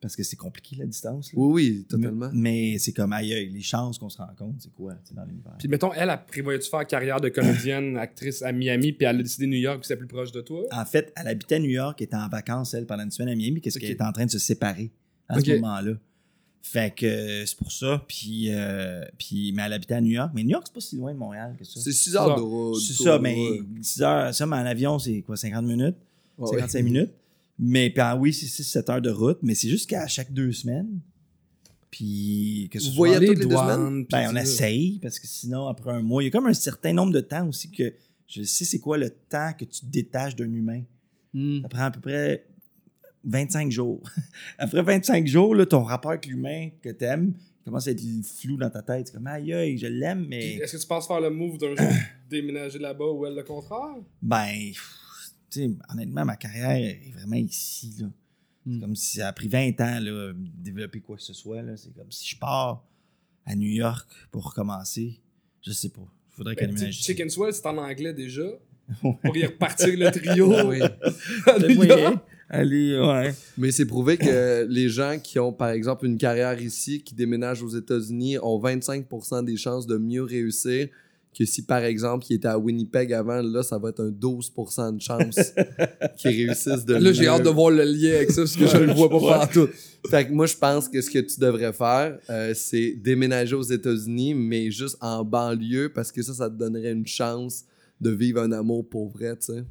Parce 0.00 0.14
que 0.14 0.22
c'est 0.22 0.36
compliqué 0.36 0.76
la 0.76 0.86
distance. 0.86 1.32
là. 1.32 1.38
Oui, 1.40 1.52
oui, 1.52 1.86
totalement. 1.88 2.30
Mais, 2.32 2.72
mais 2.72 2.78
c'est 2.78 2.92
comme 2.92 3.12
aïe, 3.12 3.34
aïe, 3.34 3.50
les 3.50 3.62
chances 3.62 3.98
qu'on 3.98 4.08
se 4.08 4.18
rencontre, 4.18 4.56
c'est 4.58 4.72
quoi 4.72 4.94
tu 4.94 5.08
sais, 5.08 5.14
dans 5.14 5.24
l'univers? 5.24 5.56
Puis 5.58 5.68
mettons, 5.68 5.92
elle, 5.92 6.08
elle 6.10 6.24
prévoyait-tu 6.26 6.70
faire 6.70 6.86
carrière 6.86 7.20
de 7.20 7.28
comédienne, 7.28 7.96
actrice 7.98 8.42
à 8.42 8.52
Miami, 8.52 8.92
puis 8.92 9.06
elle 9.06 9.18
a 9.18 9.22
décidé 9.22 9.46
New 9.46 9.58
York, 9.58 9.80
puis 9.80 9.88
c'est 9.88 9.96
plus 9.96 10.06
proche 10.06 10.30
de 10.30 10.40
toi? 10.40 10.62
En 10.70 10.84
fait, 10.84 11.12
elle 11.16 11.28
habitait 11.28 11.56
à 11.56 11.60
New 11.60 11.70
York, 11.70 11.96
elle 12.00 12.04
était 12.04 12.16
en 12.16 12.28
vacances, 12.28 12.74
elle, 12.74 12.86
pendant 12.86 13.02
une 13.02 13.10
semaine 13.10 13.30
à 13.30 13.34
Miami, 13.34 13.60
qu'est-ce 13.60 13.78
qu'elle 13.78 13.90
était 13.90 14.04
en 14.04 14.12
train 14.12 14.26
de 14.26 14.30
se 14.30 14.38
séparer 14.38 14.92
à 15.28 15.40
ce 15.40 15.50
moment-là. 15.56 15.94
Fait 16.62 16.94
que 16.94 17.06
euh, 17.06 17.46
c'est 17.46 17.56
pour 17.56 17.72
ça. 17.72 18.04
Puis, 18.06 18.48
euh, 18.50 19.02
puis, 19.16 19.52
mais 19.52 19.62
elle 19.62 19.72
habitait 19.72 19.94
à 19.94 20.00
New 20.00 20.10
York. 20.10 20.32
Mais 20.34 20.42
New 20.42 20.50
York, 20.50 20.64
c'est 20.66 20.74
pas 20.74 20.80
si 20.80 20.96
loin 20.96 21.14
de 21.14 21.18
Montréal 21.18 21.54
que 21.58 21.64
ça. 21.64 21.80
C'est 21.80 21.92
6 21.92 22.16
heures 22.16 22.36
de 22.36 22.42
route. 22.42 22.80
C'est 22.80 23.02
ça, 23.02 23.18
mais 23.18 23.36
6 23.80 24.02
heures, 24.02 24.34
ça, 24.34 24.46
mais 24.46 24.56
en 24.56 24.66
avion, 24.66 24.98
c'est 24.98 25.22
quoi, 25.22 25.36
50 25.36 25.64
minutes? 25.64 25.96
Ouais. 26.36 26.48
55 26.48 26.84
minutes. 26.84 27.10
Mais 27.58 27.90
puis, 27.90 28.00
ah 28.00 28.16
oui, 28.16 28.32
c'est 28.32 28.46
6-7 28.46 28.90
heures 28.90 29.02
de 29.02 29.10
route, 29.10 29.38
mais 29.42 29.54
c'est 29.54 29.68
juste 29.68 29.88
qu'à 29.88 30.06
chaque 30.06 30.32
deux 30.32 30.52
semaines. 30.52 31.00
Puis 31.90 32.68
que 32.70 32.78
ce 32.78 32.90
Vous 32.90 32.94
voyez 32.94 33.18
Les 33.18 33.26
toutes 33.26 33.38
les 33.38 33.46
deux 33.46 33.54
ben, 34.10 34.30
on 34.30 34.36
essaye, 34.36 34.98
parce 35.00 35.18
que 35.18 35.26
sinon, 35.26 35.66
après 35.68 35.90
un 35.90 36.02
mois, 36.02 36.22
il 36.22 36.26
y 36.26 36.28
a 36.28 36.30
comme 36.30 36.46
un 36.46 36.52
certain 36.52 36.92
nombre 36.92 37.12
de 37.12 37.20
temps 37.20 37.48
aussi 37.48 37.70
que 37.70 37.94
je 38.26 38.42
sais 38.42 38.64
c'est 38.66 38.78
quoi 38.78 38.98
le 38.98 39.10
temps 39.10 39.52
que 39.58 39.64
tu 39.64 39.80
te 39.80 39.86
détaches 39.86 40.36
d'un 40.36 40.52
humain. 40.52 40.82
Hmm. 41.32 41.62
Ça 41.62 41.68
prend 41.68 41.84
à 41.84 41.90
peu 41.90 42.00
près 42.00 42.46
25 43.24 43.70
jours. 43.70 44.02
Après 44.58 44.82
25 44.82 45.26
jours, 45.26 45.54
là, 45.54 45.64
ton 45.64 45.82
rapport 45.82 46.10
avec 46.10 46.26
l'humain 46.26 46.68
que 46.82 46.90
t'aimes 46.90 47.32
commence 47.64 47.88
à 47.88 47.90
être 47.90 48.02
flou 48.22 48.56
dans 48.56 48.70
ta 48.70 48.82
tête. 48.82 49.08
C'est 49.08 49.14
comme, 49.14 49.26
aïe, 49.26 49.52
aïe, 49.52 49.78
je 49.78 49.86
l'aime, 49.86 50.26
mais 50.28 50.56
Est-ce 50.56 50.76
que 50.76 50.82
tu 50.82 50.86
penses 50.86 51.06
faire 51.06 51.20
le 51.20 51.30
move 51.30 51.58
d'un 51.58 51.74
jour 51.76 51.86
déménager 52.30 52.78
là-bas 52.78 53.06
ou 53.06 53.26
elle 53.26 53.34
le 53.34 53.42
contraire? 53.42 53.96
ben, 54.22 54.72
tu 54.72 54.80
honnêtement, 55.90 56.24
ma 56.24 56.36
carrière 56.36 56.70
est 56.76 57.12
vraiment 57.14 57.36
ici. 57.36 57.94
là. 58.00 58.06
C'est 58.66 58.72
Mm. 58.74 58.80
comme 58.80 58.96
si 58.96 59.16
ça 59.18 59.28
a 59.28 59.32
pris 59.32 59.48
20 59.48 59.80
ans 59.80 59.98
là, 60.00 60.32
de 60.32 60.36
développer 60.62 61.00
quoi 61.00 61.16
que 61.16 61.22
ce 61.22 61.32
soit. 61.32 61.62
là. 61.62 61.76
C'est 61.76 61.94
comme 61.94 62.10
si 62.12 62.28
je 62.28 62.36
pars 62.38 62.84
à 63.46 63.54
New 63.56 63.70
York 63.70 64.06
pour 64.30 64.44
recommencer. 64.50 65.20
Je 65.62 65.72
sais 65.72 65.88
pas. 65.88 66.02
Il 66.30 66.34
faudrait 66.36 66.54
qu'elle 66.54 66.74
Ben, 66.74 66.88
ici. 66.88 67.02
Chicken 67.02 67.30
Swell, 67.30 67.52
c'est 67.54 67.64
en 67.66 67.78
anglais 67.78 68.12
déjà. 68.12 68.42
Pour 69.02 69.36
y 69.36 69.44
repartir 69.44 69.98
le 69.98 70.10
trio. 70.10 70.48
Oui. 70.66 70.78
New 70.80 71.80
Oui, 71.80 71.86
York. 71.88 72.18
Allez, 72.48 72.98
ouais. 72.98 73.34
Mais 73.58 73.70
c'est 73.70 73.84
prouvé 73.84 74.16
que 74.16 74.66
les 74.70 74.88
gens 74.88 75.18
qui 75.22 75.38
ont, 75.38 75.52
par 75.52 75.68
exemple, 75.70 76.06
une 76.06 76.16
carrière 76.16 76.58
ici, 76.62 77.02
qui 77.02 77.14
déménagent 77.14 77.62
aux 77.62 77.68
États-Unis, 77.76 78.38
ont 78.38 78.58
25% 78.58 79.44
des 79.44 79.56
chances 79.58 79.86
de 79.86 79.98
mieux 79.98 80.22
réussir 80.22 80.88
que 81.36 81.44
si, 81.44 81.62
par 81.64 81.84
exemple, 81.84 82.26
ils 82.30 82.34
étaient 82.36 82.48
à 82.48 82.58
Winnipeg 82.58 83.12
avant. 83.12 83.40
Là, 83.42 83.62
ça 83.62 83.78
va 83.78 83.90
être 83.90 84.00
un 84.00 84.10
12% 84.10 84.96
de 84.96 85.00
chance 85.00 85.36
qu'ils 86.16 86.30
réussissent 86.46 86.84
de 86.84 86.94
Là, 86.94 87.12
j'ai 87.12 87.28
hâte 87.28 87.44
de 87.44 87.50
voir 87.50 87.70
le 87.70 87.84
lien 87.84 88.14
avec 88.16 88.30
ça, 88.30 88.42
parce 88.42 88.56
que 88.56 88.66
je 88.66 88.76
le 88.76 88.92
vois 88.92 89.08
pas 89.08 89.20
partout. 89.20 89.68
Fait 90.08 90.26
que 90.26 90.32
moi, 90.32 90.46
je 90.46 90.56
pense 90.56 90.88
que 90.88 91.00
ce 91.00 91.10
que 91.10 91.18
tu 91.18 91.38
devrais 91.38 91.72
faire, 91.72 92.18
euh, 92.30 92.52
c'est 92.54 92.92
déménager 92.92 93.54
aux 93.54 93.62
États-Unis, 93.62 94.34
mais 94.34 94.70
juste 94.70 94.96
en 95.00 95.24
banlieue, 95.24 95.92
parce 95.92 96.10
que 96.10 96.22
ça, 96.22 96.34
ça 96.34 96.48
te 96.50 96.54
donnerait 96.56 96.92
une 96.92 97.06
chance 97.06 97.64
de 98.00 98.10
vivre 98.10 98.40
un 98.40 98.52
amour 98.52 98.88
pour 98.88 99.08
vrai, 99.10 99.36
tu 99.36 99.52
sais. 99.52 99.64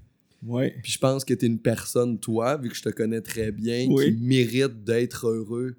Ouais. 0.45 0.75
Puis 0.83 0.91
je 0.93 0.99
pense 0.99 1.25
que 1.25 1.33
t'es 1.33 1.47
une 1.47 1.59
personne, 1.59 2.19
toi, 2.19 2.57
vu 2.57 2.69
que 2.69 2.75
je 2.75 2.83
te 2.83 2.89
connais 2.89 3.21
très 3.21 3.51
bien, 3.51 3.87
Oui. 3.89 4.05
qui 4.15 4.21
mérite 4.21 4.83
d'être 4.83 5.27
heureux, 5.27 5.75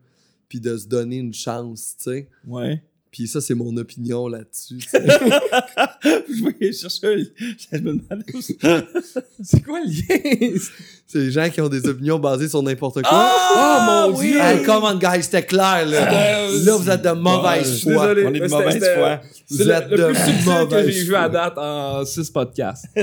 puis 0.49 0.61
de 0.61 0.77
se 0.77 0.87
donner 0.89 1.19
une 1.19 1.35
chance, 1.35 1.95
tu 1.99 2.11
sais. 2.11 2.29
Ouais. 2.47 2.83
Puis 3.11 3.27
ça, 3.27 3.41
c'est 3.41 3.55
mon 3.55 3.75
opinion 3.79 4.29
là-dessus. 4.29 4.79
je 4.93 6.41
voyais 6.43 6.73
chercher. 6.73 7.33
Je 7.39 7.79
me 7.79 7.95
demandais 7.95 8.25
où 8.35 8.41
c'est. 9.43 9.61
Quoi 9.65 9.81
le 9.81 9.91
lien? 9.91 10.59
c'est 11.07 11.19
les 11.19 11.31
gens 11.31 11.49
qui 11.49 11.61
ont 11.63 11.69
des 11.71 11.87
opinions 11.89 12.19
basées 12.19 12.49
sur 12.49 12.63
n'importe 12.63 13.01
quoi. 13.03 13.11
Ah, 13.11 14.07
Oh, 14.09 14.11
mon 14.11 14.19
oui! 14.19 14.33
Dieu! 14.33 14.41
Hey, 14.41 14.63
come 14.63 14.85
on, 14.85 14.99
guys, 14.99 15.23
c'était 15.23 15.45
clair, 15.45 15.87
là. 15.87 16.51
Là, 16.51 16.77
vous 16.77 16.91
êtes 16.91 17.03
de 17.03 17.11
mauvaise 17.13 17.71
Je 17.71 17.77
suis 17.77 17.93
foi. 17.93 18.15
désolé. 18.15 18.27
On 18.27 18.35
est 18.35 18.41
de 18.41 18.49
mauvaise 18.49 18.85
foi. 18.95 19.21
Vous 19.51 19.65
le, 19.65 19.71
êtes 19.71 19.89
le 19.91 19.97
de 19.97 20.05
plus 20.13 20.85
que 20.85 20.91
j'ai 20.91 21.05
vu 21.05 21.15
à 21.15 21.29
date 21.31 21.55
en 21.57 22.05
6 22.05 22.31
podcasts. 22.31 22.87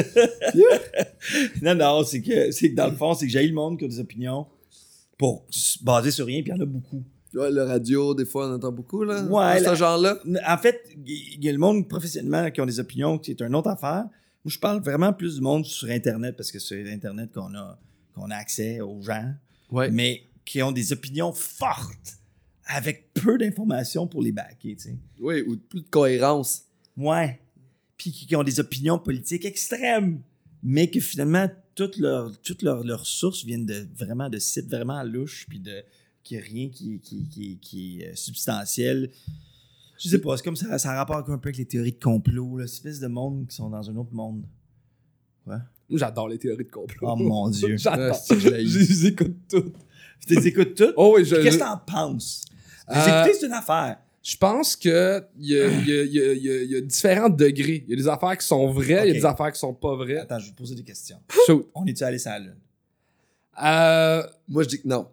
Non, 1.61 1.73
non, 1.75 2.03
c'est 2.03 2.21
que, 2.21 2.51
c'est 2.51 2.69
que 2.69 2.75
dans 2.75 2.87
le 2.87 2.95
fond, 2.95 3.13
c'est 3.15 3.25
que 3.25 3.31
j'ai 3.31 3.45
le 3.47 3.53
monde 3.53 3.79
qui 3.79 3.85
a 3.85 3.87
des 3.87 3.99
opinions 3.99 4.45
pour 5.17 5.45
baser 5.81 6.11
sur 6.11 6.25
rien, 6.27 6.41
puis 6.43 6.51
il 6.51 6.55
y 6.55 6.59
en 6.59 6.61
a 6.61 6.65
beaucoup. 6.67 7.03
Ouais, 7.35 7.51
le 7.51 7.63
radio, 7.63 8.15
des 8.15 8.25
fois, 8.25 8.49
on 8.49 8.53
entend 8.55 8.71
beaucoup, 8.71 9.03
là. 9.03 9.23
Ouais, 9.23 9.63
ce 9.63 9.75
genre-là. 9.75 10.17
En 10.47 10.57
fait, 10.57 10.81
il 11.05 11.43
y 11.43 11.49
a 11.49 11.51
le 11.51 11.57
monde 11.57 11.87
professionnellement 11.87 12.49
qui 12.51 12.61
ont 12.61 12.65
des 12.65 12.79
opinions, 12.79 13.17
qui 13.17 13.31
est 13.31 13.41
une 13.41 13.55
autre 13.55 13.69
affaire. 13.69 14.03
Moi, 14.43 14.51
je 14.51 14.59
parle 14.59 14.81
vraiment 14.81 15.11
plus 15.11 15.35
du 15.35 15.41
monde 15.41 15.65
sur 15.65 15.89
Internet, 15.89 16.35
parce 16.37 16.51
que 16.51 16.59
c'est 16.59 16.91
Internet 16.91 17.31
qu'on 17.33 17.53
a, 17.55 17.77
qu'on 18.13 18.29
a 18.31 18.35
accès 18.35 18.79
aux 18.81 19.01
gens, 19.01 19.33
Ouais. 19.71 19.89
mais 19.91 20.23
qui 20.45 20.61
ont 20.61 20.71
des 20.71 20.93
opinions 20.93 21.33
fortes, 21.33 22.19
avec 22.67 23.13
peu 23.13 23.37
d'informations 23.37 24.07
pour 24.07 24.21
les 24.21 24.31
backer, 24.31 24.75
tu 24.75 24.83
sais. 24.89 24.95
Oui, 25.19 25.41
ou 25.47 25.57
plus 25.57 25.81
de 25.81 25.87
cohérence. 25.89 26.63
Ouais. 26.95 27.39
Puis 27.97 28.11
qui, 28.11 28.27
qui 28.27 28.35
ont 28.35 28.43
des 28.43 28.59
opinions 28.59 28.99
politiques 28.99 29.45
extrêmes, 29.45 30.21
mais 30.63 30.89
que 30.89 30.99
finalement, 30.99 31.49
toutes 31.75 31.97
leurs 31.97 32.31
toutes 32.41 32.61
leurs 32.61 32.83
leurs 32.83 33.05
sources 33.05 33.43
viennent 33.43 33.65
de 33.65 33.85
vraiment 33.97 34.29
de 34.29 34.37
sites 34.39 34.69
vraiment 34.69 35.03
louches, 35.03 35.45
puis 35.49 35.59
de 35.59 35.83
qu'il 36.25 36.37
n'y 36.37 36.43
a 36.43 36.45
rien 36.47 36.69
qui, 36.69 36.99
qui, 36.99 37.23
qui, 37.29 37.57
qui 37.59 38.01
est 38.01 38.09
euh, 38.11 38.15
substantiel. 38.15 39.11
Je 39.97 40.09
sais 40.09 40.19
pas, 40.19 40.35
c'est 40.35 40.43
comme 40.43 40.57
ça, 40.57 40.77
ça 40.77 40.91
a 40.91 40.95
rapport 40.97 41.15
un 41.17 41.23
peu 41.23 41.31
avec 41.31 41.57
les 41.57 41.65
théories 41.65 41.93
de 41.93 42.03
complot, 42.03 42.57
là, 42.57 42.65
espèce 42.65 42.99
de 42.99 43.07
monde 43.07 43.47
qui 43.47 43.55
sont 43.55 43.69
dans 43.69 43.89
un 43.89 43.95
autre 43.95 44.13
monde. 44.13 44.43
Moi, 45.45 45.61
J'adore 45.89 46.27
les 46.27 46.37
théories 46.39 46.65
de 46.65 46.69
complot. 46.71 47.07
Oh 47.09 47.15
mon 47.15 47.49
Dieu. 47.51 47.77
J'adore. 47.77 48.17
Ah, 48.29 48.35
je 48.37 48.49
les 48.49 49.05
écoute 49.05 49.37
toutes. 49.49 49.75
Tu 50.27 50.35
les 50.35 50.47
écoutes 50.47 50.75
toutes? 50.75 50.93
Oh 50.97 51.13
oui, 51.15 51.23
je. 51.23 51.35
Qu'est-ce 51.35 51.57
que 51.57 51.63
t'en 51.63 51.77
penses? 51.77 52.43
Les 52.89 52.97
Euh, 52.97 53.21
écouter, 53.23 53.37
c'est 53.39 53.45
une 53.45 53.53
affaire. 53.53 53.97
Je 54.23 54.35
pense 54.37 54.75
que 54.75 55.23
il 55.37 55.49
y 55.51 55.59
a, 55.61 55.67
y, 55.67 56.73
y, 56.73 56.77
y 56.77 56.81
différents 56.81 57.29
degrés. 57.29 57.83
Il 57.87 57.91
y 57.91 57.93
a 57.93 57.97
des 57.97 58.07
affaires 58.07 58.35
qui 58.35 58.45
sont 58.47 58.71
vraies, 58.71 59.07
il 59.07 59.07
y 59.09 59.11
a 59.11 59.13
des 59.13 59.25
affaires 59.25 59.51
qui 59.51 59.59
sont 59.59 59.73
pas 59.75 59.95
vraies. 59.95 60.17
Attends, 60.17 60.39
je 60.39 60.45
vais 60.47 60.51
te 60.51 60.57
poser 60.57 60.73
des 60.73 60.83
questions. 60.83 61.17
Shoot. 61.45 61.69
On 61.75 61.85
est-tu 61.85 62.03
allé 62.03 62.17
sur 62.17 62.31
la 62.31 62.39
Lune? 62.39 62.57
Euh, 63.63 64.23
Moi, 64.47 64.63
je 64.63 64.69
dis 64.69 64.81
que 64.81 64.87
non. 64.87 65.07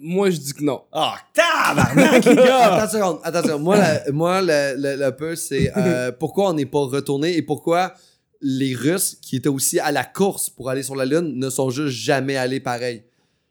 Moi, 0.00 0.30
je 0.30 0.36
dis 0.38 0.52
que 0.52 0.62
non. 0.64 0.82
Oh, 0.92 1.10
tabarnak, 1.34 2.24
les 2.24 2.34
gars! 2.36 2.74
Attends 2.74 2.84
une 2.84 2.90
seconde, 3.00 3.18
attends 3.24 3.40
une 3.40 3.46
seconde. 3.46 3.62
Moi, 3.62 3.76
la- 3.76 4.12
moi 4.12 4.40
le, 4.42 4.74
le, 4.76 4.96
le 5.04 5.10
peu, 5.16 5.34
c'est 5.36 5.72
euh, 5.76 6.12
pourquoi 6.18 6.50
on 6.50 6.54
n'est 6.54 6.66
pas 6.66 6.80
retourné 6.80 7.36
et 7.36 7.42
pourquoi 7.42 7.94
les 8.40 8.74
Russes, 8.74 9.16
qui 9.20 9.36
étaient 9.36 9.48
aussi 9.48 9.80
à 9.80 9.90
la 9.92 10.04
course 10.04 10.48
pour 10.50 10.70
aller 10.70 10.82
sur 10.82 10.94
la 10.96 11.04
Lune, 11.04 11.34
ne 11.38 11.50
sont 11.50 11.70
juste 11.70 11.94
jamais 11.96 12.36
allés 12.36 12.60
pareil? 12.60 13.02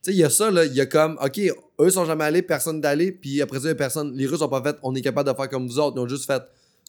Tu 0.03 0.11
sais, 0.11 0.11
il 0.13 0.17
y 0.19 0.23
a 0.23 0.29
ça, 0.29 0.49
là. 0.51 0.63
Il 0.65 0.73
y 0.73 0.79
a 0.81 0.85
comme, 0.85 1.17
OK, 1.21 1.39
eux 1.81 1.89
sont 1.89 2.05
jamais 2.05 2.23
allés, 2.23 2.41
personne 2.41 2.79
d'aller, 2.79 3.11
puis 3.11 3.41
après 3.41 3.57
ça, 3.59 3.65
il 3.65 3.69
y 3.69 3.71
a 3.71 3.75
personne. 3.75 4.15
Les 4.15 4.25
Russes 4.27 4.41
ont 4.41 4.47
pas 4.47 4.61
fait, 4.63 4.77
on 4.83 4.95
est 4.95 5.01
capable 5.01 5.29
de 5.29 5.35
faire 5.35 5.49
comme 5.49 5.67
vous 5.67 5.79
autres. 5.79 5.97
Ils 5.97 6.01
ont 6.01 6.07
juste 6.07 6.25
fait, 6.25 6.41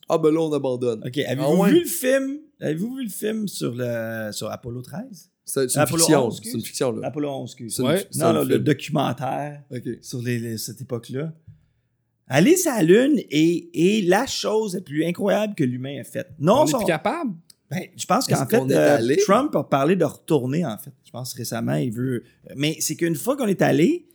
ah 0.08 0.16
ben 0.18 0.32
là, 0.32 0.40
on 0.40 0.52
abandonne. 0.52 1.02
OK, 1.04 1.18
avez-vous 1.18 1.42
Ah 1.42 1.54
ouais? 1.54 1.70
vu 1.70 1.80
le 1.80 1.86
film? 1.88 2.38
Avez-vous 2.60 2.94
vu 2.96 3.04
le 3.04 3.10
film 3.10 3.48
sur, 3.48 3.72
le, 3.76 4.30
sur 4.32 4.50
Apollo 4.50 4.82
13? 4.82 5.30
C'est 5.50 5.64
une 5.74 5.80
Apollo 5.80 5.98
fiction. 6.04 6.26
11, 6.26 6.40
C'est 6.44 6.52
une 6.52 6.60
fiction, 6.64 6.92
là. 6.92 7.06
Apollo 7.08 7.30
11, 7.30 7.50
excuse. 7.50 7.74
C'est 7.76 7.82
une- 7.82 7.88
Ouais. 7.88 8.06
c'est 8.10 8.18
Non, 8.20 8.32
non, 8.34 8.44
le 8.44 8.58
documentaire 8.58 9.62
sur 10.02 10.20
les, 10.22 10.38
les- 10.38 10.58
cette 10.58 10.80
époque-là. 10.82 11.32
Aller 12.26 12.56
sur 12.56 12.72
la 12.72 12.82
Lune 12.82 13.18
est, 13.30 13.70
est 13.72 14.06
la 14.06 14.26
chose 14.26 14.74
la 14.74 14.82
plus 14.82 15.04
incroyable 15.06 15.54
que 15.54 15.64
l'humain 15.64 15.98
a 16.00 16.04
faite. 16.04 16.28
Non, 16.38 16.60
on 16.60 16.66
est 16.66 16.70
plus 16.76 16.84
capable? 16.86 17.32
ben, 17.70 17.80
je 17.96 18.04
pense 18.06 18.26
qu'en 18.26 18.46
fait, 18.46 18.56
euh? 18.74 19.16
Trump 19.24 19.54
a 19.56 19.64
parlé 19.64 19.96
de 19.96 20.04
retourner, 20.04 20.64
en 20.66 20.76
fait. 20.78 20.92
Je 21.04 21.10
pense 21.10 21.32
récemment, 21.34 21.74
il 21.76 21.90
veut. 21.92 22.22
Mais 22.56 22.76
c'est 22.80 22.96
qu'une 22.96 23.14
fois 23.14 23.36
qu'on 23.36 23.46
est 23.46 23.62
allé, 23.62 24.06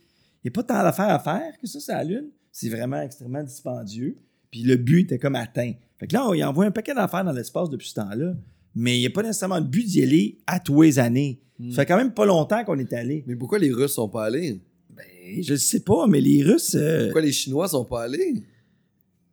il 0.42 0.46
n'y 0.46 0.48
a 0.48 0.52
pas 0.52 0.62
tant 0.62 0.82
d'affaires 0.82 1.08
à 1.10 1.18
faire 1.18 1.52
que 1.60 1.66
ça, 1.66 1.80
c'est 1.80 1.92
la 1.92 2.04
Lune. 2.04 2.28
C'est 2.52 2.68
vraiment 2.68 3.00
extrêmement 3.00 3.42
dispendieux. 3.42 4.16
Puis 4.52 4.62
le 4.62 4.76
but 4.76 5.00
était 5.02 5.18
comme 5.18 5.34
atteint. 5.34 5.72
Fait 5.98 6.06
que 6.06 6.14
là, 6.14 6.28
on- 6.28 6.34
il 6.34 6.44
envoie 6.44 6.66
un 6.66 6.70
paquet 6.70 6.94
d'affaires 6.94 7.24
dans 7.24 7.32
l'espace 7.32 7.68
depuis 7.70 7.88
ce 7.88 7.94
temps-là. 7.94 8.34
Mais 8.74 8.96
il 8.96 9.00
n'y 9.00 9.06
a 9.06 9.10
pas 9.10 9.22
nécessairement 9.22 9.58
le 9.58 9.64
but 9.64 9.84
d'y 9.86 10.02
aller 10.02 10.38
à 10.46 10.58
tous 10.60 10.82
les 10.82 10.98
années. 10.98 11.40
Hmm. 11.58 11.70
Ça 11.70 11.82
fait 11.82 11.86
quand 11.86 11.96
même 11.96 12.12
pas 12.14 12.26
longtemps 12.26 12.64
qu'on 12.64 12.78
est 12.78 12.92
allé. 12.92 13.24
Mais 13.26 13.36
pourquoi 13.36 13.58
les 13.58 13.72
Russes 13.72 13.92
sont 13.94 14.08
pas 14.08 14.24
allés? 14.24 14.60
Ben, 14.90 15.04
je 15.42 15.54
sais 15.54 15.80
pas, 15.80 16.06
mais 16.06 16.20
les 16.20 16.42
Russes. 16.42 16.74
euh, 16.74 17.04
Pourquoi 17.06 17.22
les 17.22 17.32
Chinois 17.32 17.68
sont 17.68 17.84
pas 17.84 18.02
allés? 18.04 18.42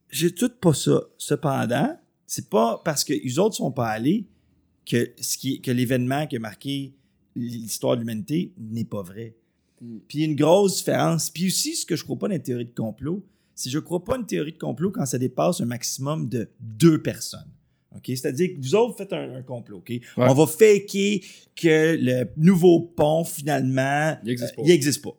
j'ai 0.10 0.32
tout 0.32 0.50
pas 0.60 0.74
ça. 0.74 1.02
Cependant, 1.18 1.98
c'est 2.28 2.50
pas 2.50 2.82
parce 2.84 3.04
que 3.04 3.14
les 3.14 3.40
autres 3.40 3.56
sont 3.56 3.72
pas 3.72 3.88
allés 3.88 4.28
que 4.86 5.10
ce 5.20 5.38
qui 5.38 5.62
que 5.62 5.72
l'événement 5.72 6.28
qui 6.28 6.36
a 6.36 6.40
marqué 6.40 6.94
l'histoire 7.36 7.96
de 7.96 8.02
l'humanité 8.02 8.54
n'est 8.58 8.84
pas 8.86 9.02
vrai. 9.04 9.36
Mm. 9.82 9.98
Puis 10.08 10.18
il 10.18 10.22
y 10.22 10.24
a 10.26 10.28
une 10.28 10.36
grosse 10.36 10.78
différence. 10.78 11.30
Puis 11.30 11.48
aussi, 11.48 11.76
ce 11.76 11.86
que 11.86 11.96
je 11.96 12.04
crois 12.04 12.18
pas 12.20 12.28
dans 12.28 12.34
les 12.34 12.42
théories 12.42 12.66
de 12.66 12.74
complot, 12.76 13.24
c'est 13.56 13.70
que 13.70 13.74
je 13.74 13.80
crois 13.80 14.04
pas 14.04 14.18
une 14.18 14.26
théorie 14.26 14.52
de 14.52 14.58
complot 14.58 14.92
quand 14.92 15.06
ça 15.06 15.18
dépasse 15.18 15.62
un 15.62 15.66
maximum 15.66 16.28
de 16.28 16.50
deux 16.60 17.02
personnes. 17.02 17.50
OK? 17.96 18.04
C'est-à-dire 18.08 18.50
que 18.56 18.62
vous 18.62 18.76
autres 18.76 18.98
faites 18.98 19.14
un, 19.14 19.36
un 19.36 19.42
complot, 19.42 19.78
OK? 19.78 19.92
On 20.18 20.34
va 20.34 20.48
faker 20.48 21.22
que 21.56 21.98
le 22.00 22.30
nouveau 22.38 22.80
pont, 22.82 23.24
finalement, 23.24 24.18
Il 24.24 24.32
existe 24.32 24.56
pas. 24.56 24.62
euh, 24.62 24.66
pas. 25.04 25.16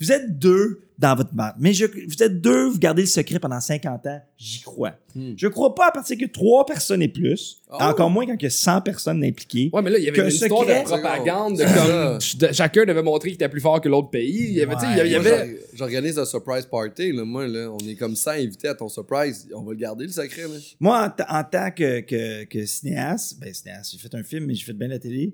Vous 0.00 0.12
êtes 0.12 0.38
deux 0.38 0.80
dans 0.98 1.14
votre 1.14 1.32
bande. 1.32 1.52
Mais 1.58 1.72
je- 1.72 1.86
vous 1.86 2.22
êtes 2.22 2.40
deux, 2.40 2.68
vous 2.68 2.78
gardez 2.78 3.02
le 3.02 3.08
secret 3.08 3.38
pendant 3.38 3.60
50 3.60 4.04
ans, 4.06 4.20
j'y 4.36 4.60
crois. 4.62 4.94
Hmm. 5.14 5.34
Je 5.36 5.46
crois 5.46 5.72
pas 5.74 5.88
à 5.88 5.92
partir 5.92 6.18
que 6.18 6.24
trois 6.24 6.66
personnes 6.66 7.02
et 7.02 7.08
plus, 7.08 7.62
Oh. 7.70 7.76
encore 7.80 8.10
moins 8.10 8.26
quand 8.26 8.34
il 8.38 8.42
y 8.42 8.46
a 8.46 8.50
100 8.50 8.80
personnes 8.80 9.22
impliquées. 9.24 9.70
Ouais, 9.72 9.80
mais 9.82 9.90
là, 9.90 9.98
il 9.98 10.04
y 10.04 10.08
avait 10.08 10.20
une 10.22 10.26
histoire 10.28 10.62
secret- 10.62 10.82
de 10.82 10.88
propagande 10.88 11.56
de 11.56 11.62
comme 12.38 12.48
de- 12.48 12.52
chacun 12.52 12.84
devait 12.84 13.02
montrer 13.02 13.28
qu'il 13.28 13.34
était 13.36 13.48
plus 13.48 13.60
fort 13.60 13.80
que 13.80 13.88
l'autre 13.88 14.10
pays. 14.10 14.46
Il 14.50 14.54
y 14.54 14.62
avait, 14.62 14.74
il 15.04 15.12
y 15.52 15.56
J'organise 15.74 16.18
un 16.18 16.24
surprise 16.24 16.66
party, 16.66 17.12
là. 17.12 17.24
Moi, 17.24 17.46
là, 17.46 17.70
on 17.70 17.78
est 17.88 17.94
comme 17.94 18.16
ça 18.16 18.32
invité 18.32 18.66
à 18.68 18.74
ton 18.74 18.88
surprise. 18.88 19.48
On 19.54 19.62
va 19.62 19.72
le 19.72 19.78
garder, 19.78 20.04
le 20.04 20.10
secret, 20.12 20.42
là. 20.42 20.56
Moi, 20.80 21.04
en, 21.06 21.10
ta- 21.10 21.26
en 21.40 21.44
tant 21.44 21.70
que, 21.70 22.00
que, 22.00 22.44
que 22.44 22.66
cinéaste, 22.66 23.38
ben 23.40 23.54
cinéaste, 23.54 23.92
j'ai 23.92 23.98
fait 23.98 24.14
un 24.16 24.22
film, 24.24 24.46
mais 24.46 24.54
j'ai 24.54 24.64
fait 24.64 24.72
bien 24.72 24.88
la 24.88 24.98
télé, 24.98 25.32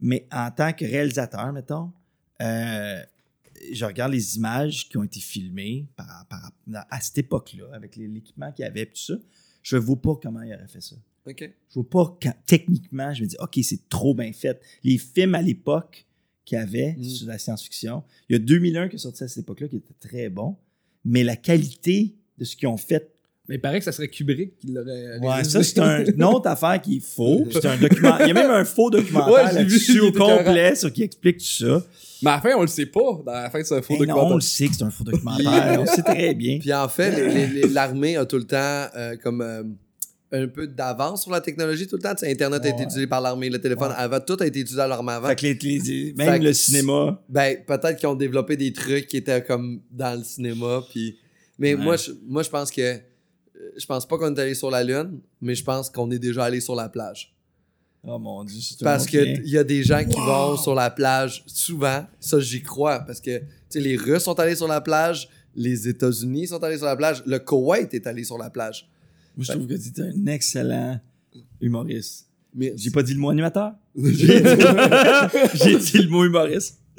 mais 0.00 0.26
en 0.32 0.48
tant 0.52 0.72
que 0.72 0.84
réalisateur, 0.84 1.52
mettons, 1.52 1.90
euh, 2.40 3.00
je 3.72 3.84
regarde 3.84 4.12
les 4.12 4.36
images 4.36 4.88
qui 4.88 4.96
ont 4.96 5.02
été 5.02 5.20
filmées 5.20 5.86
par, 5.96 6.26
par- 6.28 6.52
à 6.90 7.00
cette 7.00 7.18
époque-là, 7.18 7.64
avec 7.72 7.96
l'équipement 7.96 8.50
qu'il 8.52 8.64
y 8.64 8.68
avait, 8.68 8.86
tout 8.86 8.96
ça. 8.96 9.14
Je 9.62 9.76
ne 9.76 9.80
vois 9.80 10.00
pas 10.00 10.16
comment 10.20 10.42
il 10.42 10.52
aurait 10.54 10.66
fait 10.68 10.80
ça. 10.80 10.96
OK. 11.26 11.40
Je 11.68 11.74
vois 11.74 11.88
pas 11.88 12.18
quand, 12.20 12.34
techniquement, 12.46 13.14
je 13.14 13.22
me 13.22 13.28
dis, 13.28 13.36
OK, 13.38 13.58
c'est 13.62 13.88
trop 13.88 14.14
bien 14.14 14.32
fait. 14.32 14.60
Les 14.82 14.98
films 14.98 15.34
à 15.36 15.42
l'époque 15.42 16.06
qu'il 16.44 16.58
y 16.58 16.60
avait 16.60 16.94
Mm. 16.98 17.04
sur 17.04 17.28
la 17.28 17.38
science-fiction, 17.38 18.02
il 18.28 18.32
y 18.32 18.36
a 18.36 18.38
2001 18.40 18.88
qui 18.88 18.96
est 18.96 18.98
sorti 18.98 19.22
à 19.22 19.28
cette 19.28 19.44
époque-là 19.44 19.68
qui 19.68 19.76
était 19.76 19.94
très 20.00 20.28
bon, 20.28 20.56
mais 21.04 21.22
la 21.22 21.36
qualité 21.36 22.16
de 22.38 22.44
ce 22.44 22.56
qu'ils 22.56 22.66
ont 22.68 22.76
fait 22.76 23.14
Mais 23.48 23.56
il 23.56 23.60
paraît 23.60 23.80
que 23.80 23.84
ça 23.84 23.90
serait 23.92 24.06
Kubrick 24.08 24.56
qui 24.60 24.68
l'aurait. 24.68 25.18
Ouais, 25.18 25.28
réalisé. 25.28 25.50
ça, 25.50 25.62
c'est 25.64 25.78
un- 25.80 26.04
une 26.04 26.22
autre 26.24 26.48
affaire 26.48 26.80
qui 26.80 26.98
est 26.98 27.04
faux. 27.04 27.44
C'est 27.50 27.66
un 27.66 27.76
document. 27.80 28.16
Il 28.20 28.28
y 28.28 28.30
a 28.30 28.34
même 28.34 28.50
un 28.50 28.64
faux 28.64 28.88
documentaire 28.88 29.32
Ouais, 29.32 29.42
j'ai 29.52 29.58
là-dessus 29.58 29.92
vu, 29.94 30.00
au 30.00 30.12
complet 30.12 30.74
sur 30.76 30.92
qui 30.92 31.02
explique 31.02 31.38
tout 31.38 31.44
ça. 31.44 31.84
Mais 32.22 32.30
à 32.30 32.34
la 32.36 32.40
fin, 32.40 32.50
on 32.56 32.60
le 32.62 32.68
sait 32.68 32.86
pas. 32.86 33.00
Dans 33.26 33.32
la 33.32 33.50
fin, 33.50 33.62
c'est 33.64 33.74
un 33.76 33.82
faux 33.82 33.94
Eh 33.96 33.98
non, 33.98 34.02
on 34.02 34.06
documentaire. 34.06 34.34
le 34.36 34.40
sait 34.42 34.68
que 34.68 34.74
c'est 34.76 34.84
un 34.84 34.90
faux 34.90 35.02
documentaire. 35.04 35.76
on 35.78 35.82
le 35.82 35.86
sait 35.88 36.02
très 36.02 36.34
bien. 36.34 36.58
Puis 36.60 36.72
en 36.72 36.88
fait, 36.88 37.66
l'armée 37.72 38.16
a 38.16 38.24
tout 38.26 38.36
le 38.38 38.44
temps 38.44 38.86
euh, 38.96 39.16
comme 39.20 39.40
euh, 39.42 39.64
un 40.30 40.46
peu 40.46 40.68
d'avance 40.68 41.22
sur 41.22 41.32
la 41.32 41.40
technologie 41.40 41.88
tout 41.88 41.96
le 41.96 42.02
temps. 42.02 42.14
Tu 42.14 42.24
sais, 42.24 42.30
Internet 42.30 42.64
a 42.64 42.68
été 42.68 42.84
utilisé 42.84 43.08
par 43.08 43.20
l'armée, 43.20 43.50
le 43.50 43.60
téléphone 43.60 43.88
Ouais. 43.90 43.96
avant, 43.98 44.20
tout 44.20 44.36
a 44.38 44.46
été 44.46 44.60
utilisé 44.60 44.80
à 44.80 44.86
l'armée 44.86 45.12
avant. 45.14 45.26
Fait 45.26 45.34
que 45.34 45.42
les, 45.46 45.54
les- 45.80 46.14
même 46.16 46.32
Fait 46.34 46.38
que 46.38 46.44
le 46.44 46.52
cinéma. 46.52 47.20
Ben, 47.28 47.56
peut-être 47.66 47.96
qu'ils 47.96 48.08
ont 48.08 48.14
développé 48.14 48.56
des 48.56 48.72
trucs 48.72 49.08
qui 49.08 49.16
étaient 49.16 49.42
comme 49.42 49.80
dans 49.90 50.16
le 50.16 50.22
cinéma. 50.24 50.80
Puis... 50.92 51.16
Mais 51.58 51.74
Ouais. 51.74 51.82
moi, 51.82 51.96
je, 51.96 52.12
moi, 52.28 52.44
je 52.44 52.48
pense 52.50 52.70
que. 52.70 52.98
Je 53.76 53.86
pense 53.86 54.06
pas 54.06 54.18
qu'on 54.18 54.34
est 54.34 54.38
allé 54.40 54.54
sur 54.54 54.70
la 54.70 54.82
Lune, 54.84 55.20
mais 55.40 55.54
je 55.54 55.64
pense 55.64 55.88
qu'on 55.90 56.10
est 56.10 56.18
déjà 56.18 56.44
allé 56.44 56.60
sur 56.60 56.74
la 56.74 56.88
plage. 56.88 57.34
Oh 58.04 58.18
mon 58.18 58.42
dieu, 58.44 58.60
c'est 58.60 58.82
Parce 58.82 59.06
qu'il 59.06 59.42
y 59.46 59.56
a 59.56 59.62
des 59.64 59.82
gens 59.84 60.04
qui 60.04 60.16
Wow! 60.18 60.26
vont 60.26 60.56
sur 60.56 60.74
la 60.74 60.90
plage 60.90 61.44
souvent. 61.46 62.04
Ça, 62.18 62.40
j'y 62.40 62.60
crois. 62.62 63.00
Parce 63.00 63.20
que 63.20 63.38
tu 63.38 63.44
sais, 63.68 63.80
les 63.80 63.96
Russes 63.96 64.24
sont 64.24 64.38
allés 64.40 64.56
sur 64.56 64.66
la 64.66 64.80
plage, 64.80 65.28
les 65.54 65.86
États-Unis 65.88 66.48
sont 66.48 66.62
allés 66.64 66.78
sur 66.78 66.86
la 66.86 66.96
plage, 66.96 67.22
le 67.26 67.38
Koweït 67.38 67.94
est 67.94 68.06
allé 68.06 68.24
sur 68.24 68.38
la 68.38 68.50
plage. 68.50 68.88
Moi, 69.36 69.44
je 69.46 69.52
trouve 69.52 69.66
que 69.66 69.74
tu 69.74 70.00
es 70.00 70.04
un 70.04 70.26
excellent 70.26 71.00
humoriste. 71.60 72.26
Mais 72.54 72.74
J'ai 72.76 72.90
pas 72.90 73.02
dit 73.02 73.14
le 73.14 73.20
mot 73.20 73.30
animateur. 73.30 73.72
J'ai 73.94 75.78
dit- 75.78 75.98
le 76.02 76.08
mot 76.08 76.24
humoriste. 76.24 76.78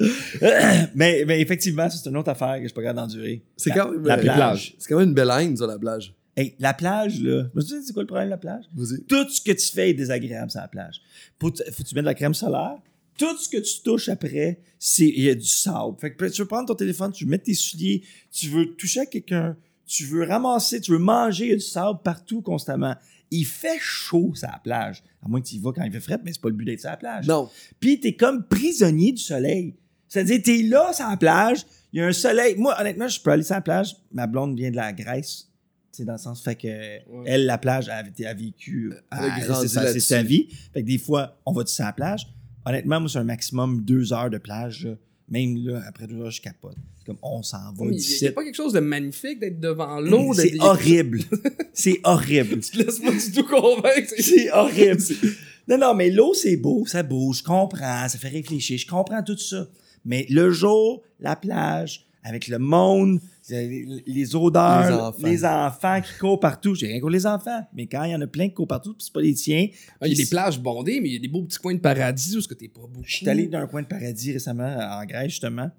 mais, 0.94 1.24
mais 1.26 1.40
effectivement, 1.40 1.88
c'est 1.88 2.08
une 2.08 2.16
autre 2.16 2.30
affaire 2.30 2.56
que 2.56 2.62
je 2.62 2.68
suis 2.68 2.74
pas 2.74 2.82
capable 2.82 3.00
d'endurer. 3.00 3.42
C'est 3.56 3.70
quand 3.70 3.90
même 3.92 4.04
la 4.04 4.16
plage. 4.18 4.74
C'est 4.78 4.88
quand 4.88 4.98
même 4.98 5.08
une 5.10 5.14
belle 5.14 5.30
haine, 5.38 5.56
ça, 5.56 5.66
la 5.66 5.78
plage. 5.78 6.14
Hey, 6.36 6.56
la 6.58 6.74
plage, 6.74 7.20
là. 7.20 7.44
Tu 7.54 7.62
sais, 7.62 7.82
c'est 7.82 7.92
quoi 7.92 8.02
le 8.02 8.08
problème 8.08 8.26
de 8.26 8.30
la 8.30 8.38
plage? 8.38 8.64
Tout 9.08 9.28
ce 9.28 9.40
que 9.40 9.52
tu 9.52 9.66
fais 9.72 9.90
est 9.90 9.94
désagréable 9.94 10.50
sur 10.50 10.60
la 10.60 10.68
plage. 10.68 11.00
Faut, 11.40 11.48
faut 11.48 11.82
que 11.82 11.88
tu 11.88 11.94
mettes 11.94 12.04
de 12.04 12.08
la 12.08 12.14
crème 12.14 12.34
solaire. 12.34 12.78
Tout 13.16 13.36
ce 13.38 13.48
que 13.48 13.58
tu 13.58 13.82
touches 13.84 14.08
après, 14.08 14.60
c'est 14.78 15.06
il 15.06 15.22
y 15.22 15.30
a 15.30 15.34
du 15.36 15.46
sable. 15.46 15.96
Fait 16.00 16.12
que 16.12 16.24
tu 16.26 16.42
veux 16.42 16.48
prendre 16.48 16.66
ton 16.66 16.74
téléphone, 16.74 17.12
tu 17.12 17.24
veux 17.24 17.30
mettre 17.30 17.44
tes 17.44 17.54
souliers, 17.54 18.02
tu 18.32 18.48
veux 18.48 18.74
toucher 18.74 19.00
à 19.00 19.06
quelqu'un, 19.06 19.56
tu 19.86 20.04
veux 20.04 20.24
ramasser, 20.24 20.80
tu 20.80 20.90
veux 20.90 20.98
manger, 20.98 21.44
il 21.44 21.50
y 21.50 21.52
a 21.52 21.56
du 21.56 21.60
sable 21.60 22.00
partout 22.02 22.42
constamment. 22.42 22.96
Il 23.30 23.46
fait 23.46 23.78
chaud 23.78 24.32
sur 24.34 24.48
la 24.48 24.58
plage. 24.58 25.04
À 25.24 25.28
moins 25.28 25.40
que 25.40 25.46
tu 25.46 25.54
y 25.54 25.58
vas 25.60 25.72
quand 25.72 25.84
il 25.84 25.92
fait 25.92 26.00
frais, 26.00 26.18
mais 26.24 26.32
c'est 26.32 26.40
pas 26.40 26.48
le 26.48 26.56
but 26.56 26.64
d'être 26.64 26.80
sur 26.80 26.90
la 26.90 26.96
plage. 26.96 27.26
Non. 27.28 27.48
Puis 27.78 28.00
t'es 28.00 28.16
comme 28.16 28.44
prisonnier 28.48 29.12
du 29.12 29.22
soleil. 29.22 29.76
C'est-à-dire, 30.08 30.40
t'es 30.44 30.62
là 30.62 30.92
sur 30.92 31.08
la 31.08 31.16
plage, 31.16 31.64
il 31.92 32.00
y 32.00 32.02
a 32.02 32.06
un 32.06 32.12
soleil. 32.12 32.56
Moi, 32.56 32.74
honnêtement, 32.80 33.08
je 33.08 33.20
peux 33.20 33.30
aller 33.30 33.42
sur 33.42 33.54
la 33.54 33.60
plage. 33.60 33.96
Ma 34.12 34.26
blonde 34.26 34.56
vient 34.56 34.70
de 34.70 34.76
la 34.76 34.92
Grèce. 34.92 35.48
C'est 35.94 36.04
dans 36.04 36.12
le 36.14 36.18
sens, 36.18 36.42
fait 36.42 36.56
que 36.56 36.66
elle, 37.24 37.46
la 37.46 37.56
plage, 37.58 37.88
elle, 37.88 38.26
a- 38.26 38.30
a 38.30 38.34
vécu. 38.34 38.92
C'est 39.60 39.68
sa- 39.68 40.00
c'est 40.00 40.22
vie. 40.24 40.48
Fait 40.72 40.82
que 40.82 40.86
des 40.88 40.98
fois, 40.98 41.38
on 41.46 41.52
va 41.52 41.64
sur 41.66 41.84
la 41.84 41.92
plage? 41.92 42.26
Honnêtement, 42.66 42.98
moi, 43.00 43.08
c'est 43.08 43.18
un 43.18 43.24
maximum 43.24 43.82
deux 43.84 44.12
heures 44.12 44.30
de 44.30 44.38
plage. 44.38 44.88
Même 45.28 45.56
là, 45.64 45.82
après 45.86 46.06
deux 46.06 46.16
heures, 46.20 46.30
je 46.30 46.40
capote. 46.42 46.76
C'est 46.98 47.06
comme, 47.06 47.18
on 47.22 47.42
s'en 47.42 47.72
va 47.72 47.84
Il 47.86 47.92
d'ici. 47.92 48.26
a 48.26 48.32
pas 48.32 48.42
quelque 48.44 48.54
chose 48.56 48.72
de 48.72 48.80
magnifique 48.80 49.38
d'être 49.38 49.60
devant 49.60 50.00
l'eau. 50.00 50.34
C'est 50.34 50.58
horrible. 50.60 51.20
c'est 51.72 52.00
horrible. 52.04 52.60
Tu 52.60 52.72
te 52.72 52.78
laisses 52.78 52.98
pas 52.98 53.10
du 53.12 53.32
tout 53.32 53.44
convaincre. 53.44 54.08
c'est- 54.08 54.22
C'est 54.22 54.52
horrible. 54.52 55.00
Non, 55.68 55.78
non, 55.78 55.94
mais 55.94 56.10
l'eau, 56.10 56.34
c'est 56.34 56.56
beau, 56.56 56.84
ça 56.86 57.02
bouge, 57.02 57.38
je 57.38 57.44
comprends, 57.44 58.08
ça 58.08 58.18
fait 58.18 58.28
réfléchir, 58.28 58.78
je 58.78 58.86
comprends 58.86 59.22
tout 59.22 59.38
ça. 59.38 59.66
Mais 60.04 60.26
le 60.28 60.50
jour, 60.50 61.02
la 61.20 61.36
plage, 61.36 62.06
avec 62.24 62.48
le 62.48 62.58
monde, 62.58 63.20
les, 63.50 64.34
odeurs, 64.34 64.86
Les 64.86 64.94
enfants. 64.94 65.26
les 65.28 65.44
enfants 65.44 66.00
qui 66.00 66.18
courent 66.18 66.40
partout. 66.40 66.74
J'ai 66.74 66.86
rien 66.86 66.98
contre 66.98 67.12
les 67.12 67.26
enfants, 67.26 67.60
mais 67.74 67.86
quand 67.86 68.02
il 68.04 68.12
y 68.12 68.14
en 68.14 68.20
a 68.22 68.26
plein 68.26 68.48
qui 68.48 68.54
courent 68.54 68.66
partout, 68.66 68.94
puis 68.94 69.04
c'est 69.04 69.12
pas 69.12 69.20
les 69.20 69.34
tiens. 69.34 69.68
Ah, 70.00 70.08
Il 70.08 70.16
y 70.16 70.20
a 70.20 70.24
des 70.24 70.30
plages 70.30 70.58
bondées, 70.58 71.00
mais 71.02 71.10
il 71.10 71.12
y 71.12 71.16
a 71.16 71.20
des 71.20 71.28
beaux 71.28 71.42
petits 71.42 71.58
coins 71.58 71.74
de 71.74 71.80
paradis 71.80 72.34
où 72.34 72.38
est-ce 72.38 72.48
que 72.48 72.54
t'es 72.54 72.68
pas 72.68 72.80
beaucoup. 72.80 73.04
Je 73.04 73.16
suis 73.16 73.28
allé 73.28 73.46
dans 73.46 73.58
un 73.58 73.66
coin 73.66 73.82
de 73.82 73.86
paradis 73.86 74.32
récemment, 74.32 74.74
en 74.74 75.04
Grèce, 75.04 75.32
justement. 75.32 75.70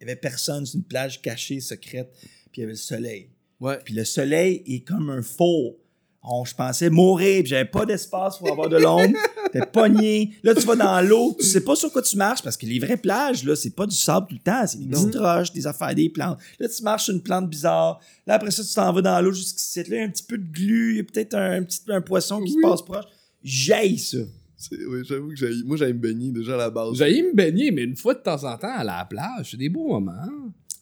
Il 0.00 0.08
y 0.08 0.10
avait 0.10 0.16
personne, 0.20 0.66
c'est 0.66 0.76
une 0.76 0.84
plage 0.84 1.22
cachée, 1.22 1.60
secrète, 1.60 2.12
puis 2.50 2.58
il 2.58 2.60
y 2.60 2.64
avait 2.64 2.72
le 2.72 2.78
soleil. 2.78 3.30
Ouais. 3.60 3.78
Puis 3.84 3.94
le 3.94 4.04
soleil 4.04 4.62
est 4.66 4.80
comme 4.80 5.08
un 5.08 5.22
four. 5.22 5.76
On, 6.20 6.44
je 6.44 6.54
pensais 6.54 6.90
mourir, 6.90 7.42
puis 7.42 7.50
j'avais 7.50 7.64
pas 7.64 7.86
d'espace 7.86 8.38
pour 8.38 8.50
avoir 8.50 8.68
de 8.68 8.78
l'ombre. 8.78 9.14
T'es 9.54 9.66
pogné. 9.72 10.32
Là, 10.42 10.54
tu 10.54 10.66
vas 10.66 10.74
dans 10.76 11.00
l'eau, 11.08 11.36
tu 11.38 11.46
sais 11.46 11.62
pas 11.62 11.76
sur 11.76 11.90
quoi 11.92 12.02
tu 12.02 12.16
marches 12.16 12.42
parce 12.42 12.56
que 12.56 12.66
les 12.66 12.78
vraies 12.80 12.96
plages, 12.96 13.44
là, 13.44 13.54
c'est 13.56 13.70
pas 13.74 13.86
du 13.86 13.94
sable 13.94 14.26
tout 14.28 14.34
le 14.34 14.40
temps, 14.40 14.66
c'est 14.66 14.78
des 14.78 14.86
Non. 14.86 15.00
petites 15.06 15.20
roches, 15.20 15.52
des 15.52 15.66
affaires, 15.66 15.94
des 15.94 16.08
plantes. 16.10 16.38
Là, 16.58 16.68
tu 16.68 16.82
marches 16.82 17.04
sur 17.04 17.14
une 17.14 17.22
plante 17.22 17.48
bizarre. 17.48 18.00
Là, 18.26 18.34
après 18.34 18.50
ça, 18.50 18.64
tu 18.64 18.74
t'en 18.74 18.92
vas 18.92 19.00
dans 19.00 19.20
l'eau 19.20 19.32
jusqu'ici. 19.32 19.78
Là, 19.78 19.84
il 19.88 19.94
y 19.94 19.98
a 20.00 20.04
un 20.04 20.08
petit 20.10 20.24
peu 20.24 20.36
de 20.38 20.44
glu, 20.52 20.90
il 20.92 20.96
y 20.96 21.00
a 21.00 21.04
peut-être 21.04 21.34
un, 21.34 21.62
petit 21.62 21.80
un 21.88 22.00
poisson 22.00 22.40
qui 22.42 22.52
Oui. 22.54 22.58
se 22.62 22.68
passe 22.68 22.82
proche. 22.82 23.04
J'aille 23.42 23.98
ça. 23.98 24.18
C'est- 24.56 24.84
Oui, 24.86 25.02
j'avoue 25.06 25.28
que 25.28 25.36
j'aille. 25.36 25.62
Moi, 25.64 25.76
j'aime 25.76 25.96
me 25.96 26.00
baigner 26.02 26.32
déjà 26.32 26.54
à 26.54 26.56
la 26.58 26.70
base. 26.70 26.96
J'ai 26.96 27.22
me 27.22 27.34
baigner, 27.34 27.70
mais 27.70 27.82
une 27.84 27.96
fois 27.96 28.14
de 28.14 28.20
temps 28.20 28.42
en 28.44 28.56
temps 28.58 28.74
à 28.76 28.82
la 28.82 29.04
plage, 29.04 29.50
c'est 29.52 29.56
des 29.56 29.68
beaux 29.68 29.88
moments. 29.88 30.12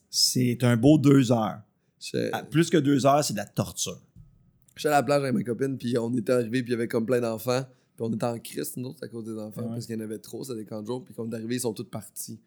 C'est 0.08 0.58
un 0.62 0.76
beau 0.76 0.98
deux 0.98 1.30
heures. 1.32 1.58
Ah, 2.32 2.42
Plus 2.42 2.68
que 2.70 2.76
deux 2.78 3.04
heures, 3.06 3.22
c'est 3.24 3.32
de 3.34 3.38
la 3.38 3.44
torture. 3.46 4.00
j'étais 4.76 4.88
à 4.88 4.92
la 4.92 5.02
plage 5.02 5.22
avec 5.22 5.34
ma 5.34 5.42
copine, 5.42 5.76
puis 5.76 5.96
on 5.98 6.12
était 6.16 6.32
arrivés, 6.32 6.62
puis 6.62 6.70
il 6.70 6.72
y 6.72 6.74
avait 6.74 6.88
comme 6.88 7.04
plein 7.06 7.20
d'enfants. 7.20 7.64
Puis 7.96 8.04
on 8.06 8.12
était 8.12 8.24
en 8.24 8.38
crise, 8.38 8.76
nous 8.76 8.88
autres, 8.88 9.04
à 9.04 9.08
cause 9.08 9.24
des 9.24 9.38
enfants, 9.38 9.62
Ouais. 9.62 9.68
parce 9.68 9.86
qu'il 9.86 9.94
y 9.96 9.98
en 9.98 10.04
avait 10.04 10.18
trop, 10.18 10.42
ça 10.44 10.54
des 10.54 10.64
camps 10.64 10.80
de 10.80 10.86
jour. 10.86 11.04
Puis 11.04 11.14
quand 11.14 11.24
on 11.24 11.30
est 11.30 11.34
arrivés, 11.34 11.56
ils 11.56 11.60
sont 11.60 11.74
tous 11.74 11.84
partis. 11.84 12.38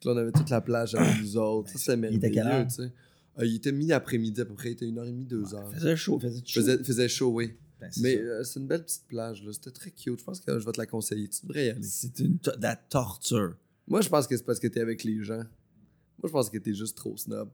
Puis 0.00 0.08
là, 0.08 0.14
on 0.14 0.16
avait 0.18 0.32
toute 0.32 0.50
la 0.50 0.60
plage 0.60 0.94
avec 0.94 1.20
nous 1.20 1.36
autres. 1.36 1.70
Ça, 1.70 1.78
c'était 1.78 1.96
merveilleux, 1.96 2.64
tu 2.68 2.74
sais. 2.74 2.92
Euh, 3.38 3.46
il 3.46 3.56
était 3.56 3.70
mi-après-midi 3.72 4.40
à 4.40 4.44
peu 4.44 4.54
près, 4.54 4.70
il 4.70 4.72
était 4.72 4.86
une 4.88 4.98
heure 4.98 5.04
et 5.06 5.10
demie, 5.12 5.24
deux 5.26 5.54
heures. 5.54 5.68
Il 5.72 5.76
faisait 5.78 5.96
chaud, 5.96 6.18
faisait 6.18 6.42
chaud. 6.44 6.60
faisait, 6.60 6.82
faisait 6.82 7.08
chaud, 7.08 7.28
oui. 7.32 7.52
Ben, 7.80 7.88
Mais 8.02 8.18
euh, 8.18 8.42
c'est 8.44 8.58
une 8.60 8.66
belle 8.66 8.84
petite 8.84 9.04
plage, 9.06 9.42
là. 9.44 9.52
C'était 9.52 9.70
très 9.70 9.90
cute. 9.90 10.18
Je 10.18 10.24
pense 10.24 10.40
que 10.40 10.58
je 10.58 10.66
vais 10.66 10.72
te 10.72 10.78
la 10.78 10.86
conseiller. 10.86 11.28
Tu 11.28 11.46
devrais 11.46 11.66
y 11.66 11.70
aller. 11.70 11.82
c'est 11.82 12.18
une 12.18 12.38
to- 12.38 12.50
la 12.60 12.76
torture. 12.76 13.54
Moi, 13.86 14.00
je 14.02 14.08
pense 14.08 14.26
que 14.26 14.36
c'est 14.36 14.44
parce 14.44 14.58
que 14.58 14.66
t'es 14.66 14.80
avec 14.80 15.04
les 15.04 15.22
gens. 15.22 15.36
Moi, 16.18 16.26
je 16.26 16.30
pense 16.32 16.50
que 16.50 16.58
t'es 16.58 16.74
juste 16.74 16.96
trop 16.96 17.16
snob. 17.16 17.48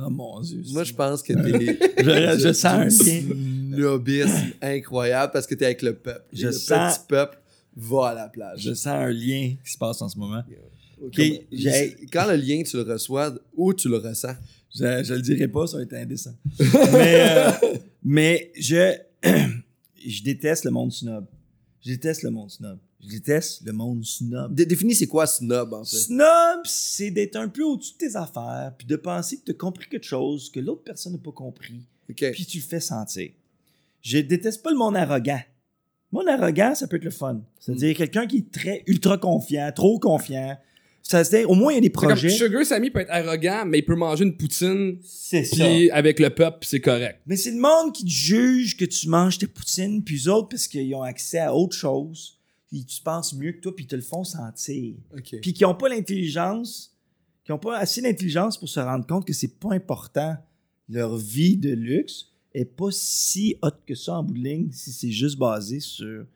Oh 0.00 0.08
mon 0.10 0.40
dieu. 0.40 0.62
Moi, 0.70 0.84
je 0.84 0.94
pense 0.94 1.22
que 1.22 1.32
t'es. 1.32 1.78
Je- 1.98 2.38
je 2.40 2.52
sens 2.52 2.64
un 2.66 2.90
snobisme 2.90 4.52
incroyable 4.62 5.32
parce 5.32 5.46
que 5.46 5.54
t'es 5.54 5.64
avec 5.64 5.82
le 5.82 5.94
peuple. 5.94 6.24
Je 6.32 6.46
le 6.46 6.52
sens- 6.52 6.98
petit 6.98 7.06
peuple 7.08 7.38
va 7.76 8.08
à 8.10 8.14
la 8.14 8.28
plage. 8.28 8.60
Je 8.62 8.74
sens 8.74 8.86
un 8.86 9.10
lien 9.10 9.54
qui 9.64 9.72
se 9.72 9.78
passe 9.78 10.00
en 10.02 10.08
ce 10.08 10.16
moment. 10.18 10.42
Comme- 11.00 11.10
Quand 12.12 12.26
le 12.28 12.36
lien, 12.36 12.62
tu 12.64 12.76
le 12.76 12.82
reçois, 12.82 13.34
où 13.56 13.72
tu 13.74 13.88
le 13.88 13.96
ressens? 13.98 14.34
Je, 14.74 15.02
je 15.02 15.14
le 15.14 15.22
dirai 15.22 15.48
pas, 15.48 15.66
ça 15.66 15.78
va 15.78 15.82
être 15.82 15.94
indécent. 15.94 16.34
mais, 16.60 17.38
euh, 17.38 17.50
mais 18.04 18.52
je, 18.58 18.94
je 20.06 20.22
déteste 20.22 20.64
le 20.64 20.70
monde 20.70 20.92
snob. 20.92 21.24
Je 21.84 21.90
déteste 21.92 22.22
le 22.22 22.30
monde 22.30 22.50
snob. 22.50 22.78
Je 23.00 23.08
déteste 23.10 23.62
le 23.64 23.72
monde 23.72 24.04
snob. 24.04 24.54
Dé- 24.54 24.66
définis 24.66 24.94
c'est 24.94 25.06
quoi 25.06 25.26
snob, 25.26 25.72
en 25.72 25.84
fait? 25.84 25.96
Snob, 25.96 26.60
c'est 26.64 27.10
d'être 27.10 27.36
un 27.36 27.48
peu 27.48 27.62
au-dessus 27.62 27.92
de 27.92 27.98
tes 27.98 28.16
affaires, 28.16 28.72
puis 28.76 28.86
de 28.86 28.96
penser 28.96 29.36
que 29.36 29.44
tu 29.44 29.50
as 29.52 29.54
compris 29.54 29.86
quelque 29.88 30.06
chose 30.06 30.50
que 30.50 30.58
l'autre 30.60 30.82
personne 30.82 31.12
n'a 31.12 31.18
pas 31.18 31.30
compris, 31.32 31.80
OK. 32.10 32.24
puis 32.32 32.44
tu 32.44 32.58
le 32.58 32.64
fais 32.64 32.80
sentir. 32.80 33.30
Je 34.02 34.18
déteste 34.18 34.62
pas 34.62 34.70
le 34.70 34.76
monde 34.76 34.96
arrogant. 34.96 35.40
Le 36.12 36.18
monde 36.18 36.28
arrogant, 36.28 36.74
ça 36.74 36.86
peut 36.88 36.96
être 36.96 37.04
le 37.04 37.10
fun. 37.10 37.40
C'est-à-dire 37.60 37.96
quelqu'un 37.96 38.26
qui 38.26 38.38
est 38.38 38.50
très 38.50 38.82
ultra 38.86 39.16
confiant, 39.18 39.70
trop 39.74 39.98
confiant. 39.98 40.56
Ça, 41.02 41.22
c'est- 41.24 41.44
au 41.44 41.54
moins, 41.54 41.72
il 41.72 41.76
y 41.76 41.78
a 41.78 41.80
des 41.80 41.86
C'est 41.86 41.92
comme 41.92 42.08
projets. 42.08 42.28
Sugar 42.30 42.64
Sammy 42.66 42.90
peut 42.90 43.00
être 43.00 43.10
arrogant, 43.10 43.64
mais 43.66 43.78
il 43.78 43.84
peut 43.84 43.94
manger 43.94 44.24
une 44.24 44.36
poutine 44.36 44.98
C'est 45.04 45.44
ça. 45.44 45.64
puis 45.64 45.90
avec 45.90 46.18
le 46.18 46.30
peuple, 46.30 46.58
c'est 46.66 46.80
correct. 46.80 47.20
Mais 47.26 47.36
c'est 47.36 47.50
le 47.52 47.60
monde 47.60 47.94
qui 47.94 48.04
te 48.04 48.10
juge 48.10 48.76
que 48.76 48.84
tu 48.84 49.08
manges 49.08 49.38
tes 49.38 49.46
poutines, 49.46 50.02
puis 50.02 50.16
eux 50.26 50.30
autres, 50.32 50.48
parce 50.48 50.66
qu'ils 50.66 50.92
ont 50.94 51.02
accès 51.02 51.38
à 51.38 51.54
autre 51.54 51.76
chose, 51.76 52.37
puis 52.68 52.84
tu 52.84 53.00
penses 53.02 53.34
mieux 53.34 53.52
que 53.52 53.60
toi, 53.60 53.74
puis 53.74 53.86
ils 53.86 53.88
te 53.88 53.96
le 53.96 54.02
font 54.02 54.24
sentir. 54.24 54.94
Puis 55.40 55.52
qui 55.52 55.62
n'ont 55.62 55.74
pas 55.74 55.88
l'intelligence, 55.88 56.94
qui 57.44 57.50
n'ont 57.50 57.58
pas 57.58 57.78
assez 57.78 58.02
d'intelligence 58.02 58.58
pour 58.58 58.68
se 58.68 58.78
rendre 58.78 59.06
compte 59.06 59.26
que 59.26 59.32
c'est 59.32 59.58
pas 59.58 59.72
important. 59.72 60.36
Leur 60.88 61.16
vie 61.16 61.56
de 61.56 61.70
luxe 61.70 62.26
est 62.54 62.64
pas 62.64 62.90
si 62.90 63.56
haute 63.62 63.80
que 63.86 63.94
ça 63.94 64.18
en 64.18 64.22
bout 64.22 64.34
de 64.34 64.38
ligne 64.38 64.68
si 64.72 64.92
c'est 64.92 65.10
juste 65.10 65.38
basé 65.38 65.80
sur 65.80 66.26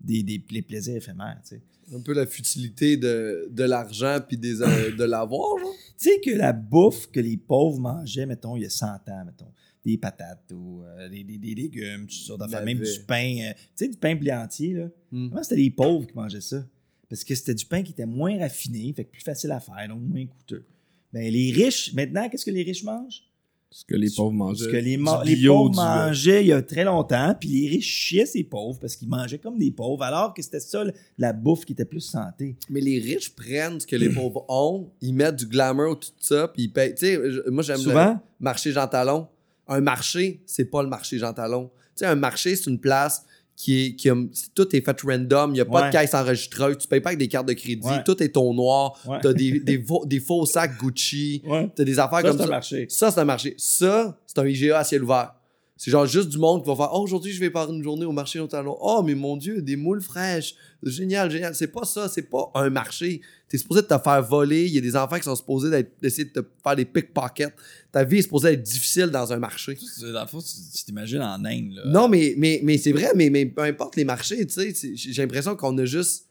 des, 0.00 0.22
des, 0.22 0.42
les 0.50 0.62
plaisirs 0.62 0.96
éphémères. 0.96 1.40
Tu 1.42 1.56
sais. 1.56 1.62
Un 1.92 2.00
peu 2.00 2.12
la 2.12 2.26
futilité 2.26 2.96
de, 2.96 3.48
de 3.50 3.64
l'argent 3.64 4.18
puis 4.26 4.36
des, 4.36 4.62
euh, 4.62 4.94
de 4.94 5.04
l'avoir. 5.04 5.56
Tu 5.98 6.08
sais 6.08 6.20
que 6.20 6.30
la 6.30 6.52
bouffe 6.52 7.10
que 7.10 7.18
les 7.18 7.36
pauvres 7.36 7.80
mangeaient, 7.80 8.26
mettons, 8.26 8.56
il 8.56 8.62
y 8.62 8.66
a 8.66 8.70
100 8.70 8.86
ans, 8.86 9.24
mettons, 9.26 9.52
des 9.84 9.96
patates 9.98 10.52
ou 10.52 10.82
euh, 10.82 11.08
des, 11.08 11.24
des- 11.24 11.38
des 11.38 11.54
légumes, 11.54 12.06
d'affaires, 12.38 12.60
La 12.60 12.64
même 12.64 12.78
du 12.78 13.00
pain, 13.06 13.36
euh, 13.40 13.52
tu 13.76 13.84
sais, 13.84 13.88
du 13.88 13.96
pain 13.96 14.16
pliantier, 14.16 14.74
là. 14.74 14.88
Moi, 15.10 15.42
c'était 15.42 15.56
les 15.56 15.70
pauvres 15.70 16.06
qui 16.06 16.14
mangeaient 16.14 16.40
ça. 16.40 16.64
Parce 17.08 17.24
que 17.24 17.34
c'était 17.34 17.54
du 17.54 17.64
pain 17.66 17.82
qui 17.82 17.92
était 17.92 18.06
moins 18.06 18.38
raffiné, 18.38 18.92
fait 18.94 19.04
que 19.04 19.10
plus 19.10 19.22
facile 19.22 19.50
à 19.52 19.58
faire, 19.60 19.88
donc 19.88 20.00
moins 20.02 20.26
coûteux. 20.26 20.64
Ben, 21.12 21.22
les 21.32 21.50
riches, 21.50 21.92
maintenant, 21.94 22.28
qu'est-ce 22.28 22.44
que 22.44 22.50
les 22.52 22.62
riches 22.62 22.84
mangent? 22.84 23.24
Ce 23.72 23.84
que 23.84 23.94
les 23.96 24.10
pauvres 24.10 24.32
mangeaient. 24.32 24.64
Ce 24.64 24.68
que 24.68 24.76
les, 24.76 24.96
ma- 24.96 25.22
pauvres 25.48 25.70
mangeaient 26.06 26.42
il 26.44 26.48
y 26.48 26.52
a 26.52 26.60
très 26.62 26.84
longtemps, 26.84 27.34
puis 27.38 27.48
les 27.48 27.68
riches 27.68 27.86
chiaient 27.86 28.26
ces 28.26 28.42
pauvres 28.44 28.78
parce 28.80 28.96
qu'ils 28.96 29.08
mangeaient 29.08 29.38
comme 29.38 29.58
des 29.58 29.70
pauvres, 29.70 30.02
alors 30.02 30.34
que 30.34 30.42
c'était 30.42 30.58
ça, 30.60 30.84
la 31.18 31.32
bouffe 31.32 31.64
qui 31.64 31.72
était 31.72 31.84
plus 31.84 32.00
santé. 32.00 32.56
Mais 32.68 32.80
les 32.80 32.98
riches 32.98 33.34
prennent 33.34 33.78
ce 33.80 33.86
que 33.86 33.96
les 33.96 34.08
pauvres 34.10 34.44
ont, 34.48 34.90
ils 35.00 35.12
mettent 35.14 35.36
du 35.36 35.46
glamour, 35.46 35.98
tout 36.00 36.10
ça, 36.18 36.48
puis 36.48 36.64
ils 36.64 36.72
payent. 36.72 36.94
Tu 36.94 37.06
sais, 37.06 37.18
moi, 37.48 37.62
j'aime 37.62 37.76
le 37.78 37.82
Souvent, 37.82 38.20
marché 38.40 38.72
Jean 38.72 38.86
Talon. 38.88 39.26
Un 39.70 39.80
marché, 39.80 40.42
c'est 40.46 40.66
pas 40.66 40.82
le 40.82 40.88
marché 40.88 41.16
Jean 41.18 41.32
Talon. 41.32 41.70
Tu 41.96 42.00
sais, 42.04 42.06
un 42.06 42.14
marché, 42.16 42.56
c'est 42.56 42.68
une 42.68 42.78
place 42.80 43.24
qui 43.56 43.86
est. 43.86 43.94
Qui 43.94 44.08
a- 44.10 44.16
tout 44.54 44.74
est 44.74 44.80
fait 44.84 45.00
random, 45.02 45.50
il 45.50 45.54
n'y 45.54 45.60
a 45.60 45.64
pas 45.64 45.82
Ouais. 45.82 45.86
de 45.88 45.92
caisse 45.92 46.12
enregistreuse, 46.14 46.76
tu 46.78 46.88
payes 46.88 47.00
pas 47.00 47.10
avec 47.10 47.18
des 47.18 47.28
cartes 47.28 47.46
de 47.46 47.52
crédit, 47.52 47.86
Ouais. 47.86 48.02
tout 48.04 48.22
est 48.22 48.30
ton 48.30 48.52
noir, 48.54 48.98
Ouais. 49.06 49.18
t'as 49.22 49.32
des, 49.32 49.60
des, 49.60 49.82
faux- 49.82 50.04
des 50.06 50.18
faux 50.20 50.44
sacs 50.46 50.76
Gucci, 50.78 51.42
ouais, 51.46 51.70
t'as 51.74 51.84
des 51.84 51.98
affaires 51.98 52.20
ça, 52.20 52.28
comme 52.28 52.36
c'est 52.36 52.42
un 52.42 52.46
ça. 52.46 52.50
marché. 52.50 52.86
Ça, 52.88 53.10
c'est 53.10 53.20
un 53.20 53.24
marché. 53.24 53.54
Ça, 53.58 54.18
c'est 54.26 54.38
un 54.38 54.46
IGA 54.46 54.78
à 54.78 54.84
ciel 54.84 55.04
ouvert. 55.04 55.34
C'est 55.82 55.90
genre 55.90 56.04
juste 56.04 56.28
du 56.28 56.36
monde 56.36 56.62
qui 56.62 56.68
va 56.68 56.76
faire 56.76 56.90
Oh, 56.92 57.00
aujourd'hui, 57.00 57.32
je 57.32 57.40
vais 57.40 57.48
faire 57.48 57.72
une 57.72 57.82
journée 57.82 58.04
au 58.04 58.12
marché 58.12 58.38
au 58.38 58.46
talon. 58.46 58.76
Oh, 58.82 59.02
mais 59.02 59.14
mon 59.14 59.34
Dieu, 59.38 59.62
des 59.62 59.76
moules 59.76 60.02
fraîches. 60.02 60.54
Génial, 60.82 61.30
génial. 61.30 61.54
C'est 61.54 61.68
pas 61.68 61.84
ça, 61.84 62.06
c'est 62.06 62.28
pas 62.28 62.50
un 62.54 62.68
marché. 62.68 63.22
T'es 63.48 63.56
supposé 63.56 63.80
de 63.80 63.86
te 63.86 63.98
faire 63.98 64.22
voler. 64.22 64.66
Il 64.66 64.74
y 64.74 64.76
a 64.76 64.82
des 64.82 64.94
enfants 64.94 65.16
qui 65.16 65.22
sont 65.22 65.34
supposés 65.34 65.70
d'être- 65.70 65.92
d'essayer 66.02 66.26
de 66.26 66.38
te 66.38 66.46
faire 66.62 66.76
des 66.76 66.84
pickpockets. 66.84 67.54
Ta 67.90 68.04
vie 68.04 68.18
est 68.18 68.22
supposée 68.22 68.50
être 68.50 68.62
difficile 68.62 69.06
dans 69.06 69.32
un 69.32 69.38
marché. 69.38 69.78
Dans 70.02 70.20
le 70.20 70.26
fond, 70.28 70.40
tu 70.40 70.84
t'imagines 70.84 71.22
en 71.22 71.42
Inde, 71.46 71.72
là. 71.72 71.82
Non, 71.86 72.08
mais, 72.08 72.34
mais, 72.36 72.60
mais 72.62 72.76
c'est 72.76 72.92
vrai, 72.92 73.12
mais, 73.16 73.30
mais 73.30 73.46
peu 73.46 73.62
importe 73.62 73.96
les 73.96 74.04
marchés, 74.04 74.46
tu 74.46 74.52
sais, 74.52 74.74
j'ai 74.94 75.22
l'impression 75.22 75.56
qu'on 75.56 75.78
a 75.78 75.86
juste. 75.86 76.26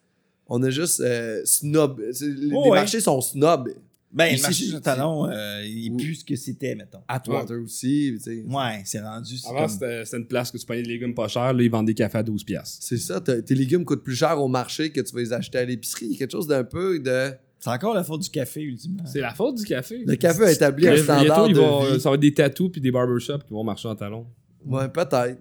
On 0.51 0.61
a 0.61 0.69
juste 0.69 0.99
euh, 0.99 1.41
snob. 1.45 1.99
Les 1.99 2.11
Oh, 2.53 2.65
les 2.65 2.69
ouais. 2.69 2.77
marchés 2.77 3.01
sont 3.01 3.19
snob. 3.21 3.69
Ben, 4.11 4.25
Ici, 4.33 4.37
le 4.37 4.41
marché 4.41 4.71
de 4.71 4.79
talon, 4.79 5.27
euh, 5.29 5.63
il 5.63 5.85
est 5.87 5.89
Oui. 5.91 6.03
plus 6.03 6.15
ce 6.15 6.25
que 6.25 6.35
c'était, 6.35 6.73
mettons. 6.73 7.01
Atwater 7.07 7.57
aussi, 7.61 8.13
tu 8.17 8.19
sais. 8.19 8.43
Ouais, 8.47 8.81
c'est 8.83 9.01
rendu. 9.01 9.37
c'est 9.37 9.47
Avant, 9.47 9.67
comme- 9.67 9.69
c'était 9.69 10.17
une 10.17 10.25
place 10.25 10.49
que 10.49 10.57
tu 10.57 10.65
payais 10.65 10.81
des 10.81 10.89
légumes 10.89 11.13
pas 11.13 11.27
chers. 11.27 11.53
Là, 11.53 11.61
ils 11.61 11.69
vendent 11.69 11.85
des 11.85 11.93
cafés 11.93 12.17
à 12.17 12.23
12 12.23 12.43
piastres. 12.43 12.79
C'est 12.81 12.97
ça, 12.97 13.21
tes 13.21 13.53
légumes 13.53 13.85
coûtent 13.85 14.03
plus 14.03 14.15
cher 14.15 14.41
au 14.41 14.47
marché 14.47 14.89
que 14.91 14.99
tu 15.01 15.13
vas 15.13 15.19
les 15.21 15.31
acheter 15.33 15.59
à 15.59 15.65
l'épicerie. 15.65 16.07
Il 16.07 16.11
y 16.13 16.15
a 16.15 16.17
quelque 16.17 16.31
chose 16.31 16.47
d'un 16.47 16.63
peu 16.63 16.99
de. 16.99 17.31
C'est 17.59 17.69
encore 17.69 17.93
la 17.93 18.03
faute 18.03 18.21
du 18.21 18.29
café, 18.29 18.61
ultimement. 18.61 19.03
C'est 19.05 19.19
la 19.21 19.33
faute 19.33 19.57
du 19.57 19.65
café. 19.65 20.03
Le 20.05 20.15
café 20.15 20.43
a 20.43 20.51
établi 20.53 20.87
un 20.87 20.93
Bientôt, 20.93 21.03
standard 21.03 21.47
ils 21.47 21.53
de 21.53 21.59
vont- 21.59 21.83
vie. 21.93 21.99
ça 21.99 22.09
va 22.09 22.15
être 22.15 22.21
des 22.21 22.33
tatous 22.33 22.71
puis 22.71 22.81
des 22.81 22.89
barbershops 22.91 23.43
qui 23.45 23.53
vont 23.53 23.63
marcher 23.63 23.89
en 23.89 23.95
talons. 23.95 24.25
Ouais, 24.65 24.87
peut-être. 24.89 25.37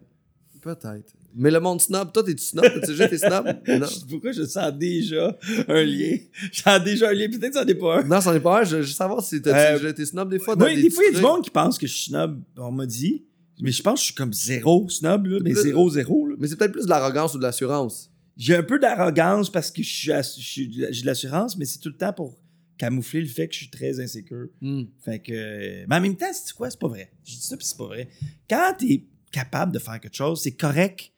Peut-être. 0.60 1.14
Mais 1.39 1.51
le 1.51 1.61
monde 1.61 1.80
snob, 1.80 2.12
toi, 2.12 2.22
t'es-tu 2.24 2.43
snob? 2.45 2.64
T'as 2.64 2.86
déjà 2.86 3.07
été 3.07 3.16
snob? 3.18 3.47
Non. 3.68 3.86
Pourquoi 4.11 4.32
je 4.32 4.45
sens 4.45 4.72
déjà 4.72 5.39
un 5.68 5.82
lien? 5.84 6.16
Je 6.53 6.61
sens 6.62 6.82
déjà 6.84 7.09
un 7.11 7.12
lien, 7.12 7.28
peut-être 7.28 7.51
que 7.53 7.59
ça 7.59 7.64
n'est 7.64 7.74
pas 7.74 8.01
un. 8.01 8.03
Non, 8.05 8.20
c'en 8.20 8.34
est 8.34 8.41
pas 8.41 8.61
un. 8.61 8.64
Je 8.64 8.76
veux 8.78 8.84
savoir 8.86 9.22
si 9.22 9.41
t'as 9.41 9.57
Euh, 9.72 9.76
déjà 9.76 9.89
été 9.91 10.05
snob 10.05 10.28
des 10.30 10.39
fois. 10.39 10.57
dans 10.57 10.66
Moi, 10.66 10.74
des 10.74 10.91
fois, 10.91 11.05
il 11.09 11.12
y 11.12 11.16
a 11.16 11.18
du 11.20 11.24
monde 11.24 11.43
qui 11.45 11.51
pense 11.51 11.78
que 11.78 11.86
je 11.86 11.93
suis 11.95 12.11
snob, 12.11 12.43
on 12.57 12.72
m'a 12.72 12.86
dit. 12.86 13.24
Mais 13.61 13.72
je 13.72 13.82
pense 13.82 13.95
que 13.95 14.01
je 14.01 14.05
suis 14.07 14.14
comme 14.14 14.32
zéro 14.32 14.89
snob, 14.89 15.26
là, 15.26 15.39
mais 15.43 15.55
zéro, 15.55 15.89
zéro. 15.91 16.26
là. 16.26 16.36
Mais 16.39 16.47
c'est 16.49 16.57
peut-être 16.57 16.72
plus 16.72 16.84
de 16.84 16.91
l'arrogance 16.91 17.34
ou 17.34 17.39
de 17.39 17.43
l'assurance. 17.43 18.11
J'ai 18.36 18.55
un 18.55 18.62
peu 18.62 18.78
d'arrogance 18.78 19.51
parce 19.51 19.70
que 19.72 19.82
j'ai 19.82 20.66
de 20.66 21.07
l'assurance, 21.07 21.57
mais 21.57 21.64
c'est 21.64 21.78
tout 21.78 21.89
le 21.89 21.97
temps 21.97 22.12
pour 22.12 22.39
camoufler 22.76 23.20
le 23.20 23.26
fait 23.26 23.49
que 23.49 23.55
je 23.55 23.59
suis 23.59 23.70
très 23.70 23.99
insécure. 24.01 24.47
Hmm. 24.61 24.84
Fait 25.05 25.18
que. 25.18 25.84
Mais 25.89 25.97
en 25.97 26.01
même 26.01 26.16
temps, 26.16 26.26
c'est 26.32 26.53
quoi? 26.55 26.70
C'est 26.70 26.78
pas 26.78 26.86
vrai. 26.89 27.11
Je 27.24 27.32
dis 27.34 27.43
ça, 27.43 27.57
puis 27.57 27.66
c'est 27.66 27.76
pas 27.76 27.86
vrai. 27.86 28.09
Quand 28.49 28.74
t'es 28.78 29.05
capable 29.32 29.72
de 29.72 29.78
faire 29.80 29.99
quelque 30.01 30.14
chose, 30.16 30.41
c'est 30.41 30.53
correct 30.53 31.11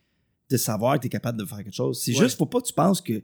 de 0.51 0.57
savoir 0.57 0.97
que 0.97 1.03
t'es 1.03 1.09
capable 1.09 1.39
de 1.39 1.45
faire 1.45 1.59
quelque 1.59 1.73
chose. 1.75 2.01
C'est 2.03 2.13
Ouais. 2.17 2.25
juste, 2.25 2.37
faut 2.37 2.47
pas 2.47 2.61
que 2.61 2.67
tu 2.67 2.73
penses 2.73 3.01
que. 3.01 3.23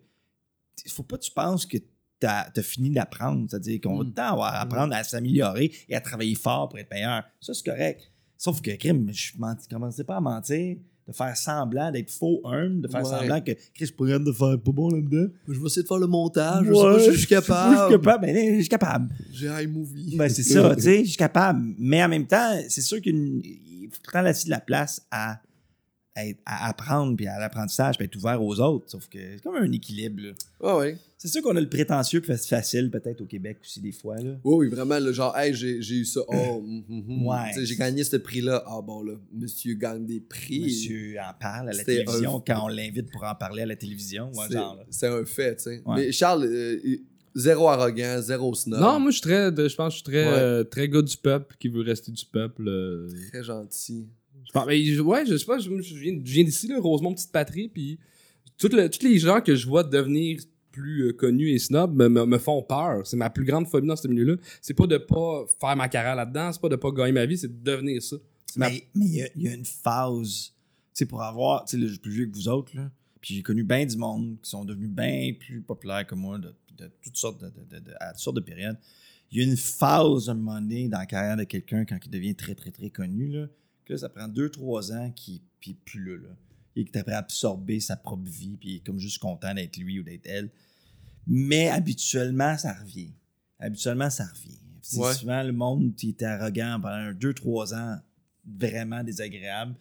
Faut 0.88 1.02
pas 1.02 1.16
que 1.18 1.22
tu 1.24 1.30
penses 1.32 1.66
que 1.66 1.78
t'as 2.20 2.46
as 2.54 2.62
fini 2.62 2.90
d'apprendre. 2.90 3.46
C'est-à-dire 3.50 3.80
qu'on 3.80 3.96
va 3.96 3.96
Mm. 3.96 3.98
tout 4.04 4.06
le 4.08 4.14
temps 4.14 4.32
avoir 4.32 4.54
à 4.54 4.60
apprendre 4.60 4.94
à 4.94 5.02
s'améliorer 5.04 5.72
et 5.88 5.96
à 5.96 6.00
travailler 6.00 6.34
fort 6.34 6.68
pour 6.68 6.78
être 6.78 6.90
meilleur. 6.90 7.24
Ça, 7.40 7.52
c'est 7.54 7.64
correct. 7.64 8.10
Sauf 8.38 8.60
que, 8.60 8.70
crime, 8.76 9.08
je 9.12 9.32
menti- 9.38 9.66
commençais 9.68 10.04
pas 10.04 10.16
à 10.16 10.20
mentir, 10.20 10.76
de 11.08 11.12
faire 11.12 11.36
semblant 11.36 11.90
d'être 11.90 12.10
faux 12.10 12.40
humble, 12.44 12.82
de 12.82 12.88
faire 12.88 13.02
Ouais. 13.04 13.18
semblant 13.18 13.40
que 13.40 13.52
Chris 13.74 13.92
pourrait 13.96 14.18
de 14.18 14.32
faire 14.32 14.58
pas 14.60 14.72
bon 14.72 14.90
là-dedans. 14.90 15.32
Je 15.48 15.58
vais 15.58 15.66
essayer 15.66 15.82
de 15.82 15.88
faire 15.88 15.98
le 15.98 16.06
montage. 16.08 16.66
Je 16.66 16.72
sais 16.74 16.80
pas 16.82 16.98
si 16.98 16.98
je 16.98 17.10
suis 17.10 17.12
Je 17.12 17.18
suis 17.18 17.28
capable. 17.28 17.90
capable, 17.92 18.26
ben, 18.26 18.54
je 18.56 18.60
suis 18.60 18.68
capable. 18.68 19.14
J'ai 19.32 19.46
iMovie. 19.46 20.16
Ben, 20.16 20.28
c'est 20.28 20.42
ça, 20.42 20.74
tu 20.76 20.82
sais, 20.82 21.04
je 21.04 21.08
suis 21.08 21.16
capable. 21.16 21.74
Mais 21.78 22.02
en 22.04 22.08
même 22.08 22.26
temps, 22.26 22.58
c'est 22.68 22.80
sûr 22.82 23.00
qu'il 23.00 23.14
il 23.44 23.88
faut 23.90 24.10
temps 24.12 24.20
laisser 24.20 24.46
de 24.46 24.50
la 24.50 24.60
place 24.60 25.06
à, 25.12 25.40
être- 26.16 26.40
à 26.46 26.68
apprendre 26.68 27.16
puis 27.16 27.26
à 27.26 27.38
l'apprentissage, 27.38 27.96
puis 27.96 28.06
être 28.06 28.16
ouvert 28.16 28.42
aux 28.42 28.58
autres. 28.60 28.90
Sauf 28.90 29.08
que 29.08 29.18
c'est 29.18 29.42
comme 29.42 29.56
un 29.56 29.70
équilibre. 29.72 30.22
C'est 31.18 31.28
sûr 31.28 31.42
qu'on 31.42 31.56
a 31.56 31.60
le 31.60 31.68
prétentieux 31.68 32.20
puis 32.20 32.32
c'est 32.36 32.48
facile 32.48 32.90
peut-être 32.90 33.20
au 33.22 33.24
Québec 33.26 33.58
aussi 33.62 33.80
des 33.80 33.92
fois. 33.92 34.16
Là. 34.16 34.36
Oui, 34.44 34.66
oui, 34.66 34.68
vraiment, 34.68 34.98
le 34.98 35.12
genre, 35.12 35.36
hey, 35.36 35.52
j'ai 35.54 35.80
j'ai 35.82 35.96
eu 35.96 36.04
ça. 36.04 36.20
Oh, 36.28 36.60
mm, 36.60 36.82
mm, 36.88 37.02
mm. 37.22 37.26
Ouais. 37.26 37.64
J'ai 37.64 37.76
gagné 37.76 38.04
ce 38.04 38.16
prix-là. 38.16 38.62
Ah 38.66 38.80
bon, 38.82 39.02
là, 39.02 39.14
monsieur 39.32 39.74
gagne 39.74 40.06
des 40.06 40.20
prix. 40.20 40.64
Monsieur 40.64 41.16
en 41.18 41.32
parle 41.40 41.68
à 41.70 41.72
la 41.72 41.78
C'était 41.78 42.04
télévision 42.04 42.36
un- 42.36 42.42
quand 42.46 42.64
on 42.64 42.68
l'invite 42.68 43.10
pour 43.10 43.24
en 43.24 43.34
parler 43.34 43.62
à 43.62 43.66
la 43.66 43.76
télévision. 43.76 44.30
Ouais, 44.34 44.46
C'est- 44.48 44.54
genre, 44.54 44.76
là. 44.76 44.84
C'est 44.90 45.08
un 45.08 45.24
fait, 45.24 45.56
tu 45.56 45.62
sais. 45.64 45.82
Ouais. 45.86 45.96
Mais 45.96 46.12
Charles, 46.12 46.44
euh, 46.44 46.78
zéro 47.34 47.68
arrogant, 47.68 48.20
zéro 48.20 48.54
snob. 48.54 48.80
Non, 48.80 49.00
moi, 49.00 49.10
je 49.10 49.16
suis 49.16 49.22
très, 49.22 49.46
je 49.50 49.74
pense 49.74 49.88
que 49.88 49.90
je 49.90 49.96
suis 49.96 50.04
très, 50.04 50.26
Ouais. 50.26 50.38
euh, 50.38 50.64
très 50.64 50.88
gars 50.88 51.02
du 51.02 51.16
peuple 51.16 51.56
qui 51.58 51.68
veut 51.68 51.82
rester 51.82 52.12
du 52.12 52.24
peuple. 52.26 52.68
euh. 52.68 53.08
Très 53.32 53.42
gentil. 53.42 54.06
Je 54.46 54.52
pense- 54.52 54.66
mais 54.66 54.98
ouais, 55.00 55.26
je 55.26 55.36
sais 55.36 55.44
pas, 55.44 55.58
je, 55.58 55.68
je 55.80 55.94
viens, 55.96 56.44
d'ici, 56.44 56.72
Rosemont, 56.74 57.12
petite 57.14 57.32
patrie, 57.32 57.68
puis 57.68 57.98
tous 58.58 58.70
les 59.02 59.18
gens 59.18 59.40
que 59.40 59.54
je 59.54 59.66
vois 59.66 59.84
devenir 59.84 60.40
plus 60.72 61.08
euh, 61.08 61.12
connus 61.12 61.50
et 61.50 61.58
snob 61.58 61.94
me, 61.96 62.08
me- 62.08 62.38
font 62.38 62.62
peur. 62.62 63.06
C'est 63.06 63.16
ma 63.16 63.30
plus 63.30 63.44
grande 63.44 63.66
phobie 63.66 63.88
dans 63.88 63.96
ce 63.96 64.08
milieu-là. 64.08 64.36
C'est 64.60 64.74
pas 64.74 64.86
de 64.86 64.98
pas 64.98 65.44
faire 65.60 65.74
ma 65.76 65.88
carrière 65.88 66.14
là-dedans, 66.14 66.52
c'est 66.52 66.60
pas 66.60 66.68
de 66.68 66.76
pas 66.76 66.90
gagner 66.90 67.12
ma 67.12 67.24
vie, 67.26 67.38
c'est 67.38 67.48
de 67.48 67.64
devenir 67.70 68.02
ça. 68.02 68.16
Mais 68.70 68.88
il 68.94 69.14
y 69.14 69.22
a- 69.22 69.54
une 69.54 69.64
phase, 69.64 70.52
tu 70.94 71.06
pour 71.06 71.22
avoir, 71.22 71.64
tu 71.64 71.76
sais, 71.78 71.82
je 71.82 71.90
suis 71.92 71.98
plus 71.98 72.12
vieux 72.12 72.26
que 72.26 72.34
vous 72.34 72.48
autres, 72.48 72.74
là. 72.76 72.90
Puis 73.20 73.34
j'ai 73.34 73.42
connu 73.42 73.64
bien 73.64 73.84
du 73.84 73.96
monde 73.96 74.36
qui 74.42 74.48
sont 74.50 74.64
devenus 74.64 74.90
bien 74.90 75.32
plus 75.38 75.60
populaires 75.62 76.06
que 76.06 76.14
moi, 76.14 76.38
de, 76.38 76.54
toutes 77.02 77.16
sortes 77.16 77.40
de- 77.42 77.48
de- 77.80 77.92
à 77.98 78.12
toutes 78.12 78.20
sortes 78.22 78.36
de 78.36 78.42
périodes. 78.42 78.76
Il 79.32 79.38
y 79.38 79.40
a 79.40 79.44
une 79.50 79.56
phase, 79.56 80.28
à 80.28 80.32
un 80.32 80.34
moment 80.36 80.60
donné, 80.60 80.88
dans 80.88 80.98
la 80.98 81.06
carrière 81.06 81.36
de 81.36 81.44
quelqu'un, 81.44 81.84
quand 81.84 81.98
il 82.04 82.10
devient 82.10 82.34
très, 82.34 82.54
très, 82.54 82.70
très 82.70 82.90
connu, 82.90 83.28
là, 83.32 83.46
que 83.86 83.92
là, 83.94 83.98
ça 83.98 84.08
prend 84.08 84.28
deux, 84.28 84.50
trois 84.50 84.92
ans 84.92 85.10
qu'il 85.12 85.40
n'est 85.66 85.74
plus 85.84 86.18
là. 86.18 86.28
Et 86.74 86.84
que 86.84 86.90
tu 86.92 86.98
après 86.98 87.14
absorber 87.14 87.80
sa 87.80 87.96
propre 87.96 88.28
vie, 88.28 88.56
puis 88.60 88.68
il 88.72 88.76
est 88.76 88.80
comme 88.80 88.98
juste 88.98 89.18
content 89.18 89.54
d'être 89.54 89.78
lui 89.78 89.98
ou 89.98 90.02
d'être 90.02 90.26
elle. 90.26 90.50
Mais 91.26 91.68
habituellement, 91.70 92.56
ça 92.58 92.74
revient. 92.74 93.12
Habituellement, 93.58 94.10
ça 94.10 94.26
revient. 94.26 94.58
C'est 94.82 95.00
Ouais. 95.00 95.14
souvent 95.14 95.42
le 95.42 95.52
monde 95.52 95.94
qui 95.96 96.10
était 96.10 96.26
arrogant 96.26 96.78
pendant 96.80 96.94
un, 96.94 97.12
deux, 97.14 97.32
trois 97.34 97.74
ans, 97.74 97.96
vraiment 98.46 99.02
désagréable. 99.02 99.74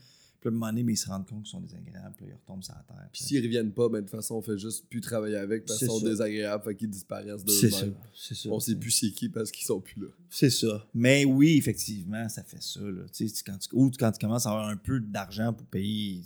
Puis 0.45 0.53
à 0.53 0.55
un 0.55 0.59
moment 0.59 0.67
donné, 0.67 0.83
mais 0.83 0.93
ils 0.93 0.97
se 0.97 1.07
rendent 1.07 1.25
compte 1.27 1.41
qu'ils 1.41 1.49
sont 1.49 1.59
désagréables, 1.59 2.13
puis 2.15 2.27
ils 2.29 2.33
retombent 2.33 2.63
sur 2.63 2.75
la 2.75 2.83
terre. 2.83 3.09
Puis 3.11 3.23
s'ils 3.23 3.41
reviennent 3.43 3.71
pas, 3.71 3.89
ben 3.89 3.97
de 3.97 4.01
toute 4.01 4.11
façon, 4.11 4.35
on 4.35 4.41
fait 4.43 4.59
juste 4.59 4.85
plus 4.87 5.01
travailler 5.01 5.37
avec 5.37 5.65
parce 5.65 5.79
qu'ils 5.79 5.87
sont 5.87 5.99
ça. 5.99 6.05
désagréables, 6.07 6.63
fait 6.63 6.75
qu'ils 6.75 6.89
disparaissent 6.91 7.43
d'eux-mêmes. 7.43 7.95
C'est 8.13 8.35
ça. 8.35 8.49
On 8.51 8.59
sait 8.59 8.75
plus 8.75 8.91
c'est 8.91 9.09
qui 9.09 9.27
parce 9.29 9.49
qu'ils 9.49 9.65
sont 9.65 9.79
plus 9.81 9.99
là. 9.99 10.07
C'est 10.29 10.51
ça. 10.51 10.85
Mais 10.93 11.25
oui, 11.25 11.57
effectivement, 11.57 12.29
ça 12.29 12.43
fait 12.43 12.61
ça. 12.61 12.79
Là. 12.81 13.01
Tu 13.11 13.27
sais, 13.27 13.43
quand 13.43 13.57
tu, 13.57 13.69
ou 13.73 13.89
quand 13.97 14.11
tu 14.11 14.19
commences 14.19 14.45
à 14.45 14.51
avoir 14.51 14.67
un 14.67 14.77
peu 14.77 14.99
d'argent 14.99 15.51
pour 15.51 15.65
payer 15.65 16.21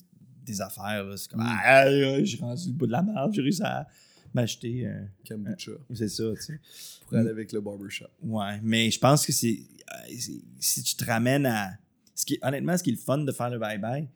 des 0.45 0.59
affaires, 0.59 1.05
c'est 1.17 1.29
comme 1.31 1.39
Mm. 1.39 1.47
Ah, 1.47 1.61
ah, 1.85 2.23
j'ai 2.23 2.37
rendu 2.39 2.67
le 2.67 2.73
bout 2.73 2.87
de 2.87 2.91
la 2.91 3.01
merde, 3.03 3.31
j'ai 3.33 3.41
réussi 3.41 3.63
à 3.63 3.87
m'acheter. 4.33 4.85
un- 4.87 5.07
Kombucha. 5.27 5.71
C'est 5.93 6.09
ça, 6.09 6.23
tu 6.35 6.41
sais. 6.41 6.59
Pour 7.07 7.17
aller 7.17 7.29
avec 7.29 7.53
le 7.53 7.61
barbershop. 7.61 8.07
Ouais, 8.21 8.59
mais 8.63 8.91
je 8.91 8.99
pense 8.99 9.25
que 9.25 9.31
c'est. 9.31 9.59
euh, 9.91 10.13
c'est- 10.19 10.41
Si 10.59 10.83
tu 10.83 10.95
te 10.95 11.05
ramènes 11.05 11.45
à. 11.45 11.71
Ce 12.19 12.25
qui, 12.25 12.37
honnêtement, 12.41 12.77
ce 12.77 12.83
qui 12.83 12.89
est 12.89 12.93
le 12.93 12.99
fun 12.99 13.19
de 13.19 13.31
faire 13.31 13.49
le 13.49 13.57
bye-bye, 13.59 14.07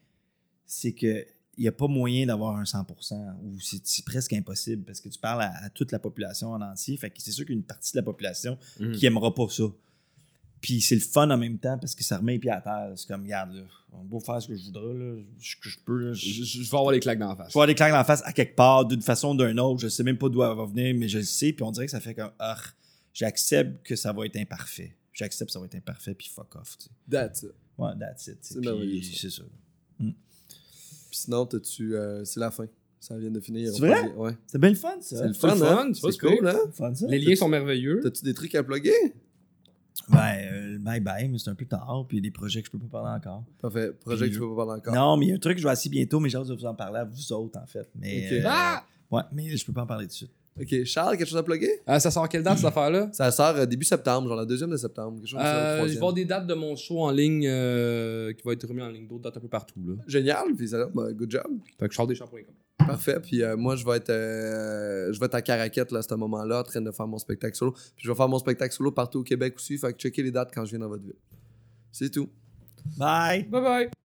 c'est 0.65 0.91
que 0.93 1.25
il 1.57 1.61
n'y 1.61 1.67
a 1.67 1.71
pas 1.71 1.87
moyen 1.87 2.25
d'avoir 2.25 2.57
un 2.57 2.63
100% 2.63 3.37
ou 3.43 3.59
c'est 3.61 4.03
presque 4.03 4.33
impossible 4.33 4.83
parce 4.83 4.99
que 4.99 5.07
tu 5.07 5.19
parles 5.19 5.43
à, 5.43 5.53
à 5.63 5.69
toute 5.69 5.91
la 5.93 5.99
population 5.99 6.51
en 6.51 6.61
entier. 6.61 6.97
Fait 6.97 7.09
que 7.11 7.21
c'est 7.21 7.31
sûr 7.31 7.45
qu'il 7.45 7.53
y 7.53 7.57
a 7.57 7.59
une 7.59 7.65
partie 7.65 7.91
de 7.93 7.97
la 7.99 8.03
population 8.03 8.57
Mhm. 8.79 8.91
qui 8.93 9.05
aimera 9.05 9.33
pas 9.33 9.47
ça. 9.49 9.63
Puis 10.61 10.81
c'est 10.81 10.95
le 10.95 11.01
fun 11.01 11.29
en 11.29 11.37
même 11.37 11.59
temps 11.59 11.77
parce 11.77 11.93
que 11.95 12.03
ça 12.03 12.17
remet 12.17 12.33
les 12.33 12.39
pieds 12.39 12.49
à 12.51 12.59
terre. 12.59 12.91
C'est 12.95 13.07
comme, 13.07 13.21
regarde, 13.21 13.53
là, 13.53 13.61
on 13.91 13.97
va 13.99 14.03
beau 14.03 14.19
faire 14.19 14.41
ce 14.41 14.47
que 14.47 14.55
je 14.55 14.63
voudrais, 14.65 14.93
là, 14.95 15.21
ce 15.39 15.55
que 15.57 15.69
je 15.69 15.79
peux. 15.85 15.97
Là, 16.07 16.13
je, 16.13 16.25
Je, 16.25 16.43
je- 16.43 16.63
je 16.63 16.69
vais 16.71 16.77
avoir 16.77 16.91
les 16.91 16.99
claques 16.99 17.19
dans 17.19 17.29
la 17.29 17.35
face. 17.35 17.47
je 17.49 17.53
vais 17.53 17.57
avoir 17.57 17.67
des 17.67 17.75
claques 17.75 17.91
dans 17.91 17.97
la 17.97 18.03
face 18.03 18.23
à 18.25 18.33
quelque 18.33 18.55
part, 18.55 18.85
d'une 18.85 19.01
façon 19.01 19.37
ou 19.39 19.45
d'une 19.45 19.59
autre. 19.59 19.79
Je 19.79 19.87
sais 19.89 20.03
même 20.03 20.17
pas 20.17 20.27
d'où 20.29 20.41
elle 20.43 20.57
va 20.57 20.65
venir, 20.65 20.95
mais 20.97 21.07
je 21.07 21.19
le 21.19 21.23
sais. 21.23 21.53
Puis 21.53 21.63
on 21.63 21.71
dirait 21.71 21.85
que 21.85 21.91
ça 21.91 21.99
fait 21.99 22.15
comme, 22.15 22.31
ah, 22.39 22.57
j'accepte 23.13 23.85
que 23.85 23.95
ça 23.95 24.11
va 24.11 24.25
être 24.25 24.37
imparfait. 24.37 24.95
J'accepte 25.13 25.49
que 25.49 25.53
ça 25.53 25.59
va 25.59 25.65
être 25.65 25.75
imparfait, 25.75 26.15
puis 26.15 26.29
fuck 26.33 26.55
off. 26.55 26.77
tu 26.79 26.85
sais. 26.85 26.89
That's 27.11 27.43
it. 27.43 27.51
Ouais, 27.77 27.91
that's 27.99 28.27
it. 28.27 28.37
C'est 28.41 28.59
merveilleux, 28.59 29.01
ça. 29.01 29.11
C'est 29.15 29.29
ça. 29.29 29.43
Puis 29.99 30.13
sinon, 31.11 31.45
t'as-tu. 31.45 31.95
euh, 31.95 32.25
c'est 32.25 32.39
la 32.39 32.51
fin. 32.51 32.65
Ça 32.99 33.17
vient 33.17 33.29
de 33.31 33.39
finir. 33.39 33.71
C'est 33.73 33.85
vrai? 33.85 34.11
Ouais. 34.15 34.31
C'est 34.47 34.57
bien 34.59 34.69
le 34.69 34.75
fun, 34.75 34.95
ça. 35.01 35.17
C'est 35.17 35.27
le 35.27 35.33
fun, 35.33 35.59
hein? 35.61 35.91
c'est 35.93 36.17
cool, 36.19 36.47
hein? 36.47 36.57
le 36.65 36.71
fun, 36.71 36.95
ça. 36.95 37.05
Les 37.07 37.19
liens 37.19 37.35
sont 37.35 37.49
merveilleux. 37.49 37.99
T'as-tu 38.01 38.23
des 38.23 38.33
trucs 38.33 38.55
à 38.55 38.63
plugger? 38.63 39.13
Ben, 40.09 40.35
euh, 40.51 40.77
bye 40.79 40.99
bye, 40.99 41.27
mais 41.29 41.37
c'est 41.37 41.49
un 41.49 41.55
peu 41.55 41.65
tard. 41.65 42.05
Puis 42.07 42.17
il 42.17 42.23
y 42.23 42.23
a 42.25 42.29
des 42.29 42.31
projets 42.31 42.61
que 42.61 42.67
je 42.67 42.71
peux 42.71 42.79
pas 42.79 42.99
parler 43.01 43.15
encore. 43.19 43.43
Parfait. 43.61 43.91
Projet 43.91 44.29
que 44.29 44.33
tu 44.33 44.39
peux 44.39 44.55
pas 44.55 44.65
parler 44.65 44.79
encore. 44.81 44.93
Non, 44.95 45.17
mais 45.17 45.25
il 45.27 45.29
y 45.29 45.31
a 45.33 45.35
un 45.35 45.39
truc 45.39 45.55
que 45.55 45.61
je 45.61 45.67
vais 45.67 45.71
assez 45.71 45.89
bientôt, 45.89 46.19
mais 46.19 46.29
j'ai 46.29 46.37
hâte 46.37 46.47
de 46.47 46.55
vous 46.55 46.65
en 46.65 46.73
parler 46.75 46.99
à 46.99 47.05
vous 47.05 47.33
autres, 47.33 47.59
en 47.59 47.65
fait. 47.67 47.89
Mais, 47.95 48.25
Ok. 48.27 48.31
euh, 48.33 48.41
Ah! 48.47 48.83
Ouais, 49.11 49.21
mais 49.31 49.55
je 49.55 49.65
peux 49.65 49.73
pas 49.73 49.83
en 49.83 49.87
parler 49.87 50.05
tout 50.05 50.09
de 50.11 50.13
suite. 50.13 50.31
Ok. 50.59 50.83
Charles, 50.85 51.17
quelque 51.17 51.27
chose 51.27 51.37
à 51.37 51.43
plugger? 51.43 51.81
Euh, 51.89 51.97
ça 51.99 52.11
sort 52.11 52.29
quelle 52.29 52.43
date, 52.43 52.57
cette 52.57 52.67
affaire-là? 52.67 53.09
Ça 53.11 53.31
sort 53.31 53.55
euh, 53.55 53.65
début 53.65 53.85
septembre, 53.85 54.27
genre 54.27 54.37
la 54.37 54.45
deuxième 54.45 54.69
de 54.69 54.77
septembre. 54.77 55.17
Quelque 55.17 55.27
chose 55.29 55.39
comme 55.39 55.45
ça, 55.47 55.55
Euh, 55.55 55.61
je 55.63 55.71
vais 55.71 55.77
troisième. 55.77 55.97
avoir 55.97 56.13
des 56.13 56.25
dates 56.25 56.47
de 56.47 56.53
mon 56.53 56.75
show 56.75 56.99
en 56.99 57.09
ligne 57.11 57.47
euh, 57.47 58.33
qui 58.33 58.43
va 58.45 58.53
être 58.53 58.67
remis 58.67 58.81
en 58.83 58.89
ligne, 58.89 59.07
d'autres 59.07 59.23
dates 59.23 59.37
un 59.37 59.39
peu 59.39 59.47
partout. 59.47 59.79
Là. 59.85 59.95
Génial. 60.07 60.53
Puis 60.55 60.67
ça, 60.69 60.85
ben, 60.93 61.11
good 61.13 61.31
job. 61.31 61.47
Fait 61.79 61.87
que 61.87 61.93
charlesdeschamps.com. 61.95 62.53
Parfait. 62.85 63.19
Puis 63.19 63.41
euh, 63.41 63.55
moi, 63.57 63.75
je 63.75 63.85
vais 63.85 63.97
être 63.97 64.09
euh, 64.09 65.11
je 65.11 65.19
vais 65.19 65.25
être 65.25 65.35
à 65.35 65.41
Caraquette 65.41 65.91
là, 65.91 65.99
à 65.99 66.01
ce 66.03 66.13
moment-là, 66.15 66.59
en 66.59 66.63
train 66.63 66.81
de 66.81 66.91
faire 66.91 67.07
mon 67.07 67.17
spectacle 67.17 67.55
solo. 67.55 67.71
Puis 67.71 67.81
je 68.05 68.09
vais 68.11 68.15
faire 68.15 68.27
mon 68.29 68.39
spectacle 68.39 68.73
solo 68.75 68.91
partout 68.91 69.19
au 69.19 69.23
Québec 69.23 69.53
aussi. 69.55 69.77
Fait 69.77 69.91
que 69.93 69.97
checker 69.99 70.21
les 70.21 70.31
dates 70.31 70.51
quand 70.53 70.65
je 70.65 70.71
viens 70.71 70.79
dans 70.79 70.89
votre 70.89 71.03
ville. 71.03 71.15
C'est 71.91 72.09
tout. 72.11 72.29
Bye! 72.97 73.43
Bye 73.49 73.61
bye! 73.61 74.02